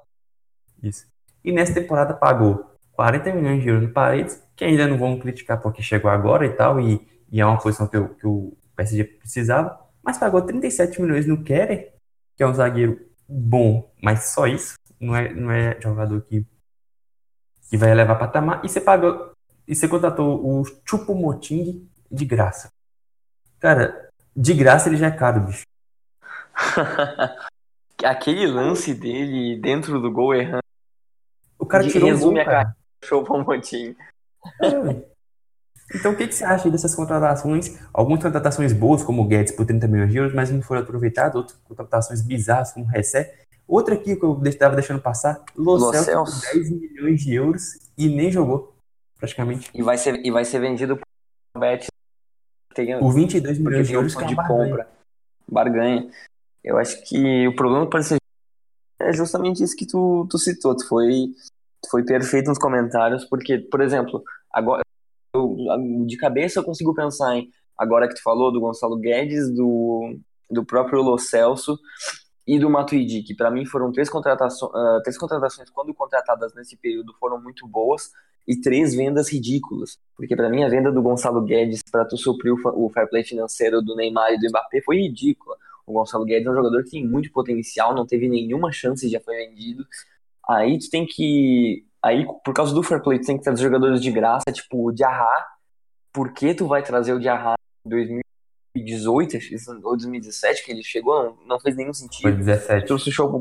Isso. 0.81 1.05
E 1.43 1.51
nessa 1.51 1.73
temporada 1.73 2.13
pagou 2.13 2.70
40 2.93 3.31
milhões 3.33 3.61
de 3.61 3.69
euros 3.69 3.87
no 3.87 3.93
Paredes, 3.93 4.41
que 4.55 4.63
ainda 4.65 4.87
não 4.87 4.97
vamos 4.97 5.21
criticar 5.21 5.61
porque 5.61 5.81
chegou 5.81 6.09
agora 6.11 6.45
e 6.45 6.49
tal, 6.53 6.79
e, 6.79 7.07
e 7.31 7.41
é 7.41 7.45
uma 7.45 7.57
posição 7.59 7.87
que, 7.87 7.97
o- 7.97 8.09
que 8.15 8.27
o 8.27 8.53
PSG 8.75 9.03
precisava, 9.03 9.79
mas 10.03 10.17
pagou 10.17 10.41
37 10.41 11.01
milhões 11.01 11.25
no 11.25 11.43
Kerer, 11.43 11.93
que 12.35 12.43
é 12.43 12.47
um 12.47 12.53
zagueiro 12.53 12.99
bom, 13.27 13.91
mas 14.01 14.25
só 14.25 14.47
isso, 14.47 14.75
não 14.99 15.15
é, 15.15 15.33
não 15.33 15.51
é 15.51 15.79
jogador 15.81 16.21
que, 16.21 16.45
que 17.69 17.77
vai 17.77 17.91
elevar 17.91 18.19
patamar, 18.19 18.63
e 18.63 18.69
você 18.69 18.81
pagou, 18.81 19.31
e 19.67 19.75
você 19.75 19.87
contratou 19.87 20.45
o 20.45 20.63
Chupomoting 20.85 21.87
de 22.11 22.25
graça. 22.25 22.69
Cara, 23.59 24.09
de 24.35 24.53
graça 24.53 24.89
ele 24.89 24.97
já 24.97 25.07
é 25.07 25.11
caro, 25.11 25.41
bicho. 25.41 25.63
Aquele 28.03 28.47
lance 28.47 28.93
dele 28.95 29.59
dentro 29.61 30.01
do 30.01 30.11
gol 30.11 30.33
errando, 30.33 30.63
O 31.59 31.65
cara 31.65 31.87
tirou 31.87 32.11
o 32.11 32.19
gol, 32.19 32.39
a 32.39 32.45
cara. 32.45 32.75
Show 33.03 33.23
pra 33.23 33.35
um 33.35 33.43
montinho. 33.43 33.95
É. 34.61 35.11
Então, 35.93 36.13
o 36.13 36.15
que, 36.15 36.27
que 36.27 36.33
você 36.33 36.43
acha 36.45 36.69
dessas 36.69 36.95
contratações? 36.95 37.77
Algumas 37.93 38.23
contratações 38.23 38.71
boas, 38.71 39.03
como 39.03 39.21
o 39.23 39.27
Guedes 39.27 39.51
por 39.53 39.65
30 39.65 39.87
milhões 39.87 40.11
de 40.11 40.17
euros, 40.17 40.33
mas 40.33 40.49
não 40.49 40.61
foram 40.61 40.81
aproveitadas. 40.81 41.35
Outras 41.35 41.59
contratações 41.67 42.21
bizarras, 42.21 42.71
como 42.71 42.85
o 42.85 42.87
Ressé. 42.87 43.39
Outra 43.67 43.95
aqui 43.95 44.15
que 44.15 44.23
eu 44.23 44.41
estava 44.45 44.75
deixando 44.75 45.01
passar, 45.01 45.43
Lo 45.55 45.73
Lo 45.75 45.91
Celso 45.91 46.05
Celso. 46.05 46.41
por 46.41 46.53
10 46.53 46.69
milhões 46.71 47.21
de 47.21 47.33
euros 47.33 47.77
e 47.97 48.09
nem 48.09 48.31
jogou, 48.31 48.75
praticamente. 49.17 49.69
E 49.73 49.81
vai 49.81 49.97
ser, 49.97 50.25
e 50.25 50.31
vai 50.31 50.43
ser 50.45 50.59
vendido 50.59 50.97
por 50.97 51.59
Bet. 51.59 51.87
Tem, 52.73 52.97
Por 52.99 53.13
22 53.13 53.57
porque 53.57 53.69
milhões 53.69 53.87
de 53.87 53.93
euros, 53.93 54.15
é 54.15 54.25
de 54.25 54.33
uma 54.33 54.43
barganha. 54.43 54.69
compra. 54.69 54.89
Barganha. 55.49 56.11
Eu 56.63 56.77
acho 56.77 57.03
que 57.03 57.47
o 57.47 57.55
problema 57.55 57.85
do 57.85 57.89
Paris 57.89 58.13
é 59.01 59.13
justamente 59.13 59.61
isso 59.61 59.75
que 59.75 59.85
tu, 59.85 60.25
tu 60.29 60.37
citou. 60.37 60.75
Tu 60.75 60.87
foi, 60.87 61.33
foi 61.89 62.03
perfeito 62.03 62.47
nos 62.47 62.57
comentários, 62.57 63.25
porque, 63.25 63.57
por 63.57 63.81
exemplo, 63.81 64.23
agora 64.51 64.81
eu, 65.33 65.55
de 66.05 66.17
cabeça 66.17 66.59
eu 66.59 66.63
consigo 66.63 66.93
pensar 66.93 67.35
em 67.37 67.49
agora 67.77 68.07
que 68.07 68.15
tu 68.15 68.21
falou 68.21 68.51
do 68.51 68.59
Gonçalo 68.59 68.97
Guedes, 68.97 69.49
do, 69.53 70.15
do 70.49 70.63
próprio 70.63 71.01
Lo 71.01 71.17
Celso 71.17 71.79
e 72.45 72.59
do 72.59 72.69
Matuidi, 72.69 73.23
que 73.23 73.35
para 73.35 73.49
mim 73.49 73.65
foram 73.65 73.91
três 73.91 74.09
contratações, 74.09 74.71
três 75.03 75.17
contratações 75.17 75.69
quando 75.69 75.93
contratadas 75.93 76.53
nesse 76.53 76.75
período 76.77 77.13
foram 77.19 77.41
muito 77.41 77.67
boas 77.67 78.11
e 78.47 78.59
três 78.59 78.93
vendas 78.93 79.31
ridículas, 79.31 79.99
porque 80.15 80.35
para 80.35 80.49
mim 80.49 80.63
a 80.63 80.69
venda 80.69 80.91
do 80.91 81.01
Gonçalo 81.01 81.41
Guedes 81.41 81.81
para 81.91 82.05
tu 82.05 82.17
suprir 82.17 82.53
o, 82.53 82.85
o 82.85 82.89
fair 82.89 83.09
play 83.09 83.23
financeiro 83.23 83.81
do 83.81 83.95
Neymar 83.95 84.33
e 84.33 84.39
do 84.39 84.47
Mbappé 84.49 84.81
foi 84.81 84.97
ridícula. 84.97 85.55
O 85.85 85.93
Gonçalo 85.93 86.25
Guedes 86.25 86.47
é 86.47 86.51
um 86.51 86.55
jogador 86.55 86.83
que 86.83 86.91
tem 86.91 87.07
muito 87.07 87.31
potencial, 87.31 87.93
não 87.93 88.05
teve 88.05 88.27
nenhuma 88.27 88.71
chance 88.71 89.07
já 89.09 89.19
foi 89.19 89.35
vendido. 89.35 89.85
Aí 90.49 90.77
tu 90.79 90.89
tem 90.89 91.05
que. 91.05 91.85
Aí, 92.03 92.25
por 92.43 92.53
causa 92.53 92.73
do 92.73 92.81
fair 92.83 93.01
play, 93.01 93.19
tu 93.19 93.27
tem 93.27 93.37
que 93.37 93.43
trazer 93.43 93.61
jogadores 93.63 94.01
de 94.01 94.11
graça, 94.11 94.51
tipo 94.51 94.87
o 94.87 94.91
Diarra. 94.91 95.27
Por 96.13 96.33
que 96.33 96.53
tu 96.53 96.67
vai 96.67 96.81
trazer 96.83 97.13
o 97.13 97.19
Diarra 97.19 97.53
em 97.85 97.89
2018 98.75 99.37
acho 99.37 99.49
que 99.49 99.55
isso- 99.55 99.71
ou 99.83 99.95
2017, 99.97 100.63
que 100.65 100.71
ele 100.71 100.83
chegou? 100.83 101.23
Não, 101.23 101.37
não 101.45 101.59
fez 101.59 101.75
nenhum 101.75 101.93
Foi 101.93 102.07
sentido. 102.07 102.37
17. 102.37 102.87
Trouxe 102.87 103.09
o 103.09 103.11
Chopo, 103.11 103.39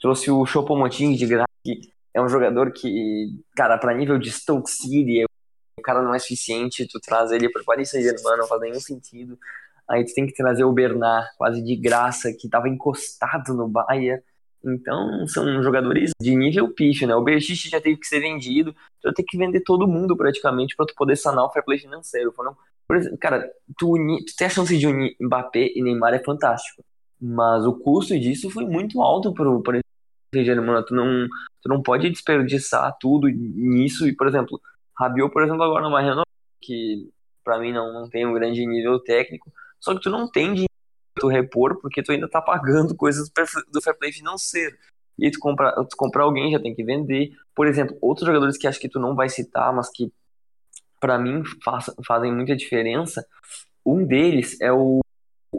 trouxe 0.00 0.30
o 0.30 0.44
Chopomoting 0.44 1.14
de 1.14 1.26
graça, 1.26 1.46
que 1.64 1.80
é 2.14 2.20
um 2.20 2.28
jogador 2.28 2.72
que, 2.72 3.28
cara, 3.54 3.78
pra 3.78 3.94
nível 3.94 4.18
de 4.18 4.30
Stoke 4.30 4.70
City, 4.70 5.24
o 5.78 5.82
cara 5.82 6.02
não 6.02 6.14
é 6.14 6.18
suficiente, 6.18 6.86
tu 6.90 6.98
traz 7.00 7.30
ele 7.30 7.50
pro 7.50 7.64
Paris 7.64 7.90
Saint-Germain, 7.90 8.38
não 8.38 8.46
faz 8.48 8.60
nenhum 8.62 8.80
sentido. 8.80 9.38
Aí 9.88 10.04
tu 10.04 10.12
tem 10.14 10.26
que 10.26 10.34
trazer 10.34 10.64
o 10.64 10.72
Bernard, 10.72 11.28
quase 11.38 11.62
de 11.62 11.76
graça, 11.76 12.32
que 12.32 12.48
tava 12.48 12.68
encostado 12.68 13.54
no 13.54 13.68
Bayern. 13.68 14.20
Então, 14.66 15.26
são 15.28 15.62
jogadores 15.62 16.10
de 16.20 16.34
nível 16.34 16.72
pífio, 16.72 17.06
né? 17.06 17.14
O 17.14 17.22
Berchiche 17.22 17.68
já 17.68 17.80
teve 17.80 17.96
que 17.96 18.06
ser 18.06 18.18
vendido, 18.18 18.72
tu 18.72 19.04
vai 19.04 19.12
ter 19.12 19.22
que 19.22 19.38
vender 19.38 19.60
todo 19.60 19.86
mundo 19.86 20.16
praticamente 20.16 20.74
pra 20.74 20.84
tu 20.84 20.94
poder 20.96 21.16
sanar 21.16 21.44
o 21.44 21.50
fair 21.50 21.64
play 21.64 21.78
financeiro. 21.78 22.32
Por 22.32 22.96
exemplo, 22.96 23.16
cara, 23.18 23.48
tu, 23.78 23.94
tu 23.96 24.36
ter 24.36 24.46
a 24.46 24.48
chance 24.48 24.76
de 24.76 24.86
unir 24.86 25.16
Mbappé 25.20 25.72
e 25.74 25.82
Neymar 25.82 26.14
é 26.14 26.18
fantástico. 26.18 26.84
Mas 27.20 27.64
o 27.64 27.74
custo 27.74 28.18
disso 28.18 28.50
foi 28.50 28.64
muito 28.64 29.00
alto 29.00 29.32
pro 29.32 29.62
Paris 29.62 29.82
Saint-Germain. 30.34 30.82
Tu 30.84 30.94
não, 30.94 31.28
tu 31.62 31.68
não 31.68 31.82
pode 31.82 32.10
desperdiçar 32.10 32.96
tudo 33.00 33.28
nisso. 33.28 34.06
E, 34.08 34.14
por 34.14 34.26
exemplo, 34.26 34.60
Rabiot, 34.98 35.32
por 35.32 35.42
exemplo, 35.42 35.62
agora 35.62 35.84
no 35.84 35.90
Mariano, 35.90 36.22
que 36.60 37.08
pra 37.44 37.60
mim 37.60 37.72
não, 37.72 37.92
não 37.92 38.08
tem 38.08 38.26
um 38.26 38.34
grande 38.34 38.66
nível 38.66 38.98
técnico, 38.98 39.52
só 39.78 39.94
que 39.94 40.00
tu 40.00 40.10
não 40.10 40.28
tem 40.28 40.46
dinheiro 40.52 40.75
tu 41.18 41.28
repor 41.28 41.80
porque 41.80 42.02
tu 42.02 42.12
ainda 42.12 42.28
tá 42.28 42.40
pagando 42.40 42.94
coisas 42.94 43.30
do 43.72 43.82
fair 43.82 43.96
play 43.98 44.12
financeiro. 44.12 44.76
E 45.18 45.30
tu 45.30 45.38
comprar, 45.38 45.72
tu 45.72 45.96
comprar 45.96 46.24
alguém 46.24 46.52
já 46.52 46.60
tem 46.60 46.74
que 46.74 46.84
vender. 46.84 47.30
Por 47.54 47.66
exemplo, 47.66 47.96
outros 48.00 48.26
jogadores 48.26 48.58
que 48.58 48.66
acho 48.66 48.78
que 48.78 48.88
tu 48.88 49.00
não 49.00 49.14
vai 49.14 49.28
citar, 49.28 49.72
mas 49.72 49.90
que 49.90 50.12
pra 51.00 51.18
mim 51.18 51.42
faz, 51.64 51.86
fazem 52.06 52.32
muita 52.32 52.54
diferença. 52.54 53.26
Um 53.84 54.04
deles 54.04 54.60
é 54.60 54.70
o 54.72 55.00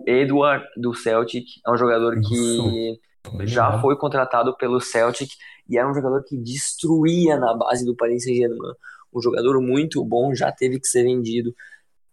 Edward 0.05 0.65
do 0.75 0.93
Celtic, 0.93 1.45
é 1.65 1.71
um 1.71 1.77
jogador 1.77 2.19
que 2.21 2.99
já 3.45 3.81
foi 3.81 3.97
contratado 3.97 4.55
pelo 4.57 4.79
Celtic 4.79 5.31
e 5.67 5.77
era 5.77 5.89
um 5.89 5.93
jogador 5.93 6.23
que 6.23 6.37
destruía 6.37 7.35
na 7.37 7.53
base 7.55 7.83
do 7.83 7.95
Paris 7.95 8.23
Saint-Germain. 8.23 8.73
Um 9.13 9.21
jogador 9.21 9.59
muito 9.59 10.03
bom, 10.05 10.35
já 10.35 10.51
teve 10.51 10.79
que 10.79 10.87
ser 10.87 11.03
vendido. 11.03 11.53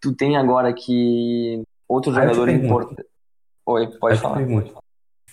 Tu 0.00 0.14
tem 0.14 0.36
agora 0.36 0.72
que 0.72 1.62
Outro 1.88 2.12
jogador 2.12 2.48
importante. 2.48 3.08
Oi, 3.66 3.86
pode 3.98 4.20
falar. 4.20 4.42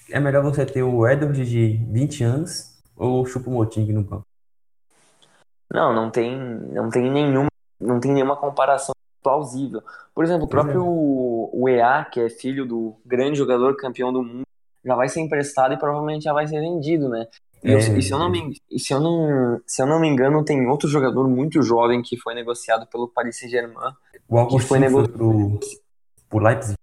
É 0.10 0.20
melhor 0.20 0.44
você 0.44 0.66
ter 0.66 0.84
o 0.84 1.08
Edward 1.08 1.46
de 1.46 1.78
20 1.90 2.24
anos 2.24 2.82
ou 2.96 3.22
o 3.22 3.26
Chupomoting 3.26 3.92
no 3.92 4.04
banco? 4.04 4.26
Não, 5.74 5.94
não 5.94 6.10
tem, 6.10 6.38
não 6.38 6.90
tem 6.90 7.10
nenhuma, 7.10 7.48
não 7.80 8.00
tem 8.00 8.12
nenhuma 8.12 8.36
comparação 8.36 8.94
plausível. 9.24 9.82
Por 10.14 10.24
exemplo, 10.24 10.46
o 10.46 10.48
próprio 10.48 10.84
o 10.86 11.70
EA, 11.70 12.06
que 12.06 12.20
é 12.20 12.30
filho 12.30 12.66
do 12.66 12.96
grande 13.06 13.38
jogador 13.38 13.76
campeão 13.78 14.12
do 14.12 14.24
mundo, 14.24 14.44
já 14.84 14.96
vai 14.96 15.08
ser 15.08 15.22
emprestado 15.22 15.74
e 15.74 15.78
provavelmente 15.78 16.24
já 16.24 16.34
vai 16.34 16.48
ser 16.48 16.60
vendido, 16.60 17.08
né? 17.08 17.28
E, 17.64 17.72
é, 17.72 17.76
eu, 17.76 17.98
e 17.98 18.02
se, 18.02 18.12
eu 18.12 18.18
não 18.18 18.30
me, 18.30 18.56
se, 18.78 18.94
eu 18.94 19.00
não, 19.00 19.62
se 19.66 19.82
eu 19.82 19.86
não 19.86 20.00
me 20.00 20.08
engano, 20.08 20.44
tem 20.44 20.68
outro 20.68 20.90
jogador 20.90 21.28
muito 21.28 21.62
jovem 21.62 22.02
que 22.02 22.18
foi 22.18 22.34
negociado 22.34 22.88
pelo 22.88 23.08
Paris 23.08 23.38
Saint-Germain. 23.40 23.94
O 24.28 24.48
que 24.48 24.60
foi 24.60 24.80
negociado 24.80 25.14
pro, 25.14 25.60
pro 26.28 26.40
Leipzig. 26.40 26.81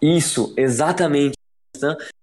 Isso, 0.00 0.54
exatamente. 0.56 1.34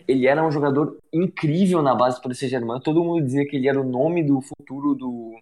Ele 0.07 0.27
era 0.27 0.45
um 0.45 0.51
jogador 0.51 0.97
incrível 1.13 1.81
na 1.81 1.95
base 1.95 2.17
do 2.17 2.21
Paris 2.21 2.39
Saint-Germain. 2.39 2.79
Todo 2.79 3.03
mundo 3.03 3.23
dizia 3.23 3.45
que 3.45 3.55
ele 3.55 3.67
era 3.67 3.79
o 3.79 3.89
nome 3.89 4.23
do 4.23 4.41
futuro 4.41 4.93
do, 4.93 5.33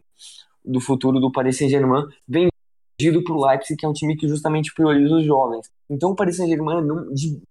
do 0.63 0.79
futuro 0.79 1.19
do 1.19 1.31
Paris 1.31 1.57
Saint-Germain. 1.57 2.05
Vendido 2.27 3.23
para 3.23 3.33
o 3.33 3.45
Leipzig, 3.45 3.77
que 3.77 3.85
é 3.85 3.89
um 3.89 3.93
time 3.93 4.15
que 4.15 4.27
justamente 4.27 4.73
prioriza 4.73 5.15
os 5.15 5.25
jovens. 5.25 5.69
Então 5.89 6.11
o 6.11 6.15
Paris 6.15 6.37
Saint-Germain 6.37 6.83
de, 7.13 7.41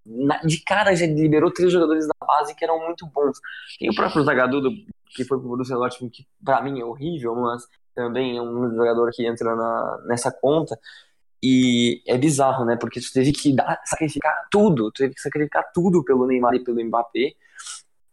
de 0.44 0.64
cara 0.64 0.94
já 0.94 1.06
liberou 1.06 1.52
três 1.52 1.72
jogadores 1.72 2.06
da 2.06 2.26
base 2.26 2.54
que 2.54 2.64
eram 2.64 2.78
muito 2.84 3.06
bons. 3.06 3.38
Tem 3.78 3.90
o 3.90 3.94
próprio 3.94 4.24
Zagadou, 4.24 4.62
que 5.14 5.24
foi 5.24 5.38
pro 5.38 5.48
Borussia 5.48 5.76
Dortmund, 5.76 6.12
que 6.12 6.26
para 6.42 6.62
mim 6.62 6.80
é 6.80 6.84
horrível, 6.84 7.34
mas 7.34 7.66
também 7.94 8.38
é 8.38 8.42
um 8.42 8.70
jogador 8.74 9.10
que 9.12 9.26
entra 9.26 9.54
na, 9.54 10.04
nessa 10.06 10.32
conta. 10.32 10.78
E 11.42 12.02
é 12.06 12.16
bizarro, 12.16 12.64
né? 12.64 12.76
Porque 12.76 13.00
tu 13.00 13.12
teve 13.12 13.32
que 13.32 13.54
dar, 13.54 13.80
sacrificar 13.84 14.46
tudo, 14.50 14.92
tu 14.92 14.98
teve 14.98 15.14
que 15.14 15.20
sacrificar 15.20 15.64
tudo 15.74 16.04
pelo 16.04 16.26
Neymar 16.26 16.54
e 16.54 16.62
pelo 16.62 16.84
Mbappé. 16.84 17.32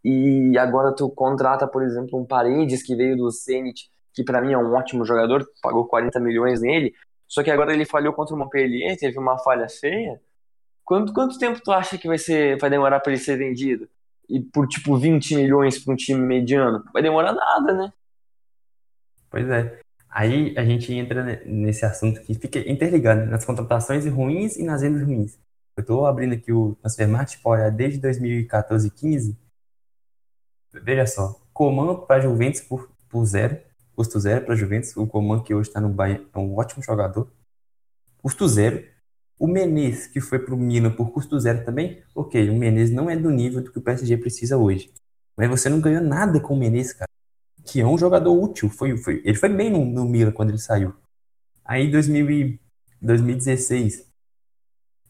E 0.03 0.57
agora 0.57 0.95
tu 0.95 1.09
contrata, 1.09 1.67
por 1.67 1.83
exemplo, 1.83 2.19
um 2.19 2.25
Paredes 2.25 2.81
que 2.81 2.95
veio 2.95 3.17
do 3.17 3.29
Zenit, 3.29 3.89
que 4.13 4.23
para 4.23 4.41
mim 4.41 4.53
é 4.53 4.57
um 4.57 4.73
ótimo 4.73 5.05
jogador, 5.05 5.47
pagou 5.61 5.85
40 5.85 6.19
milhões 6.19 6.61
nele, 6.61 6.93
só 7.27 7.43
que 7.43 7.51
agora 7.51 7.73
ele 7.73 7.85
falhou 7.85 8.13
contra 8.13 8.33
o 8.33 8.39
Montpellier, 8.39 8.97
teve 8.97 9.19
uma 9.19 9.37
falha 9.37 9.69
feia. 9.69 10.19
Quanto, 10.83 11.13
quanto 11.13 11.37
tempo 11.37 11.61
tu 11.63 11.71
acha 11.71 11.97
que 11.97 12.07
vai 12.07 12.17
ser 12.17 12.57
vai 12.57 12.69
demorar 12.69 12.99
para 12.99 13.11
ele 13.11 13.21
ser 13.21 13.37
vendido? 13.37 13.87
E 14.27 14.39
por 14.39 14.67
tipo 14.67 14.97
20 14.97 15.35
milhões 15.35 15.77
para 15.77 15.93
um 15.93 15.95
time 15.95 16.21
mediano? 16.21 16.83
Vai 16.91 17.03
demorar 17.03 17.33
nada, 17.33 17.73
né? 17.73 17.93
Pois 19.29 19.47
é. 19.47 19.79
Aí 20.09 20.57
a 20.57 20.65
gente 20.65 20.91
entra 20.91 21.23
nesse 21.45 21.85
assunto 21.85 22.21
que 22.21 22.33
fica 22.33 22.59
interligado 22.59 23.25
nas 23.27 23.45
contratações 23.45 24.05
ruins 24.07 24.57
e 24.57 24.63
nas 24.63 24.81
vendas 24.81 25.03
ruins. 25.03 25.37
Eu 25.77 25.81
estou 25.81 26.05
abrindo 26.05 26.33
aqui 26.33 26.51
o 26.51 26.75
Transfermarkt 26.81 27.39
olha, 27.43 27.69
desde 27.69 27.99
2014 27.99 28.87
e 28.87 28.91
15. 28.91 29.37
Veja 30.83 31.05
só, 31.05 31.39
Coman 31.53 31.95
para 32.05 32.21
Juventus 32.21 32.61
por, 32.61 32.91
por 33.07 33.23
zero, 33.25 33.59
custo 33.95 34.19
zero 34.19 34.45
para 34.45 34.55
Juventus. 34.55 34.95
O 34.97 35.05
Coman 35.05 35.43
que 35.43 35.53
hoje 35.53 35.69
está 35.69 35.79
no 35.79 35.89
Bahia 35.89 36.25
é 36.33 36.39
um 36.39 36.57
ótimo 36.57 36.83
jogador, 36.83 37.31
custo 38.17 38.47
zero. 38.47 38.83
O 39.37 39.47
Menez 39.47 40.07
que 40.07 40.19
foi 40.19 40.39
para 40.39 40.53
o 40.53 40.57
Milan 40.57 40.91
por 40.91 41.11
custo 41.11 41.39
zero 41.39 41.63
também, 41.63 42.03
ok, 42.13 42.49
o 42.49 42.55
Menez 42.55 42.91
não 42.91 43.09
é 43.09 43.15
do 43.15 43.29
nível 43.29 43.61
do 43.63 43.71
que 43.71 43.79
o 43.79 43.81
PSG 43.81 44.17
precisa 44.17 44.57
hoje. 44.57 44.91
Mas 45.37 45.49
você 45.49 45.69
não 45.69 45.79
ganhou 45.79 46.01
nada 46.01 46.41
com 46.41 46.53
o 46.53 46.57
Menez, 46.57 46.91
cara 46.93 47.08
que 47.71 47.81
é 47.81 47.85
um 47.85 47.97
jogador 47.97 48.31
útil. 48.31 48.69
Foi, 48.69 48.95
foi, 48.97 49.21
ele 49.25 49.37
foi 49.37 49.49
bem 49.49 49.69
no, 49.69 49.83
no 49.85 50.05
Milan 50.05 50.31
quando 50.31 50.49
ele 50.49 50.57
saiu. 50.57 50.93
Aí 51.63 51.87
em 51.87 51.91
2016, 51.91 54.07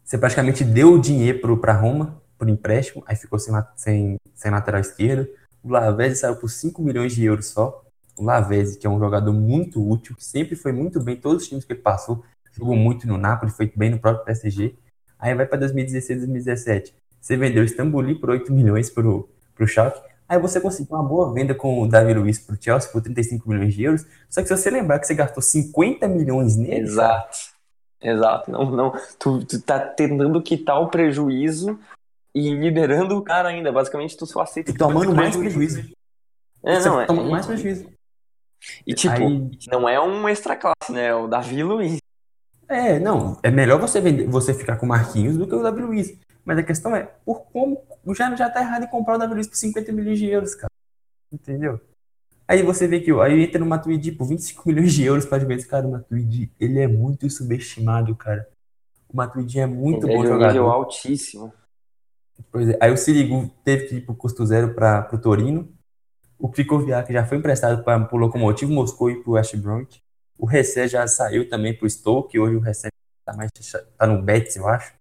você 0.04 0.18
praticamente 0.18 0.64
deu 0.64 0.94
o 0.94 1.00
dinheiro 1.00 1.58
para 1.58 1.74
Roma, 1.74 2.22
por 2.38 2.50
empréstimo, 2.50 3.04
aí 3.06 3.16
ficou 3.16 3.38
sem, 3.38 3.54
sem, 3.76 4.18
sem 4.34 4.50
lateral 4.50 4.80
esquerdo. 4.80 5.28
O 5.62 5.70
Lavezzi 5.70 6.22
saiu 6.22 6.38
por 6.38 6.50
5 6.50 6.82
milhões 6.82 7.14
de 7.14 7.26
euros 7.26 7.48
só. 7.48 7.84
O 8.18 8.24
Lavezzi, 8.24 8.80
que 8.80 8.88
é 8.88 8.90
um 8.90 8.98
jogador 8.98 9.34
muito 9.34 9.88
útil, 9.88 10.16
sempre 10.18 10.56
foi 10.56 10.72
muito 10.72 11.02
bem, 11.02 11.18
todos 11.18 11.44
os 11.44 11.50
times 11.50 11.66
que 11.66 11.74
ele 11.74 11.82
passou, 11.82 12.24
jogou 12.52 12.76
muito 12.76 13.06
no 13.06 13.18
Napoli, 13.18 13.52
foi 13.52 13.72
bem 13.76 13.90
no 13.90 14.00
próprio 14.00 14.26
PSG. 14.26 14.74
Aí 15.20 15.36
vai 15.36 15.46
para 15.46 15.60
2016, 15.60 16.20
2017. 16.20 16.96
Você 17.20 17.36
vendeu 17.36 17.62
o 17.62 17.66
Istambuli 17.66 18.16
por 18.16 18.30
8 18.30 18.54
milhões 18.54 18.90
pro, 18.90 19.30
pro 19.54 19.68
Schalke. 19.68 20.02
Aí 20.30 20.38
você 20.38 20.62
conseguiu 20.62 20.96
uma 20.96 21.04
boa 21.04 21.34
venda 21.34 21.56
com 21.56 21.82
o 21.82 21.88
Davi 21.88 22.14
Luiz 22.14 22.38
pro 22.38 22.56
Chelsea 22.62 22.92
por 22.92 23.02
35 23.02 23.50
milhões 23.50 23.74
de 23.74 23.84
euros. 23.84 24.06
Só 24.30 24.42
que 24.42 24.48
se 24.48 24.56
você 24.56 24.70
lembrar 24.70 25.00
que 25.00 25.08
você 25.08 25.16
gastou 25.16 25.42
50 25.42 26.08
milhões 26.08 26.56
nele. 26.56 26.82
Exato. 26.82 27.36
Exato. 28.00 28.52
Não, 28.52 28.70
não. 28.70 28.94
Tu, 29.18 29.44
tu 29.44 29.60
tá 29.60 29.80
tentando 29.80 30.40
quitar 30.44 30.80
o 30.80 30.88
prejuízo 30.88 31.80
e 32.36 32.54
liberando 32.54 33.18
o 33.18 33.24
cara 33.24 33.50
ainda. 33.50 33.72
Basicamente, 33.72 34.16
tu 34.16 34.28
só 34.28 34.42
aceita. 34.42 34.70
E 34.70 34.74
tomando 34.76 35.16
mais 35.16 35.36
prejuízo. 35.36 35.90
É, 36.64 36.80
não, 36.80 37.02
é. 37.02 37.06
Tomando 37.08 37.32
mais 37.32 37.48
prejuízo. 37.48 37.88
E 38.86 38.94
tipo, 38.94 39.16
Aí... 39.16 39.50
não 39.72 39.90
é 39.90 40.00
um 40.00 40.30
extra 40.30 40.56
classe, 40.56 40.92
né? 40.92 41.08
É 41.08 41.16
o 41.16 41.28
Davi 41.28 41.64
Luiz. 41.64 41.98
É, 42.68 43.00
não. 43.00 43.40
É 43.42 43.50
melhor 43.50 43.80
você 43.80 44.00
vender, 44.00 44.28
você 44.28 44.54
ficar 44.54 44.76
com 44.76 44.86
o 44.86 44.90
Marquinhos 44.90 45.38
do 45.38 45.48
que 45.48 45.56
o 45.56 45.64
Davi 45.64 45.82
Luiz. 45.82 46.16
Mas 46.46 46.58
a 46.58 46.64
questão 46.64 46.96
é, 46.96 47.04
por 47.26 47.42
como 47.52 47.84
o 48.04 48.14
já, 48.16 48.34
já 48.36 48.50
tá 48.50 48.62
errado 48.62 48.84
em 48.84 48.88
comprar 48.88 49.16
o 49.16 49.18
Davi 49.18 49.34
Luiz 49.34 49.48
por 49.48 49.56
50 49.56 49.92
milhões 49.92 50.18
de 50.18 50.28
euros, 50.28 50.56
cara. 50.56 50.72
Entendeu? 51.32 51.80
Aí 52.48 52.64
você 52.64 52.88
vê 52.88 53.00
que 53.00 53.12
aí 53.12 53.44
entra 53.44 53.60
no 53.60 53.66
Matuidi 53.68 54.12
por 54.12 54.26
25 54.26 54.68
milhões 54.68 54.94
de 54.94 55.04
euros 55.04 55.26
para 55.26 55.46
ver 55.46 55.64
cara, 55.68 55.88
o 55.88 55.92
Matuidi, 55.92 56.52
ele 56.60 56.80
é 56.80 56.88
muito 56.88 57.30
subestimado, 57.30 58.16
cara. 58.16 58.50
O 59.08 59.16
Matuidi 59.16 59.60
é 59.60 59.68
muito 59.68 60.08
ele 60.08 60.16
bom 60.16 60.24
é 60.24 60.28
jogador. 60.28 60.54
nível 60.54 60.70
altíssimo. 60.70 61.54
Pois 62.52 62.70
é. 62.70 62.78
Aí 62.82 62.92
o 62.92 62.98
Sirigu 62.98 63.52
teve 63.64 63.86
que 63.86 63.96
ir 63.98 64.02
pro 64.02 64.16
custo 64.16 64.46
zero 64.46 64.74
para 64.74 65.08
o 65.14 65.18
Torino. 65.20 65.72
O 66.40 66.50
Krikoviak 66.50 67.14
já 67.14 67.26
foi 67.26 67.38
emprestado 67.38 67.84
para 67.84 68.10
o 68.12 68.18
Lokomotiv 68.18 68.70
Moscou 68.72 69.12
e 69.12 69.22
pro 69.22 69.34
West 69.34 69.56
Brom. 69.58 69.86
O 70.38 70.46
Ressé 70.46 70.88
já 70.88 71.06
saiu 71.06 71.48
também 71.50 71.78
pro 71.78 71.90
Stoke, 71.90 72.40
hoje 72.40 72.56
o 72.56 72.60
Ressé 72.60 72.88
tá 73.26 73.34
mais 73.34 73.52
tá 73.98 74.08
no 74.08 74.24
Betis, 74.24 74.56
eu 74.56 74.68
acho. 74.68 74.99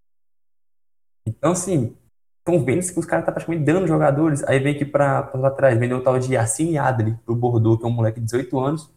Então, 1.29 1.53
assim, 1.53 1.95
estão 2.39 2.65
vendo 2.65 2.81
que 2.81 2.99
os 2.99 3.05
caras 3.05 3.23
estão 3.23 3.27
tá 3.27 3.33
praticamente 3.33 3.65
dando 3.65 3.87
jogadores. 3.87 4.43
Aí 4.45 4.59
vem 4.59 4.75
aqui 4.75 4.85
para 4.85 5.31
lá 5.35 5.49
atrás, 5.49 5.79
vendeu 5.79 5.99
o 5.99 6.03
tal 6.03 6.19
de 6.19 6.33
Yacine 6.33 6.79
Adri 6.79 7.17
pro 7.25 7.35
Bordeaux, 7.35 7.79
que 7.79 7.85
é 7.85 7.89
um 7.89 7.93
moleque 7.93 8.19
de 8.19 8.27
18 8.27 8.59
anos, 8.59 8.91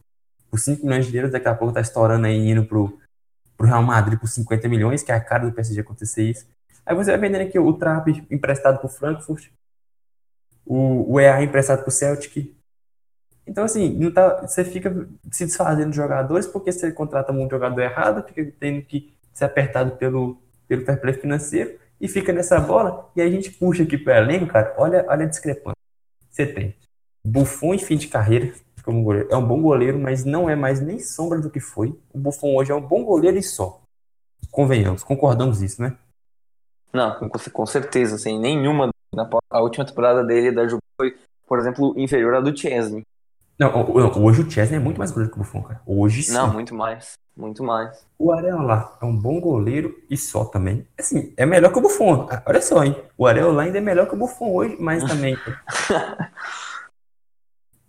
por 0.49 0.59
5 0.59 0.85
milhões 0.85 1.05
de 1.05 1.15
euros. 1.17 1.31
Daqui 1.31 1.47
a 1.47 1.55
pouco 1.55 1.73
tá 1.73 1.81
estourando 1.81 2.25
aí, 2.25 2.37
indo 2.37 2.65
pro, 2.65 2.97
pro 3.57 3.67
Real 3.67 3.83
Madrid 3.83 4.17
por 4.17 4.27
50 4.27 4.67
milhões, 4.69 5.03
que 5.03 5.11
é 5.11 5.15
a 5.15 5.19
cara 5.19 5.45
do 5.45 5.53
PSG 5.53 5.81
acontecer 5.81 6.23
isso. 6.23 6.47
Aí 6.85 6.95
você 6.95 7.11
vai 7.11 7.19
vendendo 7.19 7.47
aqui 7.47 7.59
o 7.59 7.73
Trapp 7.73 8.25
emprestado 8.31 8.79
pro 8.79 8.89
Frankfurt, 8.89 9.49
o, 10.65 11.13
o 11.13 11.19
EA 11.19 11.43
emprestado 11.43 11.83
pro 11.83 11.91
Celtic. 11.91 12.55
Então, 13.45 13.65
assim, 13.65 13.89
não 13.97 14.11
tá, 14.11 14.47
você 14.47 14.63
fica 14.63 15.07
se 15.31 15.45
desfazendo 15.45 15.89
de 15.89 15.95
jogadores 15.97 16.47
porque 16.47 16.71
você 16.71 16.91
contrata 16.91 17.33
um 17.33 17.49
jogador 17.49 17.81
errado, 17.81 18.25
fica 18.25 18.51
tendo 18.59 18.81
que 18.83 19.13
ser 19.33 19.45
apertado 19.45 19.97
pelo, 19.97 20.41
pelo 20.67 20.85
fair 20.85 20.99
play 21.01 21.13
financeiro 21.13 21.80
e 22.01 22.07
fica 22.07 22.33
nessa 22.33 22.59
bola, 22.59 23.09
e 23.15 23.21
a 23.21 23.29
gente 23.29 23.51
puxa 23.51 23.83
aqui 23.83 23.97
para 23.97 24.13
o 24.13 24.23
elenco, 24.23 24.47
cara, 24.47 24.73
olha, 24.77 25.05
olha 25.07 25.25
a 25.25 25.29
discrepância. 25.29 25.77
Você 26.29 26.47
tem 26.47 26.75
Buffon 27.23 27.75
em 27.75 27.77
fim 27.77 27.95
de 27.95 28.07
carreira 28.07 28.51
como 28.83 29.03
goleiro. 29.03 29.29
É 29.31 29.37
um 29.37 29.45
bom 29.45 29.61
goleiro, 29.61 29.99
mas 29.99 30.25
não 30.25 30.49
é 30.49 30.55
mais 30.55 30.81
nem 30.81 30.99
sombra 30.99 31.39
do 31.39 31.51
que 31.51 31.59
foi. 31.59 31.95
O 32.11 32.17
Buffon 32.17 32.55
hoje 32.55 32.71
é 32.71 32.75
um 32.75 32.81
bom 32.81 33.03
goleiro 33.03 33.37
e 33.37 33.43
só. 33.43 33.79
Convenhamos, 34.49 35.03
concordamos 35.03 35.61
isso, 35.61 35.79
né? 35.81 35.95
Não, 36.91 37.19
com, 37.19 37.29
com 37.29 37.65
certeza, 37.65 38.17
sem 38.17 38.33
assim, 38.33 38.41
nenhuma. 38.41 38.89
A 39.49 39.61
última 39.61 39.85
temporada 39.85 40.23
dele 40.23 40.51
da 40.51 40.67
Juve 40.67 40.81
foi, 40.99 41.15
por 41.47 41.59
exemplo, 41.59 41.93
inferior 41.95 42.33
à 42.33 42.41
do 42.41 42.57
Chesney. 42.57 43.03
Não, 43.59 43.91
hoje 44.19 44.41
o 44.41 44.49
Chesney 44.49 44.77
é 44.77 44.79
muito 44.79 44.97
mais 44.97 45.11
goleiro 45.11 45.31
que 45.31 45.39
o 45.39 45.43
Buffon, 45.43 45.61
cara. 45.61 45.81
Hoje 45.85 46.23
sim. 46.23 46.33
Não, 46.33 46.51
muito 46.51 46.73
mais. 46.73 47.13
Muito 47.35 47.63
mais. 47.63 48.05
O 48.17 48.31
Areola 48.31 48.97
é 49.01 49.05
um 49.05 49.15
bom 49.15 49.39
goleiro 49.39 49.97
e 50.09 50.17
só 50.17 50.45
também. 50.45 50.85
Assim, 50.99 51.33
é 51.37 51.45
melhor 51.45 51.71
que 51.71 51.79
o 51.79 51.81
Buffon. 51.81 52.27
Olha 52.45 52.61
só, 52.61 52.83
hein? 52.83 52.95
O 53.17 53.25
Areola 53.25 53.63
ainda 53.63 53.77
é 53.77 53.81
melhor 53.81 54.07
que 54.07 54.13
o 54.13 54.17
Buffon 54.17 54.53
hoje, 54.53 54.75
mas 54.79 55.03
também. 55.03 55.37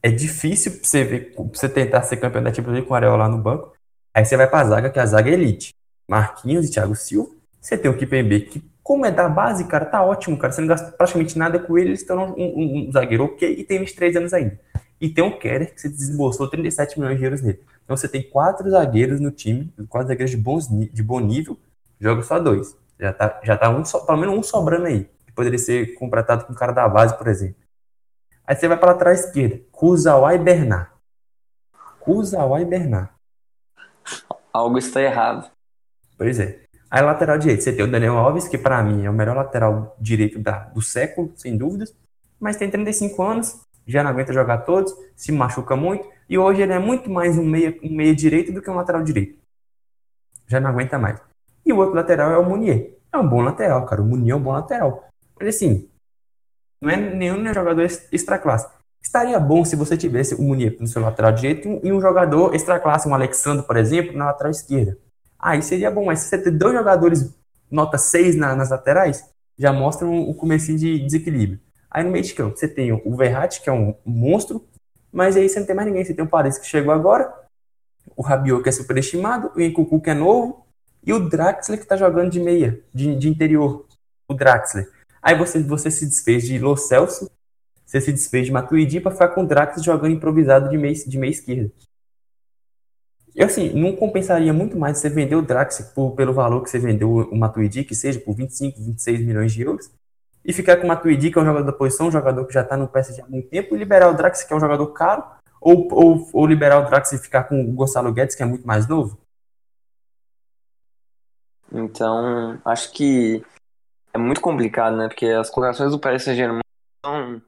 é 0.03 0.11
difícil 0.11 0.81
você 0.83 1.05
ver, 1.05 1.35
você 1.53 1.69
tentar 1.69 2.03
ser 2.03 2.17
campeão 2.19 2.43
da 2.43 2.53
Champions 2.53 2.75
League 2.75 2.87
com 2.87 2.95
o 2.95 2.97
Areola 2.97 3.29
no 3.29 3.39
banco. 3.39 3.73
Aí 4.15 4.25
você 4.25 4.37
vai 4.37 4.49
pra 4.49 4.65
zaga, 4.65 4.91
que 4.91 4.99
a 4.99 5.07
zaga 5.07 5.31
é 5.31 5.35
elite. 5.35 5.75
Marquinhos 6.09 6.67
e 6.67 6.71
Thiago 6.71 6.95
Silva. 6.95 7.31
Você 7.61 7.79
tem 7.79 7.91
o 7.91 7.97
Kipembe, 7.97 8.43
que, 8.43 8.63
como 8.83 9.07
é 9.07 9.11
da 9.11 9.29
base, 9.29 9.65
cara, 9.65 9.87
tá 9.87 10.05
ótimo, 10.05 10.37
cara. 10.37 10.53
Você 10.53 10.61
não 10.61 10.69
gasta 10.69 10.91
praticamente 10.93 11.39
nada 11.39 11.59
com 11.59 11.79
ele, 11.79 11.91
eles 11.91 12.01
estão 12.01 12.35
um, 12.37 12.43
um, 12.43 12.89
um 12.89 12.93
zagueiro 12.93 13.25
ok 13.25 13.57
e 13.57 13.65
tem 13.65 13.79
23 13.79 14.17
anos 14.17 14.35
ainda. 14.35 14.59
E 15.01 15.09
tem 15.09 15.25
o 15.25 15.39
Keller, 15.39 15.75
que 15.75 15.81
você 15.81 15.89
desembolsou 15.89 16.49
37 16.49 16.99
milhões 16.99 17.19
de 17.19 17.25
euros 17.25 17.43
nele. 17.43 17.61
Então 17.93 17.99
você 17.99 18.09
tem 18.09 18.23
quatro 18.23 18.71
zagueiros 18.71 19.21
no 19.21 19.31
time, 19.31 19.71
quatro 19.87 20.09
zagueiros 20.09 20.31
de, 20.31 20.37
bons, 20.39 20.67
de 20.67 21.03
bom 21.03 21.21
nível, 21.21 21.59
joga 22.01 22.23
só 22.23 22.39
dois. 22.39 22.75
Já 22.99 23.13
tá, 23.13 23.39
já 23.45 23.55
tá 23.55 23.69
um, 23.69 23.83
pelo 23.83 24.19
menos 24.19 24.35
um 24.35 24.43
sobrando 24.43 24.87
aí, 24.87 25.11
que 25.27 25.33
poderia 25.33 25.59
ser 25.59 25.93
contratado 25.97 26.47
com 26.47 26.55
o 26.55 26.57
cara 26.57 26.73
da 26.73 26.89
base, 26.89 27.19
por 27.19 27.29
exemplo. 27.29 27.57
Aí 28.47 28.57
você 28.57 28.67
vai 28.67 28.79
para 28.79 28.93
lateral 28.93 29.13
esquerda, 29.13 29.61
Kuzawa 29.71 30.35
e 30.35 30.39
Bernard. 30.39 30.89
Kuzawa 32.01 32.63
e 32.63 32.65
Bernard. 32.65 33.11
Algo 34.51 34.79
está 34.79 35.03
errado. 35.03 35.51
Pois 36.17 36.41
é. 36.41 36.63
Aí 36.91 37.03
lateral 37.03 37.37
direito, 37.37 37.63
você 37.63 37.75
tem 37.75 37.85
o 37.85 37.91
Daniel 37.91 38.17
Alves, 38.17 38.49
que 38.49 38.57
para 38.57 38.83
mim 38.83 39.05
é 39.05 39.11
o 39.11 39.13
melhor 39.13 39.37
lateral 39.37 39.95
direito 40.01 40.39
da, 40.39 40.61
do 40.61 40.81
século, 40.81 41.31
sem 41.37 41.59
dúvidas, 41.59 41.95
mas 42.41 42.57
tem 42.57 42.71
35 42.71 43.23
anos, 43.23 43.61
já 43.87 44.03
não 44.03 44.11
aguenta 44.11 44.33
jogar 44.33 44.59
todos, 44.59 44.93
se 45.17 45.33
machuca 45.33 45.77
muito, 45.77 46.09
e 46.29 46.39
hoje 46.39 46.63
ele 46.63 46.73
é 46.73 46.79
muito 46.79 47.11
mais 47.11 47.37
um 47.37 47.45
meia, 47.45 47.79
um 47.83 47.95
meia 47.95 48.15
direito 48.15 48.53
do 48.53 48.63
que 48.63 48.71
um 48.71 48.75
lateral 48.75 49.03
direito. 49.03 49.39
Já 50.47 50.61
não 50.61 50.71
aguenta 50.71 50.99
mais. 50.99 51.21
E 51.65 51.73
o 51.73 51.79
outro 51.79 51.95
lateral 51.95 52.31
é 52.31 52.39
o 52.39 52.45
Munier. 52.45 52.95
É 53.13 53.19
um 53.19 53.29
bom 53.29 53.41
lateral, 53.41 53.85
cara. 53.87 54.03
O 54.03 54.05
Munier 54.05 54.35
é 54.35 54.37
um 54.37 54.43
bom 54.43 54.53
lateral. 54.53 55.09
Mas 55.39 55.57
assim, 55.57 55.89
não 56.81 56.91
é 56.91 56.97
nenhum 56.97 57.53
jogador 57.53 57.83
extra 57.83 58.39
classe. 58.39 58.69
Estaria 59.03 59.39
bom 59.39 59.65
se 59.65 59.77
você 59.77 59.97
tivesse 59.97 60.35
o 60.35 60.43
Munier 60.43 60.77
no 60.79 60.87
seu 60.87 61.03
lateral 61.03 61.33
direito 61.33 61.81
e 61.83 61.93
um 61.93 62.01
jogador 62.01 62.55
extra 62.55 62.79
classe, 62.79 63.09
um 63.09 63.15
Alexandre, 63.15 63.67
por 63.67 63.77
exemplo, 63.77 64.17
na 64.17 64.27
lateral 64.27 64.51
esquerda. 64.51 64.97
Aí 65.39 65.61
seria 65.61 65.91
bom, 65.91 66.05
mas 66.05 66.21
se 66.21 66.29
você 66.29 66.39
ter 66.39 66.53
dois 66.53 66.75
jogadores 66.75 67.35
nota 67.71 67.99
6 67.99 68.37
na, 68.37 68.55
nas 68.55 68.71
laterais, 68.71 69.25
já 69.59 69.73
mostra 69.73 70.07
um, 70.07 70.31
um 70.31 70.35
comecinho 70.35 70.79
de 70.79 70.99
desequilíbrio. 71.01 71.59
Aí 71.93 72.03
no 72.03 72.11
meio 72.11 72.25
de 72.25 72.33
campo, 72.33 72.57
você 72.57 72.67
tem 72.67 72.91
o 72.91 73.15
Verratti, 73.15 73.61
que 73.61 73.69
é 73.69 73.73
um 73.73 73.95
monstro, 74.03 74.65
mas 75.13 75.37
aí 75.37 75.47
você 75.47 75.61
não 75.61 75.67
tem 75.67 75.77
mais 75.77 75.87
ninguém. 75.87 76.03
Você 76.03 76.15
tem 76.15 76.25
o 76.25 76.29
Paris, 76.29 76.57
que 76.57 76.67
chegou 76.67 76.93
agora, 76.93 77.31
o 78.17 78.23
Rabiot, 78.23 78.63
que 78.63 78.71
é 78.71 78.73
superestimado, 78.73 79.53
o 79.55 79.61
Encucu, 79.61 80.01
que 80.01 80.09
é 80.09 80.15
novo, 80.15 80.65
e 81.05 81.13
o 81.13 81.29
Draxler, 81.29 81.79
que 81.79 81.87
tá 81.87 81.95
jogando 81.95 82.31
de 82.31 82.41
meia, 82.41 82.83
de, 82.95 83.15
de 83.15 83.29
interior. 83.29 83.87
O 84.27 84.33
Draxler. 84.33 84.91
Aí 85.21 85.37
você, 85.37 85.63
você 85.63 85.91
se 85.91 86.07
desfez 86.07 86.45
de 86.45 86.59
Lo 86.59 86.77
Celso, 86.79 87.31
você 87.85 88.01
se 88.01 88.11
desfez 88.11 88.47
de 88.47 88.53
Matuidi 88.53 88.99
para 88.99 89.13
ficar 89.13 89.29
com 89.29 89.43
o 89.43 89.47
Draxler 89.47 89.85
jogando 89.85 90.15
improvisado 90.15 90.71
de 90.71 90.79
meia, 90.79 90.95
de 90.95 91.19
meia 91.19 91.31
esquerda. 91.31 91.71
E 93.35 93.43
assim, 93.43 93.69
não 93.75 93.95
compensaria 93.95 94.53
muito 94.53 94.79
mais 94.79 94.97
você 94.97 95.11
vender 95.11 95.35
o 95.37 95.43
Drax 95.43 95.93
por, 95.95 96.13
pelo 96.13 96.33
valor 96.33 96.63
que 96.63 96.71
você 96.71 96.79
vendeu 96.79 97.11
o 97.11 97.37
Matuidi, 97.37 97.85
que 97.85 97.95
seja 97.95 98.19
por 98.19 98.35
25, 98.35 98.81
26 98.81 99.21
milhões 99.21 99.53
de 99.53 99.63
euros, 99.63 99.91
e 100.45 100.53
ficar 100.53 100.77
com 100.77 100.85
o 100.85 100.89
Matuidi, 100.89 101.31
que 101.31 101.39
é 101.39 101.43
um 101.43 101.45
jogador 101.45 101.65
da 101.65 101.73
posição, 101.73 102.09
um 102.09 102.13
jogador 102.13 102.45
que 102.47 102.53
já 102.53 102.63
está 102.63 102.77
no 102.77 102.89
PSG 102.89 103.23
há 103.23 103.27
muito 103.27 103.49
tempo, 103.49 103.75
e 103.75 103.79
liberar 103.79 104.11
o 104.11 104.15
Drax, 104.15 104.45
que 104.45 104.53
é 104.53 104.57
um 104.57 104.61
jogador 104.61 104.87
caro, 104.89 105.25
ou, 105.61 105.89
ou, 105.93 106.31
ou 106.33 106.47
liberar 106.47 106.81
o 106.81 106.89
Drax 106.89 107.13
e 107.13 107.19
ficar 107.19 107.45
com 107.45 107.61
o 107.61 107.73
Gonçalo 107.73 108.13
Guedes, 108.13 108.35
que 108.35 108.43
é 108.43 108.47
muito 108.47 108.67
mais 108.67 108.89
novo? 108.89 109.19
Então, 111.71 112.61
acho 112.65 112.93
que 112.93 113.45
é 114.13 114.19
muito 114.19 114.41
complicado, 114.41 114.97
né? 114.97 115.09
Porque 115.09 115.27
as 115.27 115.49
colocações 115.49 115.93
do 115.93 115.99
Paris 115.99 116.23
Saint-Germain 116.23 116.61
são, 117.05 117.43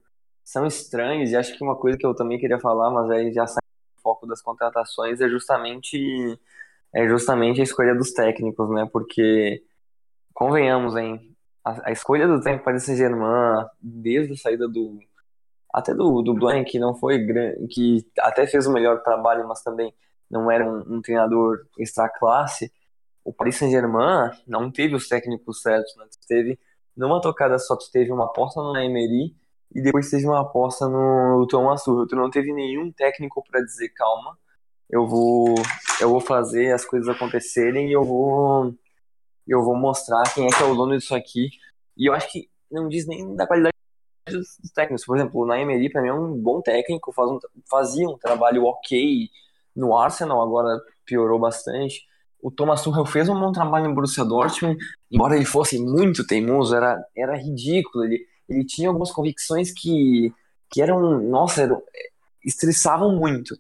são 0.45 0.67
estranhas, 0.67 1.31
e 1.31 1.37
acho 1.37 1.57
que 1.57 1.65
uma 1.65 1.77
coisa 1.77 1.99
que 1.99 2.07
eu 2.07 2.15
também 2.15 2.39
queria 2.39 2.59
falar, 2.59 2.91
mas 2.91 3.11
aí 3.11 3.33
já 3.33 3.47
sai 3.47 3.59
foco 4.03 4.27
das 4.27 4.43
contratações 4.43 5.21
é 5.23 5.29
justamente 5.29 6.39
é 6.93 7.09
justamente 7.09 7.61
a 7.61 7.65
escolha 7.65 7.95
dos 7.95 8.13
técnicos, 8.13 8.71
né? 8.71 8.89
Porque 8.93 9.65
convenhamos, 10.33 10.95
hein, 10.95 11.34
a, 11.65 11.89
a 11.89 11.93
escolha 11.93 12.29
do 12.29 12.41
técnico 12.41 12.65
Paris 12.65 12.85
Saint-Germain 12.85 13.67
desde 13.81 14.35
a 14.35 14.37
saída 14.37 14.69
do 14.69 14.99
até 15.73 15.93
do, 15.93 16.23
do 16.23 16.35
Blanc, 16.35 16.71
que 16.71 16.79
não 16.79 16.95
foi 16.95 17.19
grande, 17.19 17.67
que 17.67 18.07
até 18.21 18.47
fez 18.47 18.65
o 18.67 18.73
melhor 18.73 19.03
trabalho, 19.03 19.49
mas 19.49 19.61
também 19.61 19.93
não 20.31 20.49
era 20.49 20.65
um, 20.65 20.97
um 20.97 21.03
treinador 21.03 21.67
extra 21.79 22.09
classe. 22.09 22.73
O 23.25 23.33
Paris 23.33 23.57
Saint-Germain 23.57 24.31
não 24.47 24.71
teve 24.71 24.95
os 24.95 25.09
técnicos 25.09 25.63
certos, 25.63 25.97
né? 25.97 26.05
Teve 26.29 26.59
numa 26.97 27.21
tocada 27.21 27.59
só, 27.59 27.77
tu 27.77 27.91
teve 27.91 28.13
uma 28.13 28.27
aposta 28.27 28.61
no 28.63 28.77
Emery 28.77 29.35
e 29.75 29.83
depois 29.83 30.09
teve 30.11 30.27
uma 30.27 30.43
aposta 30.43 30.89
no 30.89 31.45
Thomas 31.49 31.83
Tuchel. 31.83 32.07
Tu 32.07 32.15
não 32.15 32.31
teve 32.31 32.53
nenhum 32.53 32.93
técnico 32.93 33.43
para 33.51 33.61
dizer 33.61 33.89
calma, 33.91 34.39
eu 34.89 35.07
vou 35.09 35.55
eu 36.01 36.09
vou 36.09 36.21
fazer 36.21 36.73
as 36.73 36.85
coisas 36.85 37.09
acontecerem 37.09 37.89
e 37.89 37.93
eu 37.93 38.05
vou 38.05 38.75
eu 39.47 39.63
vou 39.63 39.77
mostrar 39.77 40.23
quem 40.35 40.47
é 40.47 40.49
que 40.49 40.63
é 40.63 40.67
o 40.67 40.75
dono 40.75 40.97
disso 40.97 41.15
aqui. 41.15 41.51
E 41.97 42.09
eu 42.09 42.15
acho 42.15 42.31
que 42.31 42.49
não 42.71 42.89
diz 42.89 43.07
nem 43.07 43.35
da 43.37 43.47
qualidade 43.47 43.75
dos 44.29 44.57
técnicos. 44.75 45.05
Por 45.05 45.17
exemplo, 45.17 45.41
o 45.41 45.47
Naemery 45.47 45.91
para 45.91 46.03
mim 46.03 46.09
é 46.09 46.15
um 46.15 46.37
bom 46.37 46.61
técnico, 46.61 47.13
faz 47.13 47.31
um, 47.31 47.39
fazia 47.69 48.09
um 48.09 48.19
trabalho 48.19 48.65
ok 48.65 49.29
no 49.75 49.97
Arsenal, 49.97 50.41
agora 50.43 50.81
piorou 51.05 51.39
bastante. 51.39 52.07
O 52.41 52.51
Thomas 52.51 52.83
Tuchel 52.83 53.07
fez 53.07 53.29
um 53.29 53.39
bom 53.39 53.53
trabalho 53.53 53.87
em 53.87 53.95
Borussia 53.95 54.25
Dortmund, 54.25 54.79
embora 55.11 55.37
ele 55.37 55.47
fosse 55.47 55.79
muito 55.79 56.27
teimoso, 56.27 56.75
era, 56.75 57.03
era 57.17 57.37
ridículo. 57.37 58.05
Ele, 58.05 58.27
ele 58.49 58.65
tinha 58.65 58.89
algumas 58.89 59.11
convicções 59.11 59.73
que, 59.73 60.33
que 60.71 60.83
eram, 60.83 61.21
nossa, 61.23 61.63
eram, 61.63 61.83
estressavam 62.45 63.17
muito. 63.17 63.57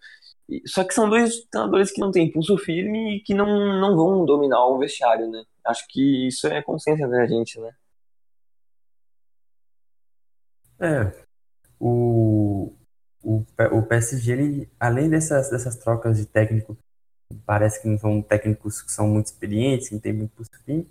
Só 0.66 0.84
que 0.84 0.92
são 0.92 1.08
dois 1.08 1.44
treinadores 1.50 1.90
que 1.90 2.00
não 2.00 2.10
têm 2.10 2.30
pulso 2.30 2.58
firme 2.58 3.16
e 3.16 3.20
que 3.20 3.32
não, 3.32 3.46
não 3.80 3.96
vão 3.96 4.26
dominar 4.26 4.66
o 4.66 4.78
vestiário, 4.78 5.30
né? 5.30 5.42
Acho 5.66 5.86
que 5.88 6.28
isso 6.28 6.46
é 6.46 6.62
consciência 6.62 7.08
da 7.08 7.26
gente, 7.26 7.58
né? 7.60 7.70
É. 10.80 11.24
O, 11.78 12.72
o, 13.22 13.44
o 13.72 13.82
PSG, 13.82 14.32
ele, 14.32 14.70
além 14.78 15.08
dessas, 15.08 15.50
dessas 15.50 15.76
trocas 15.76 16.18
de 16.18 16.26
técnico, 16.26 16.76
parece 17.46 17.80
que 17.80 17.88
não 17.88 17.98
são 17.98 18.22
técnicos 18.22 18.82
que 18.82 18.92
são 18.92 19.08
muito 19.08 19.26
experientes, 19.26 19.88
que 19.88 19.94
não 19.94 20.00
tem 20.00 20.12
muito 20.12 20.32
pulso 20.34 20.50
firme, 20.64 20.88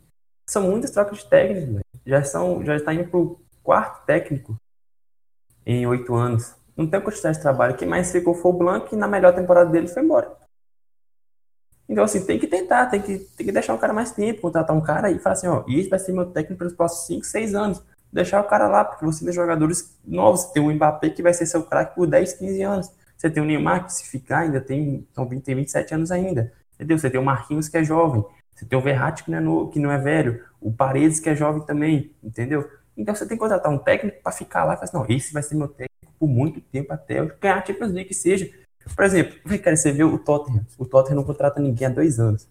são 0.48 0.64
muitas 0.64 0.92
trocas 0.92 1.20
de 1.20 1.30
técnicos, 1.30 1.76
né? 1.76 1.82
Já, 2.06 2.24
são, 2.24 2.64
já 2.66 2.76
está 2.76 2.94
indo 2.94 3.10
pro 3.10 3.40
quarto 3.64 4.06
técnico 4.06 4.58
em 5.66 5.86
oito 5.88 6.14
anos. 6.16 6.56
Não 6.76 6.88
tem 6.88 7.00
quantidade 7.02 7.38
de 7.38 7.44
trabalho. 7.44 7.78
Quem 7.78 7.88
mais 7.88 8.12
ficou 8.12 8.34
foi 8.34 8.52
o 8.52 8.58
Blanc 8.58 8.94
e 8.94 8.98
na 8.98 9.08
melhor 9.08 9.34
temporada 9.34 9.70
dele 9.70 9.88
foi 9.88 10.04
embora. 10.04 10.36
Então, 11.88 12.04
assim, 12.04 12.26
tem 12.26 12.40
que 12.40 12.48
tentar, 12.48 12.88
tem 12.88 13.02
que, 13.02 13.20
tem 13.20 13.46
que 13.46 13.52
deixar 13.52 13.74
o 13.74 13.78
cara 13.78 13.94
mais 13.94 14.12
tempo, 14.12 14.42
contratar 14.42 14.76
um 14.76 14.82
cara 14.82 15.12
e 15.12 15.20
falar 15.20 15.34
assim, 15.34 15.48
ó, 15.48 15.64
isso 15.68 15.90
vai 15.90 16.00
ser 16.00 16.14
meu 16.14 16.26
técnico 16.26 16.60
pelos 16.60 16.74
próximos 16.74 17.06
5, 17.08 17.26
6 17.26 17.56
anos. 17.56 17.84
Deixar 18.12 18.42
o 18.42 18.48
cara 18.48 18.68
lá, 18.68 18.86
porque 18.86 19.06
você 19.06 19.26
tem 19.26 19.34
jogadores 19.34 19.98
novos. 20.06 20.42
Você 20.42 20.54
tem 20.54 20.64
o 20.64 20.72
Mbappé 20.72 21.10
que 21.10 21.24
vai 21.24 21.34
ser 21.34 21.46
seu 21.46 21.64
craque 21.64 21.96
por 21.96 22.08
10, 22.08 22.34
15 22.34 22.62
anos. 22.62 22.92
Você 23.18 23.30
tem 23.30 23.42
o 23.42 23.46
Neymar 23.46 23.86
que 23.86 23.94
se 23.94 24.06
ficar 24.06 24.40
ainda 24.40 24.62
tem, 24.62 25.08
então, 25.12 25.28
tem 25.28 25.56
27 25.56 25.96
anos 25.96 26.12
ainda. 26.12 26.54
Entendeu? 26.76 26.98
Você 26.98 27.10
tem 27.10 27.20
o 27.20 27.24
Marquinhos 27.24 27.68
que 27.68 27.78
é 27.78 27.84
jovem. 27.84 28.24
Você 28.54 28.66
tem 28.66 28.78
o 28.78 28.82
Verratti 28.82 29.24
que 29.24 29.32
não 29.32 29.38
é, 29.38 29.42
no, 29.42 29.70
que 29.70 29.80
não 29.80 29.92
é 29.92 29.98
velho. 29.98 30.44
O 30.62 30.72
Paredes 30.72 31.20
que 31.20 31.30
é 31.30 31.36
jovem 31.36 31.64
também. 31.66 32.12
Entendeu? 32.24 32.70
Então 32.96 33.16
você 33.16 33.26
tem 33.26 33.38
que 33.38 33.42
contratar 33.42 33.72
um 33.72 33.78
técnico 33.78 34.22
para 34.22 34.32
ficar 34.32 34.64
lá 34.64 34.74
e 34.74 34.76
falar 34.76 34.86
assim, 34.86 34.98
não, 34.98 35.06
esse 35.10 35.34
vai 35.34 35.42
ser 35.42 35.56
meu 35.56 35.68
técnico 35.68 36.14
por 36.20 36.28
muito 36.28 36.62
tempo 36.62 36.94
até 36.94 37.20
eu 37.20 37.32
ganhar 37.42 37.58
a 37.58 37.66
Champions 37.66 37.92
League 37.92 38.10
que 38.10 38.14
seja. 38.14 38.50
Por 38.96 39.06
exemplo, 39.06 39.40
cara, 39.60 39.76
você 39.76 39.92
vê 39.92 40.04
o 40.04 40.18
Tottenham. 40.18 40.66
O 40.78 40.86
Tottenham 40.86 41.18
não 41.18 41.24
contrata 41.24 41.62
ninguém 41.62 41.88
há 41.88 41.90
dois 41.90 42.20
anos. 42.20 42.48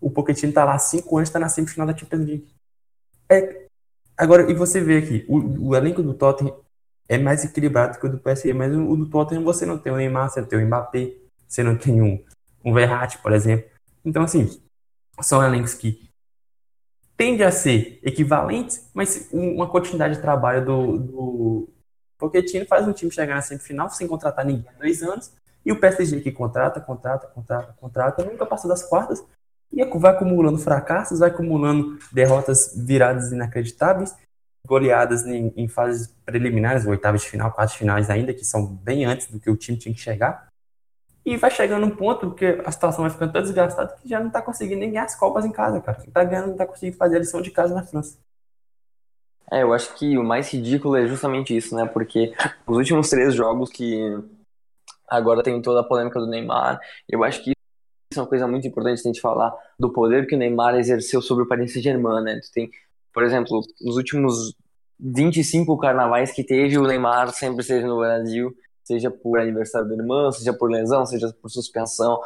O 0.00 0.10
Pochettino 0.10 0.52
tá 0.52 0.64
lá 0.64 0.74
há 0.74 0.78
cinco 0.78 1.16
anos, 1.16 1.28
está 1.28 1.38
na 1.38 1.48
semifinal 1.48 1.86
da 1.86 1.96
Champions 1.96 2.26
League. 2.26 2.48
É, 3.28 3.66
agora, 4.16 4.50
e 4.50 4.54
você 4.54 4.80
vê 4.80 4.98
aqui, 4.98 5.24
o, 5.28 5.68
o 5.68 5.76
elenco 5.76 6.02
do 6.02 6.14
Tottenham 6.14 6.56
é 7.08 7.18
mais 7.18 7.44
equilibrado 7.44 7.98
que 7.98 8.06
o 8.06 8.10
do 8.10 8.18
PSG, 8.18 8.52
mas 8.52 8.74
o, 8.74 8.88
o 8.88 8.96
do 8.96 9.08
Tottenham 9.08 9.44
você 9.44 9.64
não 9.64 9.78
tem 9.78 9.92
o 9.92 9.96
Neymar, 9.96 10.30
você 10.30 10.40
não 10.40 10.48
tem 10.48 10.58
o 10.58 10.66
Mbappé, 10.66 11.14
você 11.48 11.62
não 11.62 11.76
tem 11.76 12.02
um, 12.02 12.24
um 12.64 12.72
Verratti, 12.74 13.18
por 13.18 13.32
exemplo. 13.32 13.68
Então, 14.04 14.22
assim, 14.22 14.60
são 15.20 15.42
elencos 15.42 15.74
que 15.74 16.08
tende 17.16 17.42
a 17.42 17.50
ser 17.50 17.98
equivalentes, 18.02 18.88
mas 18.92 19.28
uma 19.32 19.68
continuidade 19.68 20.16
de 20.16 20.20
trabalho 20.20 20.64
do, 20.64 20.98
do 20.98 21.68
Pochettino 22.18 22.66
faz 22.66 22.86
um 22.86 22.92
time 22.92 23.10
chegar 23.10 23.34
na 23.34 23.42
semifinal 23.42 23.88
sem 23.90 24.06
contratar 24.06 24.44
ninguém 24.44 24.68
há 24.68 24.78
dois 24.78 25.02
anos, 25.02 25.32
e 25.66 25.72
o 25.72 25.80
PSG 25.80 26.20
que 26.20 26.30
contrata, 26.30 26.80
contrata, 26.80 27.26
contrata, 27.26 27.74
contrata, 27.78 28.24
nunca 28.24 28.46
passa 28.46 28.68
das 28.68 28.84
quartas, 28.84 29.22
e 29.72 29.84
vai 29.84 30.12
acumulando 30.12 30.58
fracassos, 30.58 31.18
vai 31.18 31.28
acumulando 31.28 31.98
derrotas 32.12 32.72
viradas 32.76 33.32
inacreditáveis, 33.32 34.16
goleadas 34.64 35.26
em, 35.26 35.52
em 35.56 35.66
fases 35.66 36.06
preliminares, 36.24 36.86
oitavas 36.86 37.22
de 37.22 37.28
final, 37.28 37.50
quartas 37.50 37.76
finais 37.76 38.08
ainda, 38.08 38.32
que 38.32 38.44
são 38.44 38.64
bem 38.64 39.04
antes 39.04 39.26
do 39.26 39.40
que 39.40 39.50
o 39.50 39.56
time 39.56 39.76
tinha 39.76 39.94
que 39.94 40.00
chegar, 40.00 40.46
e 41.24 41.36
vai 41.36 41.50
chegando 41.50 41.84
um 41.84 41.90
ponto 41.90 42.30
que 42.30 42.46
a 42.64 42.70
situação 42.70 43.02
vai 43.02 43.10
ficando 43.10 43.32
tão 43.32 43.42
desgastada 43.42 43.96
que 44.00 44.08
já 44.08 44.20
não 44.20 44.30
tá 44.30 44.40
conseguindo 44.40 44.78
nem 44.78 44.90
ganhar 44.90 45.06
as 45.06 45.16
Copas 45.16 45.44
em 45.44 45.50
casa, 45.50 45.80
cara. 45.80 45.98
Não 45.98 46.12
tá 46.12 46.22
ganhando, 46.22 46.50
não 46.50 46.56
tá 46.56 46.64
conseguindo 46.64 46.96
fazer 46.96 47.16
a 47.16 47.18
lição 47.18 47.42
de 47.42 47.50
casa 47.50 47.74
na 47.74 47.82
França. 47.82 48.16
É, 49.50 49.64
eu 49.64 49.72
acho 49.72 49.92
que 49.96 50.16
o 50.16 50.22
mais 50.22 50.48
ridículo 50.52 50.94
é 50.94 51.04
justamente 51.08 51.56
isso, 51.56 51.74
né? 51.74 51.84
Porque 51.84 52.32
os 52.64 52.76
últimos 52.76 53.10
três 53.10 53.34
jogos 53.34 53.70
que 53.70 54.16
agora 55.08 55.42
tem 55.42 55.60
toda 55.62 55.80
a 55.80 55.84
polêmica 55.84 56.18
do 56.20 56.26
Neymar, 56.26 56.80
eu 57.08 57.22
acho 57.24 57.42
que 57.42 57.50
isso 57.50 58.20
é 58.20 58.22
uma 58.22 58.28
coisa 58.28 58.46
muito 58.46 58.66
importante 58.66 59.00
a 59.00 59.02
gente 59.02 59.20
falar 59.20 59.54
do 59.78 59.92
poder 59.92 60.26
que 60.26 60.34
o 60.34 60.38
Neymar 60.38 60.76
exerceu 60.76 61.20
sobre 61.20 61.44
o 61.44 61.48
Paris 61.48 61.72
Saint-Germain, 61.72 62.22
né? 62.22 62.40
Tu 62.40 62.50
tem, 62.52 62.70
por 63.12 63.24
exemplo, 63.24 63.60
nos 63.80 63.96
últimos 63.96 64.54
25 64.98 65.76
carnavais 65.78 66.32
que 66.32 66.44
teve, 66.44 66.78
o 66.78 66.86
Neymar 66.86 67.30
sempre 67.32 67.60
esteve 67.60 67.84
no 67.84 67.98
Brasil 67.98 68.54
seja 68.86 69.10
por 69.10 69.40
aniversário 69.40 69.88
da 69.88 69.94
irmã, 69.96 70.30
seja 70.30 70.52
por 70.52 70.70
lesão, 70.70 71.04
seja 71.04 71.34
por 71.42 71.50
suspensão. 71.50 72.20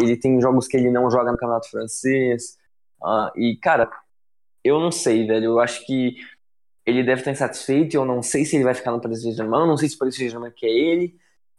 Ele 0.00 0.16
tem 0.16 0.40
jogos 0.40 0.68
que 0.68 0.76
ele 0.76 0.90
não 0.90 1.10
joga 1.10 1.32
no 1.32 1.36
Campeonato 1.36 1.68
Francês. 1.68 2.56
Uh, 3.02 3.36
e, 3.36 3.56
cara, 3.60 3.90
eu 4.62 4.78
não 4.78 4.92
sei, 4.92 5.26
velho. 5.26 5.46
Eu 5.46 5.60
acho 5.60 5.84
que 5.84 6.16
ele 6.84 7.02
deve 7.02 7.22
estar 7.22 7.32
insatisfeito. 7.32 7.96
Eu 7.96 8.04
não 8.04 8.22
sei 8.22 8.44
se 8.44 8.54
ele 8.54 8.64
vai 8.64 8.74
ficar 8.74 8.92
no 8.92 9.00
Paris 9.00 9.22
Saint-Germain. 9.22 9.66
Não 9.66 9.76
sei 9.76 9.88
se 9.88 9.96
o 9.96 9.98
Paris 9.98 10.16
Saint-Germain 10.16 10.52
quer 10.56 10.68
ele. 10.68 11.16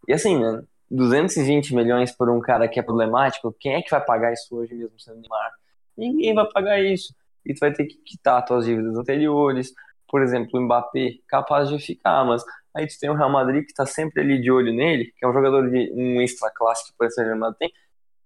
E 0.08 0.14
assim, 0.14 0.40
né? 0.40 0.64
220 0.90 1.76
milhões 1.76 2.12
por 2.12 2.30
um 2.30 2.40
cara 2.40 2.68
que 2.68 2.80
é 2.80 2.84
problemático, 2.84 3.56
quem 3.60 3.74
é 3.74 3.82
que 3.82 3.92
vai 3.92 4.04
pagar 4.04 4.34
isso 4.34 4.56
hoje 4.56 4.74
mesmo 4.74 4.98
sendo 5.00 5.20
Neymar? 5.20 5.52
Ninguém 5.98 6.34
vai 6.34 6.48
pagar 6.50 6.80
isso. 6.82 7.14
e 7.46 7.54
tu 7.54 7.60
vai 7.60 7.72
ter 7.74 7.86
que 7.86 7.96
quitar 7.98 8.44
tuas 8.44 8.66
dívidas 8.66 8.98
anteriores. 8.98 9.74
Por 10.10 10.22
exemplo, 10.22 10.60
o 10.60 10.62
Mbappé, 10.62 11.20
capaz 11.28 11.70
de 11.70 11.80
ficar, 11.80 12.26
mas 12.26 12.44
aí 12.76 12.88
tu 12.88 12.98
tem 13.00 13.10
o 13.10 13.14
Real 13.14 13.30
Madrid 13.30 13.66
que 13.66 13.74
tá 13.74 13.86
sempre 13.86 14.22
ali 14.22 14.40
de 14.42 14.52
olho 14.52 14.74
nele, 14.74 15.14
que 15.18 15.26
é 15.26 15.28
um 15.28 15.34
jogador 15.34 15.70
de 15.70 15.92
um 15.94 16.22
extra 16.22 16.52
classe 16.52 16.86
que 16.86 16.92
o 16.92 16.98
Paris 16.98 17.16
Saint-Germain 17.16 17.54
tem. 17.60 17.72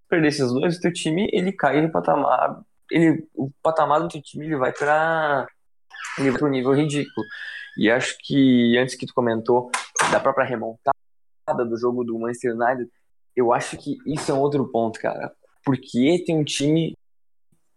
Perder 0.09 0.27
esses 0.27 0.51
dois, 0.51 0.77
o 0.77 0.81
teu 0.81 0.91
time 0.91 1.29
ele 1.31 1.51
cai 1.51 1.81
de 1.81 1.87
patamar, 1.91 2.61
ele, 2.91 3.27
o 3.33 3.49
patamar 3.63 4.01
do 4.01 4.09
teu 4.09 4.21
time 4.21 4.45
ele 4.45 4.57
vai 4.57 4.73
para 4.73 5.47
ele 6.17 6.31
vai 6.31 6.51
nível 6.51 6.73
ridículo. 6.73 7.25
E 7.77 7.89
acho 7.89 8.17
que 8.19 8.77
antes 8.77 8.95
que 8.95 9.05
tu 9.05 9.13
comentou 9.13 9.71
da 10.11 10.19
própria 10.19 10.45
remontada 10.45 10.97
do 11.53 11.77
jogo 11.77 12.03
do 12.03 12.17
Manchester 12.17 12.55
United, 12.55 12.89
eu 13.35 13.53
acho 13.53 13.77
que 13.77 13.97
isso 14.05 14.31
é 14.31 14.33
um 14.33 14.39
outro 14.39 14.67
ponto, 14.71 14.99
cara. 14.99 15.31
Porque 15.63 16.23
tem 16.25 16.37
um 16.37 16.43
time 16.43 16.97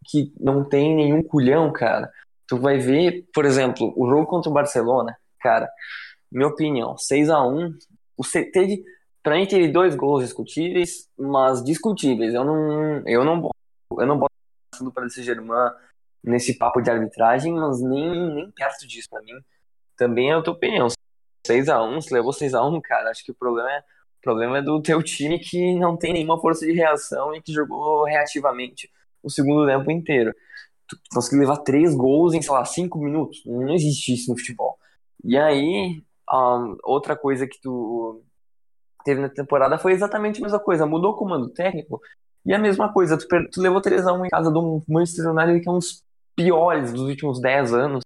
que 0.06 0.32
não 0.38 0.64
tem 0.64 0.94
nenhum 0.94 1.22
culhão, 1.22 1.72
cara. 1.72 2.10
Tu 2.46 2.58
vai 2.58 2.78
ver, 2.78 3.26
por 3.32 3.44
exemplo, 3.44 3.92
o 3.96 4.08
jogo 4.08 4.26
contra 4.26 4.50
o 4.50 4.54
Barcelona, 4.54 5.16
cara, 5.40 5.68
minha 6.30 6.48
opinião, 6.48 6.96
6 6.98 7.30
a 7.30 7.46
1 7.46 7.74
o 8.16 8.22
teve 8.52 8.84
para 9.22 9.36
mim 9.36 9.46
teve 9.46 9.68
dois 9.68 9.96
gols 9.96 10.22
discutíveis, 10.22 11.08
mas 11.18 11.64
discutíveis. 11.64 12.34
Eu 12.34 12.44
não 12.44 13.02
eu 13.06 13.24
não 13.24 13.50
eu 13.98 14.06
não 14.06 14.18
boto 14.18 14.34
do 14.80 14.92
Paris 14.92 15.14
Saint-Germain 15.14 15.70
nesse 16.22 16.58
papo 16.58 16.80
de 16.80 16.90
arbitragem, 16.90 17.54
mas 17.54 17.80
nem, 17.80 18.34
nem 18.34 18.50
perto 18.50 18.86
disso 18.86 19.08
para 19.10 19.22
mim. 19.22 19.32
Também 19.96 20.30
é 20.30 20.34
a 20.34 20.42
tua 20.42 20.54
opinião. 20.54 20.88
6 21.46 21.68
a 21.68 21.82
1 21.82 22.00
se 22.00 22.14
levou 22.14 22.32
6 22.32 22.54
a 22.54 22.64
1 22.64 22.80
cara, 22.80 23.10
acho 23.10 23.24
que 23.24 23.30
o 23.30 23.34
problema 23.34 23.70
é 23.70 23.78
o 23.78 24.22
problema 24.24 24.58
é 24.58 24.62
do 24.62 24.80
teu 24.80 25.02
time 25.02 25.38
que 25.38 25.78
não 25.78 25.98
tem 25.98 26.14
nenhuma 26.14 26.40
força 26.40 26.64
de 26.64 26.72
reação 26.72 27.34
e 27.34 27.42
que 27.42 27.52
jogou 27.52 28.04
reativamente 28.04 28.90
o 29.22 29.28
segundo 29.30 29.66
tempo 29.66 29.90
inteiro. 29.90 30.34
Tu 30.88 30.96
conseguiu 31.12 31.40
levar 31.40 31.58
três 31.58 31.94
gols 31.94 32.32
em, 32.32 32.40
sei 32.40 32.52
lá, 32.52 32.64
cinco 32.64 32.98
minutos. 32.98 33.42
Não 33.44 33.74
existe 33.74 34.14
isso 34.14 34.30
no 34.30 34.38
futebol. 34.38 34.78
E 35.22 35.36
aí, 35.36 36.02
um, 36.32 36.76
outra 36.84 37.14
coisa 37.14 37.46
que 37.46 37.60
tu 37.60 38.22
teve 39.04 39.20
na 39.20 39.28
temporada 39.28 39.78
foi 39.78 39.92
exatamente 39.92 40.40
a 40.40 40.42
mesma 40.42 40.58
coisa. 40.60 40.86
Mudou 40.86 41.12
o 41.12 41.16
comando 41.16 41.50
técnico 41.50 42.00
e 42.46 42.54
a 42.54 42.58
mesma 42.58 42.90
coisa. 42.90 43.18
Tu, 43.18 43.26
tu 43.50 43.60
levou 43.60 43.82
3x1 43.82 44.26
em 44.26 44.30
casa 44.30 44.50
do 44.50 44.82
Manchester 44.88 45.30
United, 45.30 45.60
que 45.60 45.68
é 45.68 45.72
um 45.72 45.78
dos 45.78 46.02
piores 46.34 46.92
dos 46.92 47.02
últimos 47.02 47.40
10 47.40 47.74
anos. 47.74 48.04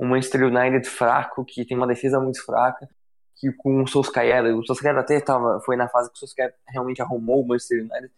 Um 0.00 0.08
Manchester 0.08 0.44
United 0.44 0.88
fraco, 0.88 1.44
que 1.44 1.64
tem 1.64 1.76
uma 1.76 1.86
defesa 1.86 2.18
muito 2.18 2.44
fraca. 2.44 2.88
Que 3.36 3.52
com 3.52 3.82
o 3.82 3.86
Solskjaer, 3.86 4.44
o 4.56 4.64
Solskjaer 4.66 4.98
até 4.98 5.20
tava, 5.20 5.60
foi 5.60 5.76
na 5.76 5.88
fase 5.88 6.10
que 6.10 6.16
o 6.16 6.18
Solskjaer 6.18 6.54
realmente 6.68 7.00
arrumou 7.00 7.42
o 7.42 7.46
Manchester 7.46 7.80
United. 7.80 8.10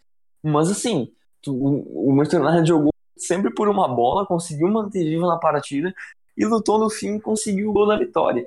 Mas 0.42 0.70
assim, 0.70 1.12
o 1.46 2.12
Manchester 2.12 2.42
United 2.42 2.68
jogou 2.68 2.92
sempre 3.16 3.52
por 3.54 3.68
uma 3.68 3.88
bola, 3.88 4.26
conseguiu 4.26 4.68
manter 4.68 5.04
vivo 5.04 5.26
na 5.26 5.38
partida 5.38 5.94
e 6.36 6.44
lutou 6.44 6.78
no 6.78 6.90
fim 6.90 7.16
e 7.16 7.20
conseguiu 7.20 7.70
o 7.70 7.72
gol 7.72 7.86
da 7.86 7.96
vitória. 7.96 8.46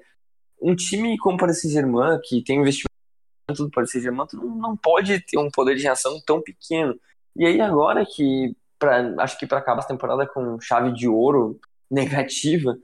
Um 0.61 0.75
time 0.75 1.17
como 1.17 1.35
o 1.35 1.39
Paris 1.39 1.61
Saint-Germain, 1.61 2.19
que 2.23 2.43
tem 2.43 2.59
investimento 2.59 2.89
do 3.57 3.69
Paris 3.69 3.91
Saint-Germain, 3.91 4.27
não, 4.33 4.55
não 4.55 4.77
pode 4.77 5.19
ter 5.21 5.37
um 5.37 5.49
poder 5.49 5.75
de 5.75 5.83
reação 5.83 6.19
tão 6.25 6.41
pequeno. 6.41 6.99
E 7.35 7.45
aí 7.45 7.61
agora 7.61 8.05
que, 8.05 8.55
pra, 8.79 9.13
acho 9.19 9.37
que 9.37 9.45
para 9.45 9.59
acabar 9.59 9.81
a 9.81 9.87
temporada 9.87 10.25
com 10.25 10.59
chave 10.59 10.91
de 10.93 11.07
ouro 11.07 11.59
negativa, 11.89 12.77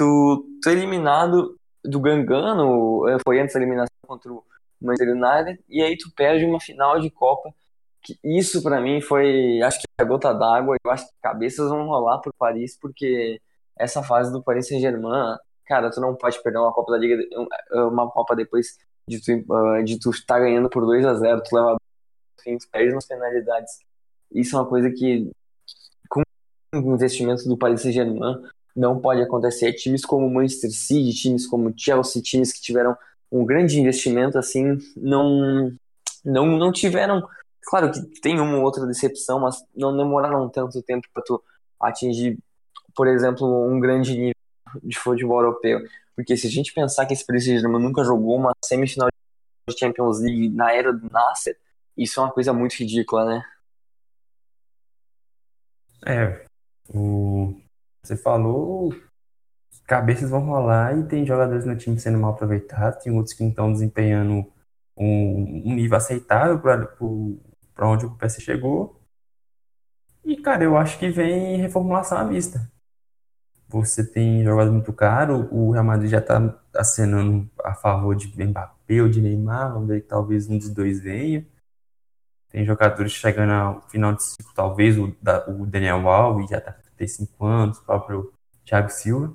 tu, 0.00 0.46
é 0.66 0.72
eliminado 0.72 1.56
do 1.84 2.00
Gangano, 2.00 3.08
eh, 3.08 3.18
foi 3.24 3.40
antes 3.40 3.54
da 3.54 3.60
eliminação 3.60 3.94
contra 4.06 4.32
o 4.32 4.44
Manchester 4.80 5.14
United, 5.14 5.64
e 5.68 5.82
aí 5.82 5.96
tu 5.96 6.10
perde 6.14 6.44
uma 6.44 6.60
final 6.60 6.98
de 7.00 7.10
Copa 7.10 7.52
que 8.02 8.18
isso 8.24 8.62
para 8.62 8.80
mim 8.80 9.00
foi, 9.00 9.60
acho 9.62 9.80
que 9.80 9.86
a 9.98 10.04
gota 10.04 10.32
d'água. 10.32 10.76
Eu 10.84 10.90
acho 10.90 11.06
que 11.06 11.12
cabeças 11.22 11.68
vão 11.68 11.86
rolar 11.86 12.18
pro 12.18 12.32
Paris, 12.38 12.78
porque 12.80 13.40
essa 13.78 14.02
fase 14.02 14.32
do 14.32 14.42
Paris 14.42 14.68
Saint-Germain, 14.68 15.36
cara, 15.66 15.90
tu 15.90 16.00
não 16.00 16.16
pode 16.16 16.42
perder 16.42 16.58
uma 16.58 16.72
Copa 16.72 16.92
da 16.92 16.98
Liga, 16.98 17.22
uma 17.90 18.10
Copa 18.10 18.34
depois 18.34 18.78
de 19.06 19.20
tu, 19.20 19.52
ah, 19.52 19.82
de 19.82 19.98
tu 19.98 20.10
estar 20.10 20.38
ganhando 20.40 20.70
por 20.70 20.84
2 20.84 21.04
a 21.04 21.14
0 21.14 21.42
tu 21.42 21.54
leva 21.54 21.76
fim, 22.42 22.56
tu 22.56 22.68
perde 22.70 22.94
nas 22.94 23.06
penalidades. 23.06 23.80
Isso 24.32 24.56
é 24.56 24.60
uma 24.60 24.68
coisa 24.68 24.90
que, 24.90 25.30
com 26.08 26.22
o 26.74 26.94
investimento 26.94 27.46
do 27.48 27.58
Paris 27.58 27.82
Saint-Germain, 27.82 28.42
não 28.74 29.00
pode 29.00 29.22
acontecer. 29.22 29.72
Times 29.74 30.04
como 30.04 30.30
Manchester 30.30 30.70
City, 30.70 31.12
times 31.12 31.46
como 31.46 31.72
Chelsea, 31.76 32.22
times 32.22 32.52
que 32.52 32.60
tiveram 32.60 32.96
um 33.30 33.44
grande 33.44 33.78
investimento, 33.78 34.38
assim, 34.38 34.78
não, 34.96 35.72
não, 36.24 36.46
não 36.58 36.72
tiveram 36.72 37.22
Claro 37.70 37.92
que 37.92 38.00
tem 38.20 38.40
uma 38.40 38.56
ou 38.56 38.64
outra 38.64 38.86
decepção, 38.86 39.38
mas 39.38 39.64
não 39.76 39.96
demoraram 39.96 40.48
tanto 40.48 40.82
tempo 40.82 41.06
para 41.12 41.22
tu 41.22 41.42
atingir, 41.80 42.38
por 42.96 43.06
exemplo, 43.06 43.46
um 43.64 43.78
grande 43.78 44.12
nível 44.12 44.34
de 44.82 44.98
futebol 44.98 45.40
europeu. 45.40 45.80
Porque 46.16 46.36
se 46.36 46.46
a 46.46 46.50
gente 46.50 46.72
pensar 46.72 47.06
que 47.06 47.12
esse 47.12 47.24
Saint-Germain 47.24 47.80
nunca 47.80 48.02
jogou 48.02 48.36
uma 48.36 48.52
semifinal 48.64 49.08
de 49.68 49.78
Champions 49.78 50.20
League 50.20 50.48
na 50.48 50.72
era 50.72 50.92
do 50.92 51.08
Nasser, 51.10 51.56
isso 51.96 52.18
é 52.18 52.24
uma 52.24 52.32
coisa 52.32 52.52
muito 52.52 52.74
ridícula, 52.74 53.24
né? 53.24 53.44
É, 56.06 56.44
o... 56.88 57.54
você 58.02 58.16
falou, 58.16 58.92
cabeças 59.86 60.30
vão 60.30 60.44
rolar 60.44 60.96
e 60.96 61.04
tem 61.04 61.26
jogadores 61.26 61.64
no 61.64 61.76
time 61.76 61.98
sendo 61.98 62.18
mal 62.18 62.32
aproveitados, 62.32 63.02
tem 63.02 63.12
outros 63.12 63.34
que 63.34 63.42
não 63.42 63.50
estão 63.50 63.72
desempenhando 63.72 64.46
um, 64.96 65.62
um 65.66 65.74
nível 65.74 65.96
aceitável 65.96 66.60
para 66.60 67.88
onde 67.88 68.06
o 68.06 68.16
PC 68.16 68.40
chegou. 68.40 69.00
E, 70.24 70.36
cara, 70.36 70.62
eu 70.62 70.76
acho 70.76 70.98
que 70.98 71.08
vem 71.08 71.56
reformulação 71.56 72.18
à 72.18 72.24
vista. 72.24 72.70
Você 73.68 74.04
tem 74.04 74.44
jogado 74.44 74.72
muito 74.72 74.92
caro, 74.92 75.48
o 75.52 75.70
Real 75.72 75.84
Madrid 75.84 76.10
já 76.10 76.18
está 76.18 76.56
acenando 76.74 77.48
a 77.64 77.74
favor 77.74 78.14
de 78.14 78.28
Mbappé 78.44 79.00
ou 79.02 79.08
de 79.08 79.20
Neymar, 79.20 79.72
vamos 79.72 79.88
ver 79.88 80.02
que 80.02 80.08
talvez 80.08 80.48
um 80.48 80.58
dos 80.58 80.68
dois 80.70 81.00
venha. 81.00 81.46
Tem 82.48 82.64
jogadores 82.64 83.12
chegando 83.12 83.52
ao 83.52 83.80
final 83.88 84.12
de 84.12 84.24
ciclo, 84.24 84.52
talvez 84.54 84.98
o, 84.98 85.16
da, 85.22 85.48
o 85.48 85.66
Daniel 85.66 86.08
Alves 86.08 86.50
já 86.50 86.58
está 86.58 86.72
35 87.00 87.46
anos, 87.46 87.78
o 87.78 87.84
próprio 87.84 88.32
Thiago 88.64 88.90
Silva. 88.90 89.34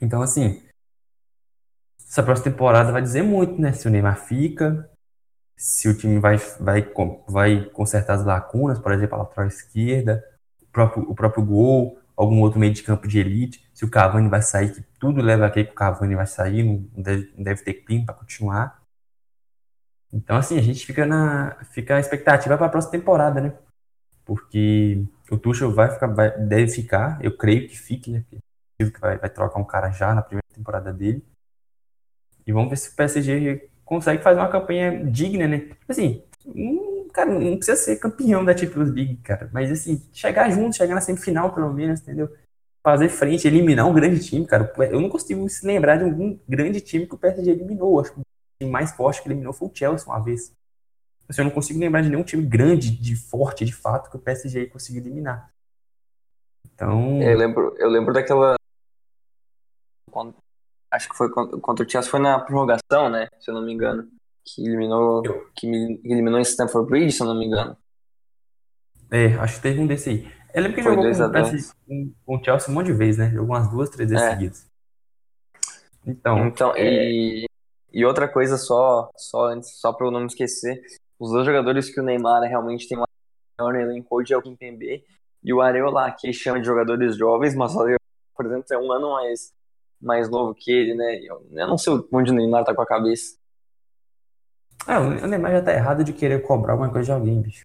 Então, 0.00 0.22
assim, 0.22 0.62
essa 1.98 2.22
próxima 2.22 2.50
temporada 2.50 2.90
vai 2.90 3.02
dizer 3.02 3.22
muito, 3.22 3.60
né? 3.60 3.72
Se 3.72 3.86
o 3.86 3.90
Neymar 3.90 4.18
fica, 4.18 4.90
se 5.56 5.88
o 5.88 5.96
time 5.96 6.18
vai, 6.18 6.36
vai, 6.58 6.82
vai 7.28 7.64
consertar 7.66 8.14
as 8.14 8.24
lacunas, 8.24 8.78
por 8.78 8.92
exemplo, 8.92 9.14
a 9.14 9.18
lateral 9.18 9.46
esquerda, 9.46 10.24
o 10.62 10.66
próprio, 10.66 11.10
o 11.10 11.14
próprio 11.14 11.44
gol, 11.44 11.98
algum 12.16 12.40
outro 12.40 12.58
meio 12.58 12.72
de 12.72 12.82
campo 12.82 13.06
de 13.06 13.18
elite, 13.18 13.68
se 13.74 13.84
o 13.84 13.90
Cavani 13.90 14.28
vai 14.28 14.42
sair, 14.42 14.72
que 14.72 14.82
tudo 14.98 15.20
leva 15.20 15.46
a 15.46 15.50
crer 15.50 15.66
que 15.66 15.72
o 15.72 15.76
Cavani 15.76 16.14
vai 16.14 16.26
sair, 16.26 16.62
não 16.62 17.02
deve, 17.02 17.32
não 17.36 17.44
deve 17.44 17.62
ter 17.62 17.74
clima 17.74 18.06
para 18.06 18.14
continuar. 18.14 18.82
Então, 20.12 20.36
assim, 20.36 20.56
a 20.56 20.62
gente 20.62 20.86
fica 20.86 21.04
na 21.04 21.56
fica 21.72 21.96
a 21.96 22.00
expectativa 22.00 22.56
para 22.56 22.66
a 22.66 22.70
próxima 22.70 22.92
temporada, 22.92 23.40
né? 23.40 23.52
Porque 24.24 25.04
o 25.30 25.38
Tuchel 25.38 25.72
vai 25.72 25.90
ficar, 25.90 26.06
vai, 26.08 26.30
deve 26.38 26.70
ficar, 26.70 27.18
eu 27.22 27.36
creio 27.36 27.68
que 27.68 27.78
fique, 27.78 28.10
né? 28.10 28.24
Que 28.78 28.84
vai, 29.00 29.16
vai 29.18 29.30
trocar 29.30 29.58
um 29.58 29.64
cara 29.64 29.90
já 29.90 30.14
na 30.14 30.22
primeira 30.22 30.46
temporada 30.52 30.92
dele. 30.92 31.24
E 32.46 32.52
vamos 32.52 32.70
ver 32.70 32.76
se 32.76 32.90
o 32.90 32.96
PSG 32.96 33.70
consegue 33.84 34.22
fazer 34.22 34.40
uma 34.40 34.50
campanha 34.50 35.04
digna, 35.04 35.48
né? 35.48 35.70
Assim, 35.88 36.22
um, 36.46 37.08
cara, 37.12 37.30
não 37.30 37.56
precisa 37.56 37.76
ser 37.76 37.96
campeão 37.96 38.44
da 38.44 38.56
Champions 38.56 38.90
League, 38.90 39.16
cara, 39.18 39.48
mas 39.52 39.70
assim, 39.70 40.02
chegar 40.12 40.50
junto, 40.50 40.76
chegar 40.76 40.94
na 40.94 41.00
semifinal 41.00 41.54
pelo 41.54 41.72
menos, 41.72 42.00
entendeu? 42.00 42.28
Fazer 42.82 43.08
frente, 43.08 43.46
eliminar 43.48 43.86
um 43.88 43.94
grande 43.94 44.22
time, 44.22 44.46
cara. 44.46 44.70
Eu 44.90 45.00
não 45.00 45.08
consigo 45.08 45.48
se 45.48 45.66
lembrar 45.66 45.96
de 45.96 46.04
algum 46.04 46.38
grande 46.46 46.82
time 46.82 47.06
que 47.06 47.14
o 47.14 47.18
PSG 47.18 47.50
eliminou. 47.50 47.98
Acho 47.98 48.12
que 48.12 48.20
o 48.20 48.24
time 48.60 48.70
mais 48.70 48.92
forte 48.92 49.22
que 49.22 49.28
eliminou 49.28 49.54
foi 49.54 49.68
o 49.68 49.72
Chelsea 49.74 50.06
uma 50.06 50.22
vez. 50.22 50.52
Assim, 51.28 51.40
eu 51.40 51.46
não 51.46 51.52
consigo 51.52 51.78
lembrar 51.78 52.02
de 52.02 52.10
nenhum 52.10 52.22
time 52.22 52.44
grande, 52.44 52.90
de 52.90 53.16
forte, 53.16 53.64
de 53.64 53.72
fato, 53.72 54.10
que 54.10 54.16
o 54.16 54.20
PSG 54.20 54.66
conseguiu 54.66 55.02
eliminar. 55.02 55.50
Então. 56.66 57.22
Eu 57.22 57.38
lembro, 57.38 57.74
eu 57.78 57.88
lembro 57.88 58.12
daquela 58.12 58.56
acho 60.94 61.08
que 61.08 61.16
foi 61.16 61.28
contra 61.30 61.84
o 61.84 61.90
Chelsea, 61.90 62.10
foi 62.10 62.20
na 62.20 62.38
prorrogação, 62.38 63.08
né? 63.10 63.28
Se 63.40 63.50
eu 63.50 63.54
não 63.54 63.62
me 63.62 63.72
engano. 63.72 64.08
Que 64.44 64.64
eliminou, 64.64 65.22
que 65.54 65.66
eliminou 66.04 66.38
em 66.38 66.44
Stamford 66.44 66.88
Bridge, 66.88 67.12
se 67.12 67.22
eu 67.22 67.26
não 67.26 67.38
me 67.38 67.46
engano. 67.46 67.76
É, 69.10 69.34
acho 69.36 69.56
que 69.56 69.62
teve 69.62 69.80
um 69.80 69.86
desse 69.86 70.10
aí. 70.10 70.32
Eu 70.52 70.62
lembro 70.62 70.76
que 70.76 70.82
foi 70.82 70.94
jogou 70.94 71.10
com, 71.86 72.12
com, 72.24 72.36
o 72.36 72.44
Chelsea 72.44 72.70
um 72.70 72.74
monte 72.74 72.86
de 72.86 72.92
vezes, 72.92 73.18
né? 73.18 73.30
Jogou 73.30 73.56
umas 73.56 73.70
duas, 73.70 73.90
três 73.90 74.10
vezes 74.10 74.24
é. 74.24 74.30
seguidas. 74.30 74.70
Então, 76.06 76.46
então 76.46 76.76
é... 76.76 77.10
e, 77.10 77.46
e 77.92 78.04
outra 78.04 78.28
coisa 78.28 78.56
só, 78.58 79.10
só 79.16 79.46
antes, 79.46 79.78
só 79.80 79.92
para 79.92 80.06
eu 80.06 80.10
não 80.10 80.20
me 80.20 80.26
esquecer, 80.26 80.80
os 81.18 81.30
dois 81.30 81.46
jogadores 81.46 81.90
que 81.90 82.00
o 82.00 82.02
Neymar 82.02 82.42
realmente 82.42 82.88
tem 82.88 82.98
maior 83.58 83.74
elenco 83.74 84.16
hoje 84.16 84.32
é 84.32 84.36
o 84.36 84.42
Kimpembe 84.42 85.04
e 85.42 85.52
o 85.52 85.60
Areola, 85.60 86.10
que 86.12 86.32
chama 86.32 86.60
de 86.60 86.66
jogadores 86.66 87.16
jovens, 87.16 87.54
mas 87.54 87.74
o 87.74 87.80
Areola, 87.80 87.98
por 88.34 88.46
exemplo, 88.46 88.64
é 88.70 88.78
um 88.78 88.92
ano 88.92 89.12
mais 89.12 89.52
mais 90.00 90.28
novo 90.28 90.54
que 90.54 90.70
ele, 90.70 90.94
né? 90.94 91.18
Eu, 91.22 91.46
eu 91.50 91.66
não 91.66 91.78
sei 91.78 91.94
onde 92.12 92.30
o 92.30 92.34
Neymar 92.34 92.64
tá 92.64 92.74
com 92.74 92.82
a 92.82 92.86
cabeça. 92.86 93.36
Ah, 94.86 95.00
o 95.00 95.26
Neymar 95.26 95.52
já 95.52 95.62
tá 95.62 95.72
errado 95.72 96.04
de 96.04 96.12
querer 96.12 96.42
cobrar 96.42 96.72
alguma 96.74 96.90
coisa 96.90 97.06
de 97.06 97.12
alguém, 97.12 97.40
bicho. 97.40 97.64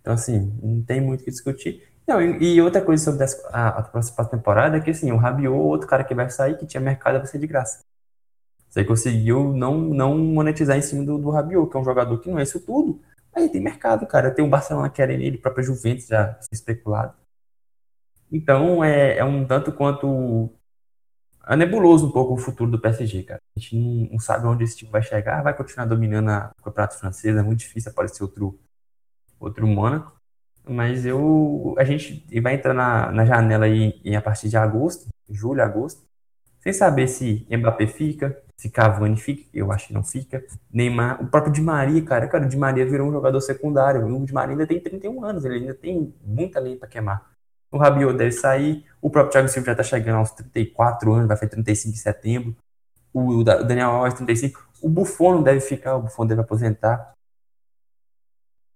Então, 0.00 0.14
assim, 0.14 0.58
não 0.62 0.82
tem 0.82 1.02
muito 1.02 1.20
o 1.20 1.24
que 1.24 1.30
discutir. 1.30 1.86
Não, 2.06 2.22
e, 2.22 2.54
e 2.54 2.62
outra 2.62 2.80
coisa 2.80 3.04
sobre 3.04 3.26
a, 3.52 3.68
a 3.68 3.82
próxima 3.82 4.24
temporada 4.24 4.78
é 4.78 4.80
que 4.80 4.90
assim, 4.90 5.12
o 5.12 5.18
Rabiot, 5.18 5.54
outro 5.54 5.86
cara 5.86 6.02
que 6.02 6.14
vai 6.14 6.30
sair, 6.30 6.56
que 6.56 6.66
tinha 6.66 6.80
mercado, 6.80 7.18
vai 7.18 7.26
ser 7.26 7.38
de 7.38 7.46
graça. 7.46 7.84
Você 8.68 8.84
conseguiu 8.84 9.52
não, 9.54 9.78
não 9.78 10.18
monetizar 10.18 10.76
em 10.76 10.82
cima 10.82 11.04
do, 11.04 11.18
do 11.18 11.30
Rabiot, 11.30 11.70
que 11.70 11.76
é 11.76 11.80
um 11.80 11.84
jogador 11.84 12.18
que 12.18 12.30
não 12.30 12.38
é 12.38 12.42
isso 12.42 12.60
tudo. 12.60 13.00
Aí 13.34 13.48
tem 13.48 13.60
mercado, 13.60 14.06
cara. 14.06 14.30
Tem 14.30 14.44
o 14.44 14.48
Barcelona 14.48 14.90
querendo 14.90 15.22
ele, 15.22 15.38
própria 15.38 15.64
Juventus 15.64 16.06
já 16.06 16.38
especulado. 16.52 17.14
Então 18.30 18.84
é, 18.84 19.18
é 19.18 19.24
um 19.24 19.46
tanto 19.46 19.72
quanto 19.72 20.50
é 21.46 21.56
nebuloso 21.56 22.08
um 22.08 22.12
pouco 22.12 22.34
o 22.34 22.36
futuro 22.36 22.70
do 22.70 22.78
PSG, 22.78 23.22
cara. 23.22 23.40
A 23.56 23.60
gente 23.60 23.74
não, 23.76 24.12
não 24.12 24.18
sabe 24.18 24.46
onde 24.46 24.64
esse 24.64 24.76
time 24.76 24.90
vai 24.90 25.02
chegar, 25.02 25.42
vai 25.42 25.56
continuar 25.56 25.86
dominando 25.86 26.28
a, 26.28 26.52
o 26.58 26.62
campeonato 26.62 26.98
francês, 26.98 27.34
é 27.36 27.42
muito 27.42 27.60
difícil 27.60 27.90
aparecer 27.90 28.22
outro, 28.22 28.58
outro 29.40 29.66
Mônaco. 29.66 30.12
Mas 30.68 31.06
eu, 31.06 31.74
a 31.78 31.84
gente 31.84 32.22
vai 32.42 32.54
entrar 32.54 32.74
na, 32.74 33.10
na 33.10 33.24
janela 33.24 33.64
aí 33.64 33.94
a 34.14 34.20
partir 34.20 34.50
de 34.50 34.58
agosto, 34.58 35.08
julho, 35.30 35.62
agosto, 35.62 36.02
sem 36.60 36.72
saber 36.74 37.08
se 37.08 37.46
Mbappé 37.50 37.86
fica, 37.86 38.42
se 38.58 38.68
Cavani 38.68 39.16
fica, 39.16 39.48
eu 39.54 39.70
acho 39.70 39.86
que 39.86 39.94
não 39.94 40.02
fica. 40.02 40.44
Neymar, 40.72 41.22
o 41.22 41.28
próprio 41.28 41.52
Di 41.52 41.60
Maria, 41.60 42.04
cara, 42.04 42.26
cara, 42.26 42.44
o 42.44 42.48
Di 42.48 42.56
Maria 42.56 42.84
virou 42.84 43.08
um 43.08 43.12
jogador 43.12 43.40
secundário. 43.40 44.04
O 44.04 44.26
Di 44.26 44.32
Maria 44.32 44.54
ainda 44.54 44.66
tem 44.66 44.80
31 44.80 45.24
anos, 45.24 45.44
ele 45.44 45.60
ainda 45.60 45.74
tem 45.74 46.12
muita 46.24 46.58
lei 46.58 46.74
para 46.76 46.88
queimar. 46.88 47.30
O 47.70 47.78
Rabiot 47.78 48.16
deve 48.16 48.32
sair. 48.32 48.84
O 49.00 49.10
próprio 49.10 49.30
Thiago 49.30 49.48
Silva 49.48 49.66
já 49.66 49.72
está 49.72 49.84
chegando 49.84 50.16
aos 50.16 50.32
34 50.32 51.12
anos, 51.12 51.28
vai 51.28 51.36
fazer 51.36 51.50
35 51.50 51.94
em 51.94 51.98
setembro. 51.98 52.56
O, 53.12 53.44
Daniel 53.44 53.90
Alves, 53.90 54.14
35. 54.14 54.68
O 54.82 54.88
Buffon 54.88 55.34
não 55.36 55.42
deve 55.42 55.60
ficar, 55.60 55.94
o 55.94 56.02
Buffon 56.02 56.26
deve 56.26 56.40
aposentar. 56.40 57.12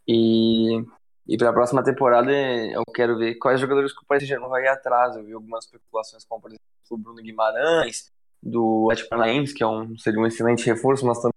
E, 0.07 0.85
e 1.26 1.37
para 1.37 1.51
a 1.51 1.53
próxima 1.53 1.83
temporada 1.83 2.30
eu 2.30 2.85
quero 2.95 3.18
ver 3.18 3.35
quais 3.35 3.61
jogadores 3.61 3.93
que 3.93 4.03
o 4.03 4.07
Paris 4.07 4.22
Saint-Germain 4.22 4.49
vai 4.49 4.62
ir 4.62 4.68
atrás. 4.68 5.16
Eu 5.16 5.24
vi 5.24 5.33
algumas 5.33 5.64
especulações, 5.64 6.24
como 6.24 6.41
por 6.41 6.51
exemplo 6.51 6.62
o 6.91 6.97
Bruno 6.97 7.22
Guimarães, 7.22 8.12
do 8.43 8.88
Atlético 8.90 9.11
Paranaense, 9.11 9.55
que 9.55 9.62
é 9.62 9.66
um, 9.66 9.97
seria 9.97 10.20
um 10.20 10.26
excelente 10.26 10.66
reforço, 10.66 11.07
mas 11.07 11.18
também 11.18 11.32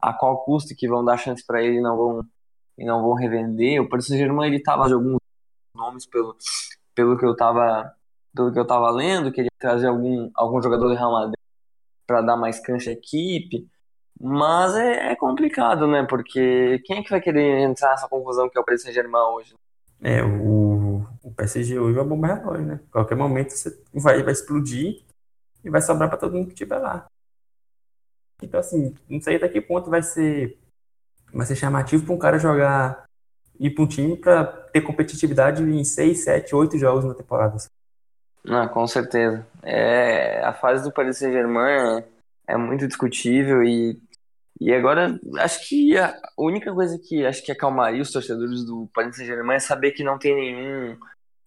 a 0.00 0.12
qual 0.12 0.44
custo 0.44 0.74
que 0.74 0.88
vão 0.88 1.04
dar 1.04 1.16
chance 1.16 1.44
para 1.44 1.62
ele 1.62 1.76
e 1.76 1.80
não 1.80 1.96
vão, 1.96 2.26
e 2.78 2.84
não 2.84 3.02
vão 3.02 3.14
revender. 3.14 3.80
O 3.80 3.88
Paris 3.88 4.06
Saint-Germain 4.06 4.48
ele 4.48 4.56
estava 4.56 4.86
de 4.86 4.94
alguns 4.94 5.18
nomes 5.74 6.06
pelo, 6.06 6.36
pelo 6.94 7.16
que 7.16 7.24
eu 7.24 7.32
estava 7.32 7.94
pelo 8.34 8.50
que 8.50 8.58
eu 8.58 8.66
tava 8.66 8.90
lendo, 8.90 9.30
queria 9.30 9.50
trazer 9.58 9.88
algum, 9.88 10.30
algum 10.34 10.62
jogador 10.62 10.88
do 10.88 10.94
Real 10.94 11.12
Madrid 11.12 11.34
para 12.06 12.22
dar 12.22 12.36
mais 12.36 12.58
cancha 12.58 12.88
à 12.88 12.92
equipe, 12.94 13.68
mas 14.18 14.74
é, 14.74 15.12
é, 15.12 15.16
complicado, 15.16 15.86
né? 15.86 16.02
Porque 16.08 16.80
quem 16.86 16.98
é 16.98 17.02
que 17.02 17.10
vai 17.10 17.20
querer 17.20 17.60
entrar 17.60 17.90
nessa 17.90 18.08
confusão 18.08 18.48
que 18.48 18.56
é 18.56 18.60
o 18.60 18.64
Paris 18.64 18.82
Saint-Germain 18.82 19.34
hoje? 19.34 19.54
É, 20.00 20.24
o, 20.24 21.04
o 21.22 21.30
PSG 21.36 21.78
hoje 21.78 21.98
é 21.98 22.02
uma 22.02 22.08
bomba 22.08 22.26
relógio, 22.26 22.66
né? 22.66 22.80
qualquer 22.90 23.14
momento 23.14 23.50
você 23.50 23.70
vai, 23.94 24.22
vai 24.22 24.32
explodir 24.32 25.02
e 25.64 25.70
vai 25.70 25.80
sobrar 25.80 26.08
para 26.08 26.18
todo 26.18 26.34
mundo 26.34 26.46
que 26.46 26.52
estiver 26.52 26.78
lá. 26.78 27.06
Então, 28.42 28.58
assim, 28.58 28.94
não 29.08 29.20
sei 29.20 29.36
até 29.36 29.48
que 29.48 29.60
ponto 29.60 29.88
vai 29.88 30.02
ser, 30.02 30.58
vai 31.32 31.46
ser 31.46 31.56
chamativo 31.56 32.04
para 32.04 32.14
um 32.14 32.18
cara 32.18 32.38
jogar 32.38 33.04
ir 33.58 33.70
para 33.70 33.84
um 33.84 33.86
time 33.86 34.16
para 34.16 34.44
ter 34.44 34.80
competitividade 34.80 35.62
em 35.62 35.84
6, 35.84 36.24
7, 36.24 36.54
8 36.54 36.78
jogos 36.78 37.04
na 37.04 37.14
temporada. 37.14 37.56
Ah, 38.48 38.68
com 38.68 38.86
certeza. 38.88 39.46
É, 39.62 40.42
a 40.42 40.52
fase 40.52 40.82
do 40.82 40.92
Paris 40.92 41.18
Saint-Germain 41.18 42.00
é, 42.48 42.54
é, 42.54 42.56
muito 42.56 42.88
discutível 42.88 43.62
e, 43.62 44.00
e 44.60 44.72
agora 44.72 45.18
acho 45.38 45.68
que 45.68 45.96
a 45.96 46.18
única 46.36 46.74
coisa 46.74 46.98
que 46.98 47.24
acho 47.24 47.44
que 47.44 47.52
acalmaria 47.52 48.02
os 48.02 48.10
torcedores 48.10 48.64
do 48.64 48.88
Paris 48.92 49.16
Saint-Germain 49.16 49.56
é 49.56 49.60
saber 49.60 49.92
que 49.92 50.02
não 50.02 50.18
tem 50.18 50.34
nenhum, 50.34 50.98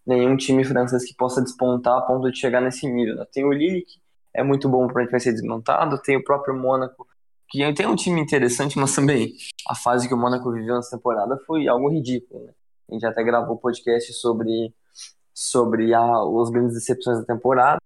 nenhum 0.07 0.37
time 0.37 0.63
francês 0.63 1.03
que 1.03 1.13
possa 1.15 1.41
despontar 1.41 1.97
a 1.97 2.01
ponto 2.01 2.31
de 2.31 2.39
chegar 2.39 2.61
nesse 2.61 2.87
nível. 2.87 3.15
Né? 3.15 3.25
Tem 3.29 3.43
o 3.43 3.51
Lille, 3.51 3.81
que 3.81 3.99
é 4.35 4.43
muito 4.43 4.69
bom 4.69 4.87
para 4.87 5.05
vai 5.07 5.19
ser 5.19 5.31
desmontado, 5.31 6.01
tem 6.01 6.17
o 6.17 6.23
próprio 6.23 6.55
Mônaco, 6.55 7.07
que 7.49 7.73
tem 7.73 7.87
um 7.87 7.95
time 7.95 8.19
interessante, 8.19 8.77
mas 8.77 8.93
também 8.93 9.33
a 9.67 9.75
fase 9.75 10.07
que 10.07 10.13
o 10.13 10.17
Mônaco 10.17 10.51
viveu 10.51 10.75
nessa 10.75 10.97
temporada 10.97 11.37
foi 11.45 11.67
algo 11.67 11.89
ridículo. 11.89 12.45
Né? 12.45 12.53
A 12.89 12.93
gente 12.93 13.05
até 13.05 13.23
gravou 13.23 13.57
podcast 13.57 14.11
sobre, 14.13 14.73
sobre 15.33 15.93
a, 15.93 16.01
as 16.01 16.49
grandes 16.49 16.73
decepções 16.73 17.19
da 17.19 17.25
temporada. 17.25 17.79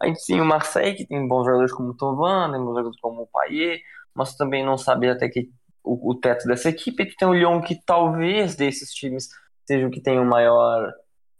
A 0.00 0.06
gente 0.06 0.24
tem 0.26 0.40
o 0.40 0.44
Marseille, 0.44 0.96
que 0.96 1.06
tem 1.06 1.26
bons 1.26 1.44
jogadores 1.44 1.72
como 1.72 1.90
o 1.90 1.96
Tovan, 1.96 2.50
tem 2.52 2.60
bons 2.60 2.70
jogadores 2.70 3.00
como 3.00 3.22
o 3.22 3.26
Payet, 3.26 3.82
mas 4.14 4.36
também 4.36 4.64
não 4.64 4.78
sabe 4.78 5.08
até 5.08 5.28
que 5.28 5.50
o, 5.84 6.10
o 6.10 6.14
teto 6.14 6.46
dessa 6.46 6.68
equipe. 6.68 7.02
E 7.02 7.16
tem 7.16 7.28
o 7.28 7.34
Lyon, 7.34 7.60
que 7.60 7.80
talvez 7.84 8.56
desses 8.56 8.92
times 8.92 9.28
seja 9.66 9.86
o 9.86 9.90
que 9.90 10.00
tem 10.00 10.18
o 10.18 10.24
maior, 10.24 10.92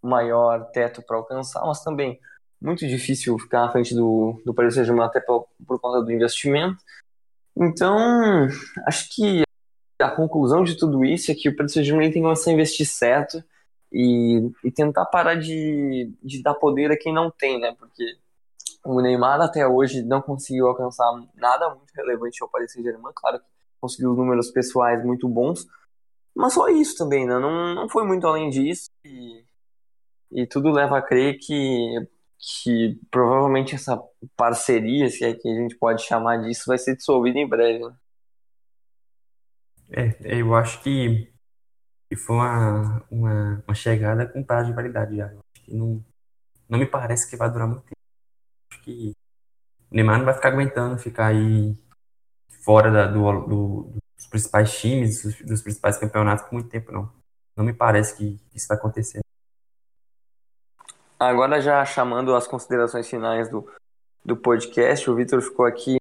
maior 0.02 0.70
teto 0.70 1.02
para 1.02 1.16
alcançar, 1.16 1.64
mas 1.64 1.82
também 1.82 2.18
muito 2.60 2.86
difícil 2.86 3.38
ficar 3.38 3.62
na 3.62 3.72
frente 3.72 3.94
do, 3.94 4.40
do 4.44 4.54
Paris 4.54 4.74
Saint-Germain 4.74 5.06
até 5.06 5.20
por, 5.20 5.46
por 5.66 5.80
conta 5.80 6.02
do 6.02 6.12
investimento. 6.12 6.78
Então, 7.56 7.96
acho 8.86 9.08
que 9.14 9.42
a 10.00 10.10
conclusão 10.10 10.62
de 10.62 10.76
tudo 10.76 11.04
isso 11.04 11.30
é 11.30 11.34
que 11.34 11.48
o 11.48 11.56
Paris 11.56 11.72
Saint-Germain 11.72 12.10
tem 12.10 12.20
que 12.20 12.26
começar 12.26 12.50
a 12.50 12.54
investir 12.54 12.86
certo 12.86 13.42
e, 13.92 14.50
e 14.64 14.70
tentar 14.70 15.06
parar 15.06 15.36
de, 15.36 16.12
de 16.22 16.42
dar 16.42 16.54
poder 16.54 16.90
a 16.90 16.98
quem 16.98 17.14
não 17.14 17.30
tem, 17.30 17.58
né? 17.58 17.74
Porque 17.78 18.04
o 18.84 19.00
Neymar 19.00 19.40
até 19.40 19.66
hoje 19.66 20.02
não 20.02 20.20
conseguiu 20.20 20.68
alcançar 20.68 21.10
nada 21.34 21.70
muito 21.70 21.90
relevante 21.94 22.42
ao 22.42 22.48
Paris 22.48 22.72
Saint-Germain, 22.72 23.12
claro 23.14 23.38
que 23.38 23.44
conseguiu 23.80 24.14
números 24.14 24.50
pessoais 24.50 25.04
muito 25.04 25.28
bons, 25.28 25.66
mas 26.34 26.52
só 26.52 26.68
isso 26.68 26.96
também, 26.96 27.26
né? 27.26 27.38
Não, 27.38 27.74
não 27.74 27.88
foi 27.88 28.04
muito 28.04 28.26
além 28.26 28.50
disso 28.50 28.90
e, 29.04 29.44
e 30.30 30.46
tudo 30.46 30.70
leva 30.70 30.98
a 30.98 31.02
crer 31.02 31.38
que 31.38 32.06
que 32.38 33.00
provavelmente 33.10 33.74
essa 33.74 34.00
parceria, 34.36 35.08
se 35.08 35.24
é 35.24 35.34
que 35.34 35.48
a 35.48 35.54
gente 35.54 35.76
pode 35.76 36.02
chamar 36.02 36.42
disso, 36.42 36.64
vai 36.66 36.78
ser 36.78 36.96
dissolvida 36.96 37.38
em 37.38 37.48
breve. 37.48 37.84
Né? 37.84 37.96
É, 39.90 40.40
eu 40.40 40.54
acho 40.54 40.82
que, 40.82 41.32
que 42.08 42.16
foi 42.16 42.36
uma, 42.36 43.04
uma, 43.10 43.64
uma, 43.66 43.74
chegada 43.74 44.26
com 44.26 44.44
prazo 44.44 44.70
de 44.70 44.76
validade 44.76 45.16
já. 45.16 45.26
Acho 45.26 45.64
que 45.64 45.74
não, 45.74 46.04
não 46.68 46.78
me 46.78 46.86
parece 46.86 47.28
que 47.28 47.36
vai 47.36 47.50
durar 47.50 47.66
muito 47.66 47.82
tempo. 47.82 47.96
Acho 48.72 48.82
que 48.82 49.12
o 49.90 49.94
Neymar 49.94 50.18
não 50.18 50.24
vai 50.24 50.34
ficar 50.34 50.48
aguentando 50.48 50.98
ficar 50.98 51.28
aí 51.28 51.76
fora 52.64 52.90
da, 52.90 53.06
do, 53.06 53.40
do, 53.46 53.92
dos 54.16 54.26
principais 54.26 54.78
times, 54.78 55.22
dos, 55.22 55.40
dos 55.42 55.62
principais 55.62 55.98
campeonatos 55.98 56.44
por 56.44 56.54
muito 56.54 56.68
tempo, 56.68 56.92
não. 56.92 57.12
Não 57.56 57.64
me 57.64 57.72
parece 57.72 58.16
que 58.16 58.40
isso 58.54 58.68
vai 58.68 58.76
acontecer. 58.76 59.20
Agora 61.18 61.60
já 61.60 61.84
chamando 61.84 62.34
as 62.34 62.46
considerações 62.46 63.08
finais 63.08 63.48
do, 63.48 63.66
do 64.24 64.36
podcast, 64.36 65.10
o 65.10 65.14
Vitor 65.14 65.40
ficou 65.40 65.64
aqui 65.64 65.96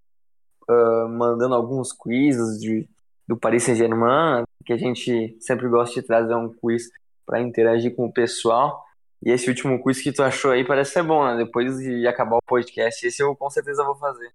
uh, 0.69 1.07
mandando 1.07 1.55
alguns 1.55 1.93
quizzes 1.93 2.59
de, 2.59 2.89
do 3.25 3.37
Paris 3.37 3.63
Saint-Germain, 3.63 4.43
que 4.65 4.73
a 4.73 4.77
gente 4.77 5.37
sempre 5.39 5.69
gosta 5.69 6.01
de 6.01 6.05
trazer 6.05 6.35
um 6.35 6.53
quiz 6.53 6.89
para 7.25 7.39
interagir 7.39 7.95
com 7.95 8.05
o 8.05 8.11
pessoal. 8.11 8.83
E 9.23 9.31
esse 9.31 9.47
último 9.49 9.81
quiz 9.81 10.01
que 10.01 10.11
tu 10.11 10.21
achou 10.21 10.51
aí 10.51 10.65
parece 10.65 10.91
ser 10.91 11.03
bom, 11.03 11.25
né? 11.25 11.37
Depois 11.37 11.77
de 11.77 12.05
acabar 12.07 12.35
o 12.35 12.45
podcast, 12.45 13.07
esse 13.07 13.23
eu 13.23 13.35
com 13.35 13.49
certeza 13.49 13.83
vou 13.85 13.95
fazer. 13.95 14.33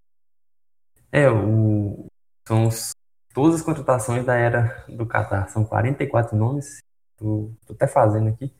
É, 1.11 1.29
o... 1.29 2.07
são 2.47 2.67
os... 2.67 2.91
todas 3.33 3.55
as 3.55 3.61
contratações 3.61 4.25
da 4.25 4.35
era 4.35 4.83
do 4.89 5.05
Qatar. 5.05 5.47
São 5.49 5.63
44 5.63 6.35
nomes. 6.35 6.79
Tô, 7.17 7.51
tô 7.67 7.73
até 7.73 7.85
fazendo 7.85 8.29
aqui, 8.29 8.51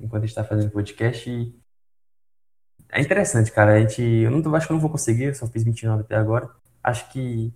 enquanto 0.00 0.24
a 0.24 0.26
gente 0.26 0.34
tá 0.34 0.42
fazendo 0.42 0.72
podcast. 0.72 1.30
E 1.30 1.59
é 2.92 3.00
interessante, 3.00 3.52
cara. 3.52 3.74
A 3.74 3.80
gente, 3.80 4.02
eu 4.02 4.30
não, 4.30 4.54
acho 4.54 4.66
que 4.66 4.72
eu 4.72 4.74
não 4.74 4.80
vou 4.80 4.90
conseguir, 4.90 5.24
eu 5.24 5.34
só 5.34 5.46
fiz 5.46 5.62
29 5.64 6.02
até 6.02 6.16
agora. 6.16 6.50
Acho 6.82 7.10
que 7.12 7.52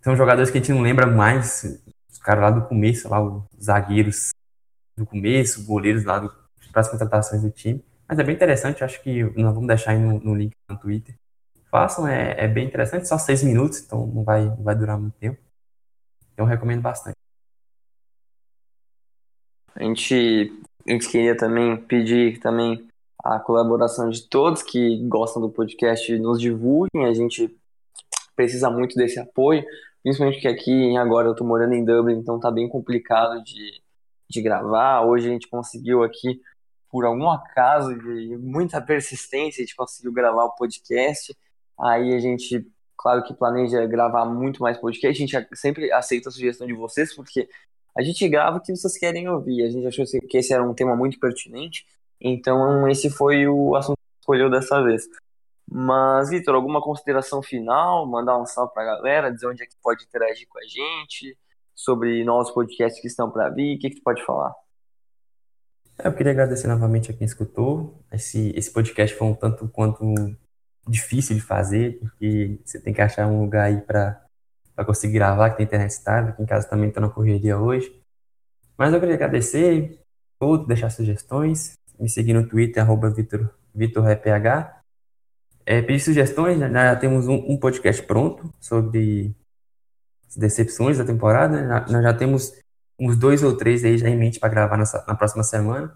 são 0.00 0.16
jogadores 0.16 0.50
que 0.50 0.58
a 0.58 0.60
gente 0.60 0.72
não 0.72 0.82
lembra 0.82 1.06
mais, 1.06 1.82
os 2.10 2.18
caras 2.18 2.42
lá 2.42 2.50
do 2.50 2.66
começo, 2.66 3.08
lá, 3.08 3.20
os 3.20 3.44
zagueiros 3.62 4.30
do 4.96 5.04
começo, 5.04 5.64
goleiros 5.64 6.04
lá 6.04 6.18
do, 6.18 6.32
das 6.72 6.88
contratações 6.88 7.42
do 7.42 7.50
time. 7.50 7.84
Mas 8.08 8.18
é 8.18 8.22
bem 8.22 8.34
interessante, 8.34 8.84
acho 8.84 9.02
que 9.02 9.24
nós 9.24 9.52
vamos 9.52 9.66
deixar 9.66 9.92
aí 9.92 9.98
no, 9.98 10.20
no 10.20 10.34
link 10.34 10.52
no 10.68 10.78
Twitter. 10.78 11.14
Façam, 11.70 12.06
é, 12.06 12.34
é, 12.38 12.48
bem 12.48 12.66
interessante, 12.66 13.08
só 13.08 13.18
seis 13.18 13.42
minutos, 13.42 13.80
então 13.80 14.06
não 14.06 14.22
vai, 14.22 14.44
não 14.44 14.62
vai 14.62 14.74
durar 14.74 14.98
muito 14.98 15.14
tempo. 15.14 15.38
Então 16.32 16.46
recomendo 16.46 16.82
bastante. 16.82 17.16
A 19.74 19.82
gente, 19.82 20.52
a 20.86 20.90
gente 20.92 21.08
queria 21.08 21.36
também 21.36 21.76
pedir 21.76 22.38
também 22.38 22.88
a 23.22 23.40
colaboração 23.40 24.08
de 24.08 24.28
todos 24.28 24.62
que 24.62 25.02
gostam 25.08 25.42
do 25.42 25.50
podcast 25.50 26.16
nos 26.18 26.40
divulguem. 26.40 27.06
A 27.06 27.14
gente 27.14 27.54
precisa 28.34 28.70
muito 28.70 28.94
desse 28.96 29.18
apoio, 29.18 29.64
principalmente 30.02 30.36
porque 30.36 30.48
aqui 30.48 30.96
agora 30.96 31.28
eu 31.28 31.32
estou 31.32 31.46
morando 31.46 31.74
em 31.74 31.84
Dublin, 31.84 32.18
então 32.18 32.38
tá 32.38 32.50
bem 32.50 32.68
complicado 32.68 33.42
de, 33.42 33.82
de 34.28 34.42
gravar. 34.42 35.02
Hoje 35.02 35.28
a 35.28 35.32
gente 35.32 35.48
conseguiu 35.48 36.02
aqui, 36.02 36.40
por 36.90 37.04
algum 37.04 37.28
acaso 37.30 37.94
de 37.98 38.36
muita 38.38 38.80
persistência, 38.80 39.62
a 39.62 39.66
gente 39.66 39.76
conseguiu 39.76 40.12
gravar 40.12 40.44
o 40.44 40.54
podcast. 40.54 41.36
Aí 41.80 42.14
a 42.14 42.18
gente, 42.18 42.66
claro 42.96 43.22
que 43.24 43.34
planeja 43.34 43.84
gravar 43.86 44.24
muito 44.26 44.62
mais 44.62 44.78
podcast. 44.78 45.22
A 45.22 45.26
gente 45.26 45.48
sempre 45.56 45.90
aceita 45.92 46.28
a 46.28 46.32
sugestão 46.32 46.66
de 46.66 46.74
vocês, 46.74 47.14
porque 47.14 47.48
A 47.96 48.02
gente 48.02 48.28
grava 48.28 48.58
o 48.58 48.60
que 48.60 48.76
vocês 48.76 48.98
querem 48.98 49.26
ouvir. 49.28 49.62
A 49.64 49.70
gente 49.70 49.86
achou 49.86 50.04
que 50.28 50.36
esse 50.36 50.52
era 50.52 50.62
um 50.62 50.74
tema 50.74 50.94
muito 50.94 51.18
pertinente, 51.18 51.86
então 52.20 52.88
esse 52.88 53.10
foi 53.10 53.46
o 53.46 53.74
assunto 53.74 53.96
que 53.96 54.20
escolheu 54.20 54.50
dessa 54.50 54.82
vez. 54.82 55.04
Mas, 55.70 56.30
Vitor, 56.30 56.54
alguma 56.54 56.80
consideração 56.80 57.42
final? 57.42 58.06
Mandar 58.06 58.38
um 58.38 58.46
salve 58.46 58.72
para 58.72 58.82
a 58.82 58.96
galera, 58.96 59.32
dizer 59.32 59.48
onde 59.48 59.62
é 59.62 59.66
que 59.66 59.76
pode 59.82 60.04
interagir 60.04 60.46
com 60.48 60.58
a 60.58 60.62
gente, 60.62 61.36
sobre 61.74 62.24
novos 62.24 62.50
podcasts 62.52 63.00
que 63.00 63.08
estão 63.08 63.30
para 63.30 63.50
vir, 63.50 63.76
o 63.76 63.78
que, 63.80 63.90
que 63.90 63.96
tu 63.96 64.02
pode 64.02 64.24
falar? 64.24 64.54
Eu 65.98 66.12
queria 66.12 66.32
agradecer 66.32 66.66
novamente 66.66 67.10
a 67.10 67.14
quem 67.14 67.24
escutou. 67.24 68.02
Esse, 68.12 68.52
esse 68.54 68.70
podcast 68.70 69.16
foi 69.16 69.26
um 69.26 69.34
tanto 69.34 69.68
quanto 69.68 70.04
difícil 70.86 71.34
de 71.34 71.42
fazer, 71.42 71.98
porque 71.98 72.60
você 72.64 72.80
tem 72.80 72.92
que 72.92 73.00
achar 73.00 73.26
um 73.26 73.40
lugar 73.40 73.64
aí 73.64 73.80
para 73.80 74.20
conseguir 74.84 75.14
gravar, 75.14 75.50
que 75.50 75.56
tem 75.56 75.66
internet 75.66 75.90
estável. 75.90 76.30
Aqui 76.30 76.42
em 76.42 76.46
casa 76.46 76.68
também 76.68 76.88
estou 76.88 77.00
na 77.00 77.08
correria 77.08 77.58
hoje. 77.58 77.98
Mas 78.76 78.92
eu 78.92 79.00
queria 79.00 79.14
agradecer 79.14 79.98
todos, 80.38 80.66
deixar 80.66 80.90
sugestões, 80.90 81.72
me 81.98 82.08
seguir 82.08 82.32
no 82.32 82.48
Twitter, 82.48 82.82
arroba 82.82 83.10
Vitor. 83.10 83.50
É, 85.64 85.82
pedir 85.82 86.00
sugestões, 86.00 86.58
né? 86.58 86.68
já 86.70 86.96
temos 86.96 87.26
um, 87.26 87.34
um, 87.34 87.58
podcast 87.58 88.02
pronto 88.02 88.52
sobre 88.60 89.34
decepções 90.36 90.98
da 90.98 91.04
temporada. 91.04 91.58
Já, 91.58 91.80
nós 91.88 92.02
já 92.02 92.14
temos 92.14 92.52
uns 92.98 93.16
dois 93.16 93.42
ou 93.42 93.56
três 93.56 93.84
aí 93.84 93.98
já 93.98 94.08
em 94.08 94.16
mente 94.16 94.38
para 94.38 94.48
gravar 94.48 94.76
nessa, 94.76 95.04
na 95.06 95.14
próxima 95.14 95.42
semana. 95.42 95.94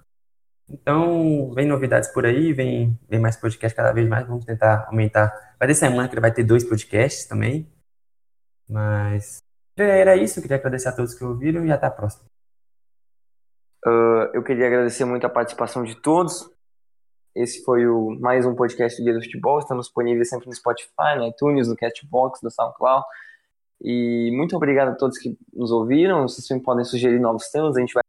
Então, 0.69 1.53
vem 1.55 1.67
novidades 1.67 2.09
por 2.13 2.25
aí, 2.25 2.53
vem, 2.53 2.99
vem 3.09 3.19
mais 3.19 3.37
podcast 3.37 3.75
cada 3.77 3.93
vez 3.93 4.09
mais. 4.09 4.27
Vamos 4.27 4.45
tentar 4.45 4.87
aumentar. 4.89 5.55
Vai 5.59 5.69
ter 5.69 5.75
semana 5.75 6.09
que 6.09 6.21
vai 6.21 6.33
ter 6.33 6.45
dois 6.45 6.65
podcasts 6.65 7.27
também. 7.27 7.69
Mas 8.69 9.43
era 9.77 10.17
isso. 10.17 10.41
Queria 10.41 10.57
agradecer 10.57 10.89
a 10.89 10.93
todos 10.93 11.15
que 11.15 11.25
ouviram 11.25 11.65
e 11.67 11.73
até 11.73 11.87
a 11.87 11.91
próxima. 11.91 12.30
Uh, 13.87 14.29
eu 14.35 14.43
queria 14.43 14.67
agradecer 14.67 15.05
muito 15.05 15.27
a 15.27 15.31
participação 15.31 15.85
de 15.85 15.95
todos. 15.97 16.51
Esse 17.35 17.63
foi 17.65 17.87
o 17.87 18.11
mais 18.21 18.45
um 18.45 18.55
podcast 18.55 19.01
do 19.01 19.05
Dia 19.05 19.15
do 19.15 19.23
Futebol. 19.23 19.59
Estamos 19.59 19.87
disponíveis 19.87 20.29
sempre 20.29 20.47
no 20.47 20.55
Spotify, 20.55 21.17
no 21.17 21.27
iTunes, 21.27 21.69
no 21.69 21.77
Castbox, 21.77 22.43
no 22.43 22.51
SoundCloud. 22.51 23.05
E 23.81 24.31
muito 24.35 24.55
obrigado 24.55 24.89
a 24.89 24.95
todos 24.95 25.17
que 25.17 25.39
nos 25.53 25.71
ouviram. 25.71 26.29
Vocês 26.29 26.63
podem 26.63 26.85
sugerir 26.85 27.19
novos 27.19 27.49
temas. 27.49 27.77
A 27.77 27.81
gente 27.81 27.95
vai 27.95 28.03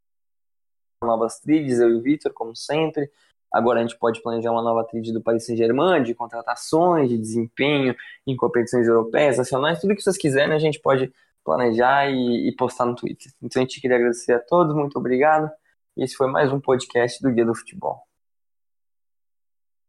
novas 1.03 1.39
trilhas, 1.39 1.79
eu 1.79 1.89
e 1.89 1.95
o 1.95 2.01
Vitor, 2.01 2.33
como 2.33 2.55
sempre. 2.55 3.09
Agora 3.51 3.79
a 3.79 3.81
gente 3.81 3.97
pode 3.97 4.21
planejar 4.21 4.51
uma 4.51 4.61
nova 4.61 4.83
trilha 4.83 5.13
do 5.13 5.21
Paris 5.21 5.45
Saint-Germain, 5.45 6.03
de 6.03 6.13
contratações, 6.13 7.09
de 7.09 7.17
desempenho 7.17 7.95
em 8.25 8.35
competições 8.35 8.87
europeias, 8.87 9.37
nacionais, 9.37 9.79
tudo 9.79 9.95
que 9.95 10.01
vocês 10.01 10.17
quiserem 10.17 10.53
a 10.53 10.59
gente 10.59 10.79
pode 10.79 11.11
planejar 11.43 12.09
e, 12.09 12.49
e 12.49 12.55
postar 12.55 12.85
no 12.85 12.95
Twitter. 12.95 13.31
Então 13.41 13.61
a 13.61 13.65
gente 13.65 13.81
queria 13.81 13.97
agradecer 13.97 14.33
a 14.33 14.39
todos, 14.39 14.75
muito 14.75 14.97
obrigado. 14.97 15.51
Esse 15.97 16.15
foi 16.15 16.31
mais 16.31 16.51
um 16.53 16.59
podcast 16.59 17.21
do 17.21 17.33
Guia 17.33 17.45
do 17.45 17.53
Futebol. 17.53 18.01